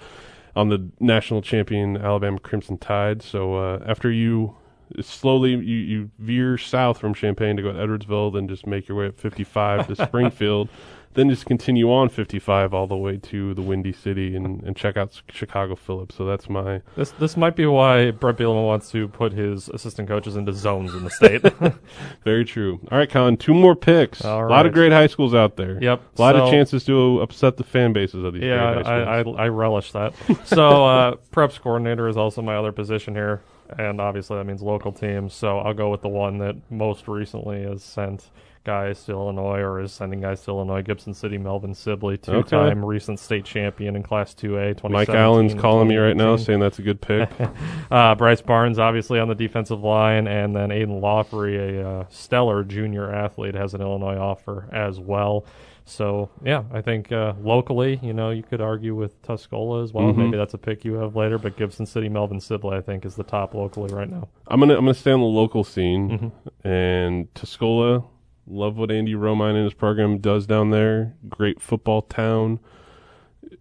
on 0.55 0.69
the 0.69 0.91
national 1.01 1.41
champion 1.43 1.97
Alabama 1.97 2.39
Crimson 2.39 2.77
Tide. 2.79 3.23
So 3.23 3.55
uh, 3.57 3.83
after 3.87 4.11
you 4.11 4.55
slowly 5.01 5.53
you, 5.53 5.59
you 5.59 6.11
veer 6.19 6.59
south 6.59 6.99
from 6.99 7.15
Champaign 7.15 7.57
to 7.57 7.63
go 7.63 7.73
to 7.73 7.79
Edwardsville, 7.79 8.35
then 8.35 8.47
just 8.47 8.67
make 8.67 8.87
your 8.89 8.99
way 8.99 9.07
up 9.07 9.19
55 9.19 9.87
to 9.87 9.97
Springfield, 10.07 10.69
then 11.15 11.29
just 11.29 11.47
continue 11.47 11.93
on 11.93 12.09
55 12.09 12.73
all 12.73 12.87
the 12.87 12.97
way 12.97 13.17
to 13.19 13.55
the 13.55 13.63
Windy 13.63 13.93
City 13.93 14.35
and, 14.35 14.63
and 14.63 14.77
check 14.77 14.97
out 14.97 15.21
Chicago 15.29 15.75
Phillips. 15.75 16.15
So 16.15 16.25
that's 16.25 16.49
my 16.49 16.81
This 16.97 17.11
this 17.13 17.37
might 17.37 17.57
be 17.57 17.67
why 17.67 18.11
Bret 18.13 18.37
Bielema 18.37 18.65
wants 18.65 18.91
to 18.93 19.09
put 19.09 19.33
his 19.33 19.69
assistant 19.69 20.09
coaches 20.09 20.37
into 20.37 20.53
zones 20.53 20.95
in 20.95 21.05
the 21.05 21.11
state. 21.11 21.43
very 22.25 22.45
true. 22.45 22.81
All 22.91 22.99
right, 22.99 23.09
Colin, 23.11 23.37
two 23.37 23.55
more 23.55 23.77
picks. 23.77 24.25
All 24.25 24.47
a 24.47 24.49
lot 24.49 24.67
of 24.67 24.73
great 24.73 24.93
high 24.93 25.07
schools 25.07 25.35
out 25.35 25.57
there. 25.57 25.83
yep, 25.83 26.03
A 26.19 26.23
lot 26.23 26.37
of 26.37 26.51
chances 26.51 26.85
to 26.85 27.21
upset 27.21 27.57
the 27.57 27.65
fan 27.65 27.93
bases 27.93 28.25
of 28.25 28.33
these 28.35 28.43
Yeah, 28.45 28.75
great 28.75 28.87
high 28.87 29.03
I, 29.03 29.21
I. 29.21 29.45
I 29.45 29.49
relish 29.49 29.93
that. 29.93 30.15
so 30.45 30.87
uh, 30.87 31.15
preps 31.31 31.61
coordinator 31.61 32.09
is 32.09 32.17
also 32.17 32.43
my 32.43 32.55
other 32.57 32.73
position 32.73 33.15
here, 33.15 33.43
and 33.79 34.01
obviously 34.01 34.37
that 34.39 34.45
means 34.45 34.63
local 34.63 34.93
teams. 34.93 35.35
So 35.35 35.59
I'll 35.59 35.75
go 35.75 35.91
with 35.91 36.03
the 36.03 36.09
one 36.09 36.39
that 36.39 36.57
most 36.71 37.09
recently 37.09 37.63
has 37.65 37.83
sent 37.83 38.31
guys 38.65 39.05
to 39.05 39.13
Illinois 39.13 39.59
or 39.61 39.81
is 39.81 39.93
sending 39.93 40.21
guys 40.21 40.43
to 40.43 40.51
Illinois. 40.51 40.83
Gibson 40.83 41.15
City, 41.15 41.39
Melvin 41.39 41.75
Sibley, 41.75 42.17
two-time 42.17 42.85
recent 42.85 43.19
state 43.19 43.45
champion 43.45 43.97
in 43.97 44.03
Class 44.03 44.35
2A. 44.35 44.89
Mike 44.91 45.09
Allen's 45.09 45.55
calling 45.55 45.89
me 45.89 45.97
right 45.97 46.17
now, 46.17 46.37
saying 46.37 46.61
that's 46.61 46.79
a 46.79 46.83
good 46.83 47.01
pick. 47.01 47.29
uh, 47.91 48.15
Bryce 48.15 48.41
Barnes, 48.41 48.79
obviously 48.79 49.19
on 49.19 49.29
the 49.29 49.35
defensive 49.35 49.83
line, 49.83 50.27
and 50.27 50.55
then 50.55 50.71
Aiden 50.71 51.01
Laughery, 51.01 51.57
a 51.83 51.89
uh, 51.89 52.05
stellar 52.11 52.65
junior 52.65 53.13
athlete, 53.13 53.55
has 53.55 53.75
an 53.75 53.81
Illinois 53.81 54.17
offer 54.17 54.69
as 54.73 54.99
well. 55.01 55.45
So 55.85 56.31
yeah, 56.45 56.63
I 56.73 56.81
think 56.81 57.11
uh, 57.11 57.35
locally, 57.43 57.99
you 58.05 58.13
know, 58.13 58.31
you 58.31 58.45
could 58.45 58.61
argue 58.61 58.95
with 58.95 59.21
Tuscola 59.23 59.83
as 59.83 59.93
well. 59.93 60.05
Mhm. 60.13 60.17
Maybe 60.17 60.37
that's 60.37 60.55
a 60.55 60.59
pick 60.59 60.85
you 60.85 60.95
have 60.95 61.17
later, 61.17 61.39
but 61.39 61.57
Gibson 61.57 61.87
City, 61.87 62.09
Melvin 62.09 62.39
Sibley, 62.41 62.77
I 62.77 62.81
think, 62.81 63.05
is 63.05 63.17
the 63.17 63.25
top 63.25 63.53
locally 63.53 63.93
right 63.93 64.09
now. 64.09 64.29
I'm 64.47 64.61
gonna 64.61 64.75
I'm 64.75 64.85
gonna 64.85 64.95
stay 64.95 65.11
on 65.11 65.19
the 65.19 65.27
local 65.27 65.65
scene 65.65 66.33
Mhm. 66.33 66.33
and 66.65 67.35
Tuscola. 67.35 68.05
Love 68.53 68.77
what 68.77 68.91
Andy 68.91 69.15
Romine 69.15 69.55
and 69.55 69.65
his 69.65 69.73
program 69.75 70.19
does 70.19 70.47
down 70.47 70.71
there. 70.71 71.15
Great 71.29 71.61
football 71.61 72.03
town. 72.03 72.61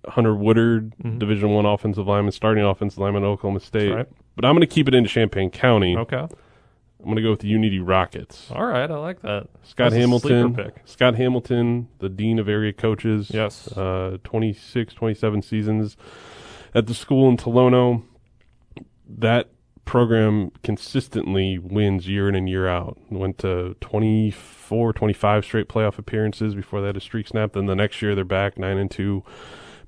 Hunter 0.08 0.36
Woodard, 0.36 0.93
Mhm. 1.01 1.17
Division 1.19 1.49
One 1.51 1.65
offensive 1.65 2.08
lineman, 2.08 2.32
starting 2.32 2.63
offensive 2.63 2.99
lineman 2.99 3.23
at 3.23 3.27
Oklahoma 3.27 3.60
State. 3.62 3.93
Right. 3.93 4.08
But 4.36 4.45
I'm 4.45 4.54
gonna 4.56 4.65
keep 4.67 4.88
it 4.88 4.93
into 4.93 5.10
Champaign 5.10 5.49
County. 5.49 5.95
Okay. 5.95 6.17
I'm 6.17 7.06
gonna 7.08 7.21
go 7.21 7.32
with 7.32 7.39
the 7.39 7.47
Unity 7.47 7.80
Rockets. 7.80 8.51
All 8.54 8.65
right. 8.65 8.89
I 8.89 8.97
like 8.97 9.21
that. 9.21 9.47
Scott 9.63 9.91
That's 9.91 9.95
Hamilton. 9.95 10.71
Scott 10.86 11.15
Hamilton, 11.15 11.88
the 11.99 12.10
dean 12.10 12.38
of 12.38 12.47
area 12.49 12.73
coaches. 12.73 13.32
Yes. 13.34 13.71
Uh, 13.75 14.17
26, 14.23 14.93
27 14.93 15.41
seasons 15.41 15.95
at 16.75 16.86
the 16.88 16.93
school 16.93 17.30
in 17.30 17.38
Tolono. 17.38 18.04
That 19.08 19.49
program 19.86 20.52
consistently 20.63 21.58
wins 21.58 22.08
year 22.08 22.30
in 22.30 22.36
and 22.36 22.48
year 22.48 22.67
out. 22.67 22.98
Went 23.10 23.38
to 23.39 23.76
24, 23.82 24.94
25 24.94 25.46
straight 25.46 25.67
playoff 25.67 25.98
appearances 25.98 26.56
before 26.56 26.82
they 26.82 26.88
had 26.88 26.98
a 26.98 27.02
streak 27.02 27.28
snap. 27.28 27.54
Then 27.54 27.65
the 27.65 27.76
next 27.76 28.02
year 28.02 28.15
they're 28.15 28.24
back 28.24 28.58
9 28.58 28.78
and 28.78 28.89
2, 28.91 29.24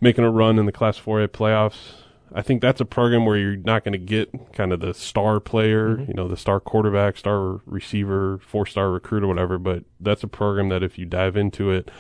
making 0.02 0.24
a 0.26 0.32
run 0.32 0.60
in 0.60 0.66
the 0.66 0.72
Class 0.72 0.98
4A 1.00 1.28
playoffs. 1.30 1.94
I 2.36 2.42
think 2.42 2.62
that's 2.62 2.82
a 2.82 2.86
program 2.86 3.26
where 3.26 3.38
you're 3.38 3.58
not 3.58 3.84
going 3.84 3.94
to 3.94 4.00
get 4.00 4.32
kind 4.54 4.74
of 4.74 4.80
the 4.80 4.94
star 4.96 5.40
player, 5.40 5.98
Mhm. 5.98 6.08
you 6.08 6.14
know, 6.16 6.28
the 6.28 6.36
star 6.36 6.60
quarterback, 6.60 7.16
star 7.16 7.62
receiver, 7.68 8.40
four 8.40 8.66
star 8.66 8.90
recruit 8.90 9.24
or 9.24 9.28
whatever. 9.28 9.60
But 9.60 9.84
that's 10.00 10.24
a 10.24 10.28
program 10.28 10.70
that 10.70 10.82
if 10.82 10.98
you 10.98 11.06
dive 11.06 11.38
into 11.38 11.70
it, 11.70 11.92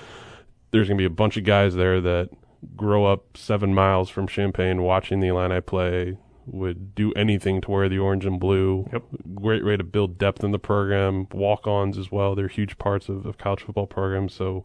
there's 0.71 0.87
going 0.87 0.97
to 0.97 1.01
be 1.01 1.05
a 1.05 1.09
bunch 1.11 1.37
of 1.37 1.43
guys 1.43 1.75
there 1.75 2.01
that 2.01 2.29
grow 2.75 3.05
up 3.05 3.37
seven 3.37 3.75
miles 3.75 4.09
from 4.09 4.25
Champaign 4.25 4.81
watching 4.81 5.19
the 5.19 5.27
Illini 5.27 5.61
play, 5.61 6.17
would 6.45 6.93
do 6.95 7.11
anything 7.13 7.61
to 7.61 7.71
wear 7.71 7.87
the 7.89 7.97
orange 7.99 8.25
and 8.25 8.39
blue. 8.39 8.87
Yep. 8.91 9.03
Great 9.35 9.63
way 9.65 9.77
to 9.77 9.83
build 9.83 10.17
depth 10.17 10.43
in 10.43 10.51
the 10.51 10.59
program. 10.59 11.27
Walk 11.33 11.67
ons 11.67 11.97
as 11.97 12.11
well. 12.11 12.35
They're 12.35 12.47
huge 12.47 12.77
parts 12.77 13.09
of, 13.09 13.25
of 13.25 13.37
college 13.37 13.61
football 13.61 13.87
programs. 13.87 14.33
So, 14.33 14.63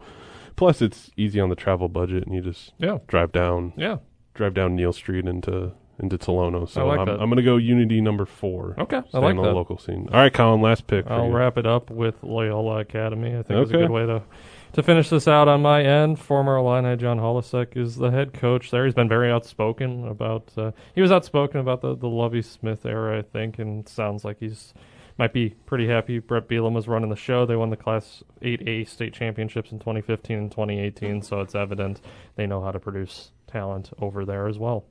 plus 0.57 0.83
it's 0.83 1.11
easy 1.17 1.41
on 1.41 1.49
the 1.49 1.57
travel 1.57 1.89
budget, 1.89 2.25
and 2.27 2.35
you 2.35 2.41
just 2.41 2.73
Yeah. 2.79 2.99
drive 3.07 3.33
down 3.33 3.73
Yeah. 3.77 3.99
drive 4.35 4.55
down 4.55 4.75
Neal 4.77 4.93
Street 4.93 5.27
into 5.27 5.73
into 6.01 6.17
Tolono. 6.17 6.69
So 6.69 6.87
like 6.87 7.01
I'm. 7.01 7.09
I'm 7.09 7.17
going 7.29 7.39
to 7.39 7.43
go 7.43 7.57
Unity 7.57 8.01
number 8.01 8.25
four. 8.25 8.77
Okay. 8.79 9.03
I 9.13 9.19
like 9.19 9.31
on 9.31 9.37
that. 9.39 9.43
the 9.49 9.53
local 9.53 9.79
scene. 9.79 10.09
All 10.13 10.21
right, 10.21 10.33
Colin, 10.33 10.61
last 10.63 10.87
pick. 10.87 11.07
for 11.07 11.13
I'll 11.13 11.27
you. 11.27 11.33
wrap 11.35 11.59
it 11.59 11.67
up 11.67 11.91
with 11.91 12.23
Loyola 12.23 12.79
Academy. 12.79 13.31
I 13.37 13.43
think 13.43 13.61
it's 13.63 13.71
a 13.73 13.79
good 13.79 13.91
way 13.91 14.07
to 14.07 14.23
to 14.73 14.83
finish 14.83 15.09
this 15.11 15.27
out 15.27 15.49
on 15.49 15.63
my 15.63 15.83
end. 15.83 16.19
Former 16.19 16.57
Illini 16.57 16.97
John 16.97 17.19
Holecek 17.19 17.77
is 17.77 17.97
the 17.97 18.11
head 18.11 18.33
coach 18.33 18.71
there. 18.71 18.85
He's 18.85 18.95
been 18.95 19.09
very 19.09 19.31
outspoken 19.31 20.07
about. 20.07 20.53
Uh, 20.57 20.73
he 20.95 21.03
was 21.03 21.13
outspoken 21.13 21.61
about 21.61 21.81
the 21.81 21.97
the 21.97 22.09
Lovie 22.09 22.43
Smith 22.43 22.85
era, 22.87 23.19
I 23.19 23.23
think, 23.23 23.59
and 23.59 23.89
sounds 23.89 24.25
like 24.25 24.39
he's 24.41 24.75
might 25.19 25.33
be 25.33 25.51
pretty 25.67 25.89
happy. 25.89 26.21
Bret 26.21 26.49
Bielema 26.49 26.75
was 26.75 26.89
running 26.89 27.11
the 27.11 27.17
show. 27.17 27.45
They 27.45 27.57
won 27.57 27.71
the 27.71 27.77
Class 27.77 28.23
8A 28.41 28.89
state 28.89 29.13
championships 29.13 29.73
in 29.73 29.81
2015 29.81 30.39
and 30.39 30.51
2018, 30.51 31.23
so 31.23 31.41
it's 31.41 31.57
evident 31.57 32.01
they 32.37 32.47
know 32.47 32.63
how 32.63 32.71
to 32.71 32.79
produce 32.79 33.33
talent 33.49 33.91
over 34.01 34.25
there 34.25 34.47
as 34.47 34.59
well. 34.59 34.85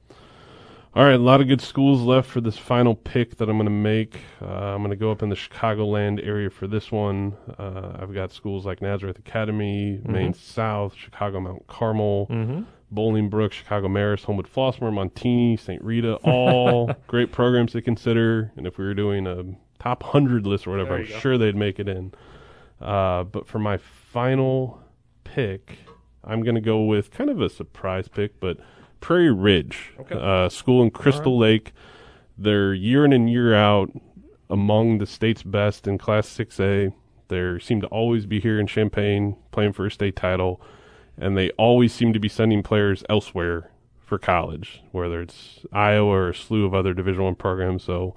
All 0.97 1.03
right, 1.03 1.13
a 1.13 1.19
lot 1.19 1.41
of 1.41 1.47
good 1.47 1.62
schools 1.62 2.01
left 2.01 2.27
for 2.27 2.41
this 2.41 2.57
final 2.57 2.95
pick 2.95 3.38
that 3.38 3.47
I'm 3.49 3.57
going 3.57 3.65
to 3.65 3.69
make. 3.69 4.19
Uh, 4.41 4.47
I'm 4.47 4.79
going 4.79 4.89
to 4.89 4.95
go 4.95 5.12
up 5.12 5.21
in 5.21 5.29
the 5.29 5.36
Chicagoland 5.36 6.25
area 6.25 6.49
for 6.49 6.65
this 6.65 6.91
one. 6.91 7.38
Uh, 7.60 7.97
I've 7.99 8.15
got 8.15 8.31
schools 8.31 8.65
like 8.65 8.81
Nazareth 8.81 9.19
Academy, 9.19 10.01
Maine 10.05 10.33
South, 10.33 10.95
Chicago 10.95 11.39
Mount 11.39 11.67
Carmel, 11.67 12.25
Mm-hmm. 12.31 12.62
Bolingbrook, 12.91 13.51
Chicago 13.51 13.88
Marist, 13.88 14.23
Homewood 14.23 14.47
Flossmoor, 14.51 14.91
Montini, 14.91 15.60
St. 15.60 15.83
Rita, 15.83 16.15
all 16.23 16.91
great 17.07 17.31
programs 17.31 17.73
to 17.73 17.81
consider. 17.83 18.51
And 18.55 18.65
if 18.65 18.79
we 18.79 18.86
were 18.86 18.95
doing 18.95 19.27
a 19.27 19.43
top 19.77 20.01
100 20.01 20.47
list 20.47 20.65
or 20.65 20.71
whatever, 20.71 20.95
I'm 20.95 21.05
go. 21.05 21.19
sure 21.19 21.38
they'd 21.38 21.55
make 21.55 21.79
it 21.79 21.88
in. 21.88 22.13
Uh, 22.81 23.23
but 23.25 23.45
for 23.47 23.60
my 23.60 23.77
final 23.77 24.81
pick, 25.25 25.77
I'm 26.23 26.41
going 26.41 26.55
to 26.55 26.62
go 26.62 26.81
with 26.81 27.12
kind 27.12 27.29
of 27.29 27.39
a 27.39 27.49
surprise 27.49 28.07
pick, 28.07 28.39
but 28.39 28.57
Prairie 28.99 29.31
Ridge, 29.31 29.93
Okay. 29.99 30.15
uh, 30.19 30.49
school 30.49 30.81
in 30.83 30.91
Crystal 30.91 31.38
Lake. 31.38 31.73
They're 32.38 32.73
year 32.73 33.03
in 33.05 33.13
and 33.13 33.29
year 33.29 33.55
out 33.55 33.91
among 34.49 34.97
the 34.99 35.05
state's 35.05 35.43
best 35.43 35.88
in 35.88 35.97
Class 35.97 36.27
6A. 36.29 36.93
They 37.29 37.60
seem 37.60 37.81
to 37.81 37.88
always 37.88 38.25
be 38.25 38.39
here 38.39 38.60
in 38.60 38.67
Champaign 38.67 39.36
playing 39.51 39.73
for 39.73 39.86
a 39.86 39.91
state 39.91 40.15
title, 40.15 40.62
and 41.17 41.38
they 41.38 41.49
always 41.51 41.93
seem 41.93 42.13
to 42.13 42.19
be 42.19 42.29
sending 42.29 42.63
players 42.63 43.03
elsewhere 43.10 43.69
for 43.99 44.17
college, 44.17 44.81
whether 44.91 45.21
it's 45.21 45.60
Iowa 45.73 46.10
or 46.10 46.29
a 46.29 46.36
slew 46.36 46.65
of 46.65 46.73
other 46.73 46.93
Division 46.93 47.23
One 47.23 47.36
programs. 47.36 47.83
So, 47.83 48.15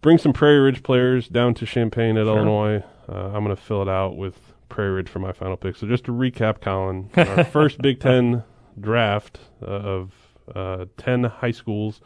bring 0.00 0.18
some 0.18 0.32
Prairie 0.32 0.60
Ridge 0.60 0.82
players 0.84 1.26
down 1.28 1.54
to 1.54 1.66
Champaign 1.66 2.16
at 2.16 2.26
Sure. 2.26 2.36
Illinois. 2.36 2.84
Uh, 3.08 3.26
I'm 3.34 3.42
going 3.44 3.48
to 3.48 3.56
fill 3.56 3.82
it 3.82 3.88
out 3.88 4.16
with 4.16 4.38
Prairie 4.68 4.92
Ridge 4.92 5.08
for 5.08 5.18
my 5.18 5.32
final 5.32 5.56
pick. 5.56 5.74
So, 5.74 5.88
just 5.88 6.04
to 6.04 6.12
recap, 6.12 6.60
Colin, 6.60 7.10
our 7.16 7.42
first 7.44 7.82
Big 7.82 7.98
Ten 7.98 8.44
draft 8.80 9.38
uh, 9.62 9.66
of 9.66 10.12
uh, 10.54 10.84
10 10.96 11.24
high 11.24 11.50
schools 11.50 12.00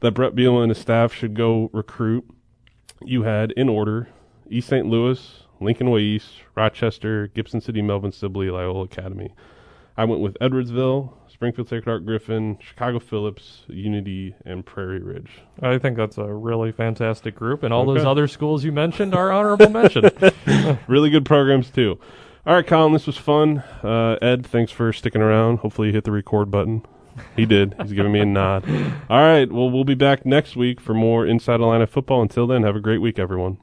that 0.00 0.12
Bret 0.12 0.34
Bielema 0.34 0.62
and 0.62 0.70
his 0.70 0.78
staff 0.78 1.12
should 1.12 1.34
go 1.34 1.70
recruit. 1.72 2.24
You 3.02 3.22
had, 3.22 3.52
in 3.52 3.68
order, 3.68 4.08
East 4.50 4.68
St. 4.68 4.86
Louis, 4.86 5.44
Lincoln 5.60 5.90
Way 5.90 6.00
East, 6.02 6.30
Rochester, 6.56 7.28
Gibson 7.28 7.60
City, 7.60 7.82
Melvin 7.82 8.12
Sibley, 8.12 8.50
Loyola 8.50 8.84
Academy. 8.84 9.32
I 9.96 10.04
went 10.04 10.22
with 10.22 10.34
Edwardsville, 10.40 11.12
Springfield 11.28 11.68
Sacred 11.68 11.84
Heart 11.90 12.06
Griffin, 12.06 12.58
Chicago 12.60 12.98
Phillips, 12.98 13.64
Unity, 13.68 14.34
and 14.46 14.64
Prairie 14.64 15.02
Ridge. 15.02 15.30
I 15.62 15.78
think 15.78 15.96
that's 15.96 16.16
a 16.18 16.32
really 16.32 16.72
fantastic 16.72 17.34
group, 17.34 17.62
and 17.62 17.72
all 17.74 17.88
Okay. 17.88 17.98
those 18.00 18.06
other 18.06 18.26
schools 18.26 18.64
you 18.64 18.72
mentioned 18.72 19.14
are 19.14 19.30
honorable 19.30 19.68
mention. 19.70 20.10
really 20.88 21.10
good 21.10 21.24
programs, 21.26 21.70
too. 21.70 21.98
All 22.46 22.54
right, 22.54 22.66
Colin, 22.66 22.92
this 22.92 23.06
was 23.06 23.18
fun. 23.18 23.58
Uh, 23.82 24.16
Ed, 24.22 24.46
thanks 24.46 24.72
for 24.72 24.92
sticking 24.92 25.20
around. 25.20 25.58
Hopefully, 25.58 25.88
you 25.88 25.92
hit 25.94 26.04
the 26.04 26.12
record 26.12 26.50
button. 26.50 26.82
He 27.36 27.44
did. 27.44 27.74
He's 27.82 27.92
giving 27.92 28.12
me 28.12 28.20
a 28.20 28.24
nod. 28.24 28.64
All 29.10 29.20
right, 29.20 29.50
well, 29.52 29.70
we'll 29.70 29.84
be 29.84 29.94
back 29.94 30.24
next 30.24 30.56
week 30.56 30.80
for 30.80 30.94
more 30.94 31.26
Inside 31.26 31.56
Atlanta 31.56 31.86
football. 31.86 32.22
Until 32.22 32.46
then, 32.46 32.62
have 32.62 32.76
a 32.76 32.80
great 32.80 32.98
week, 33.02 33.18
everyone. 33.18 33.58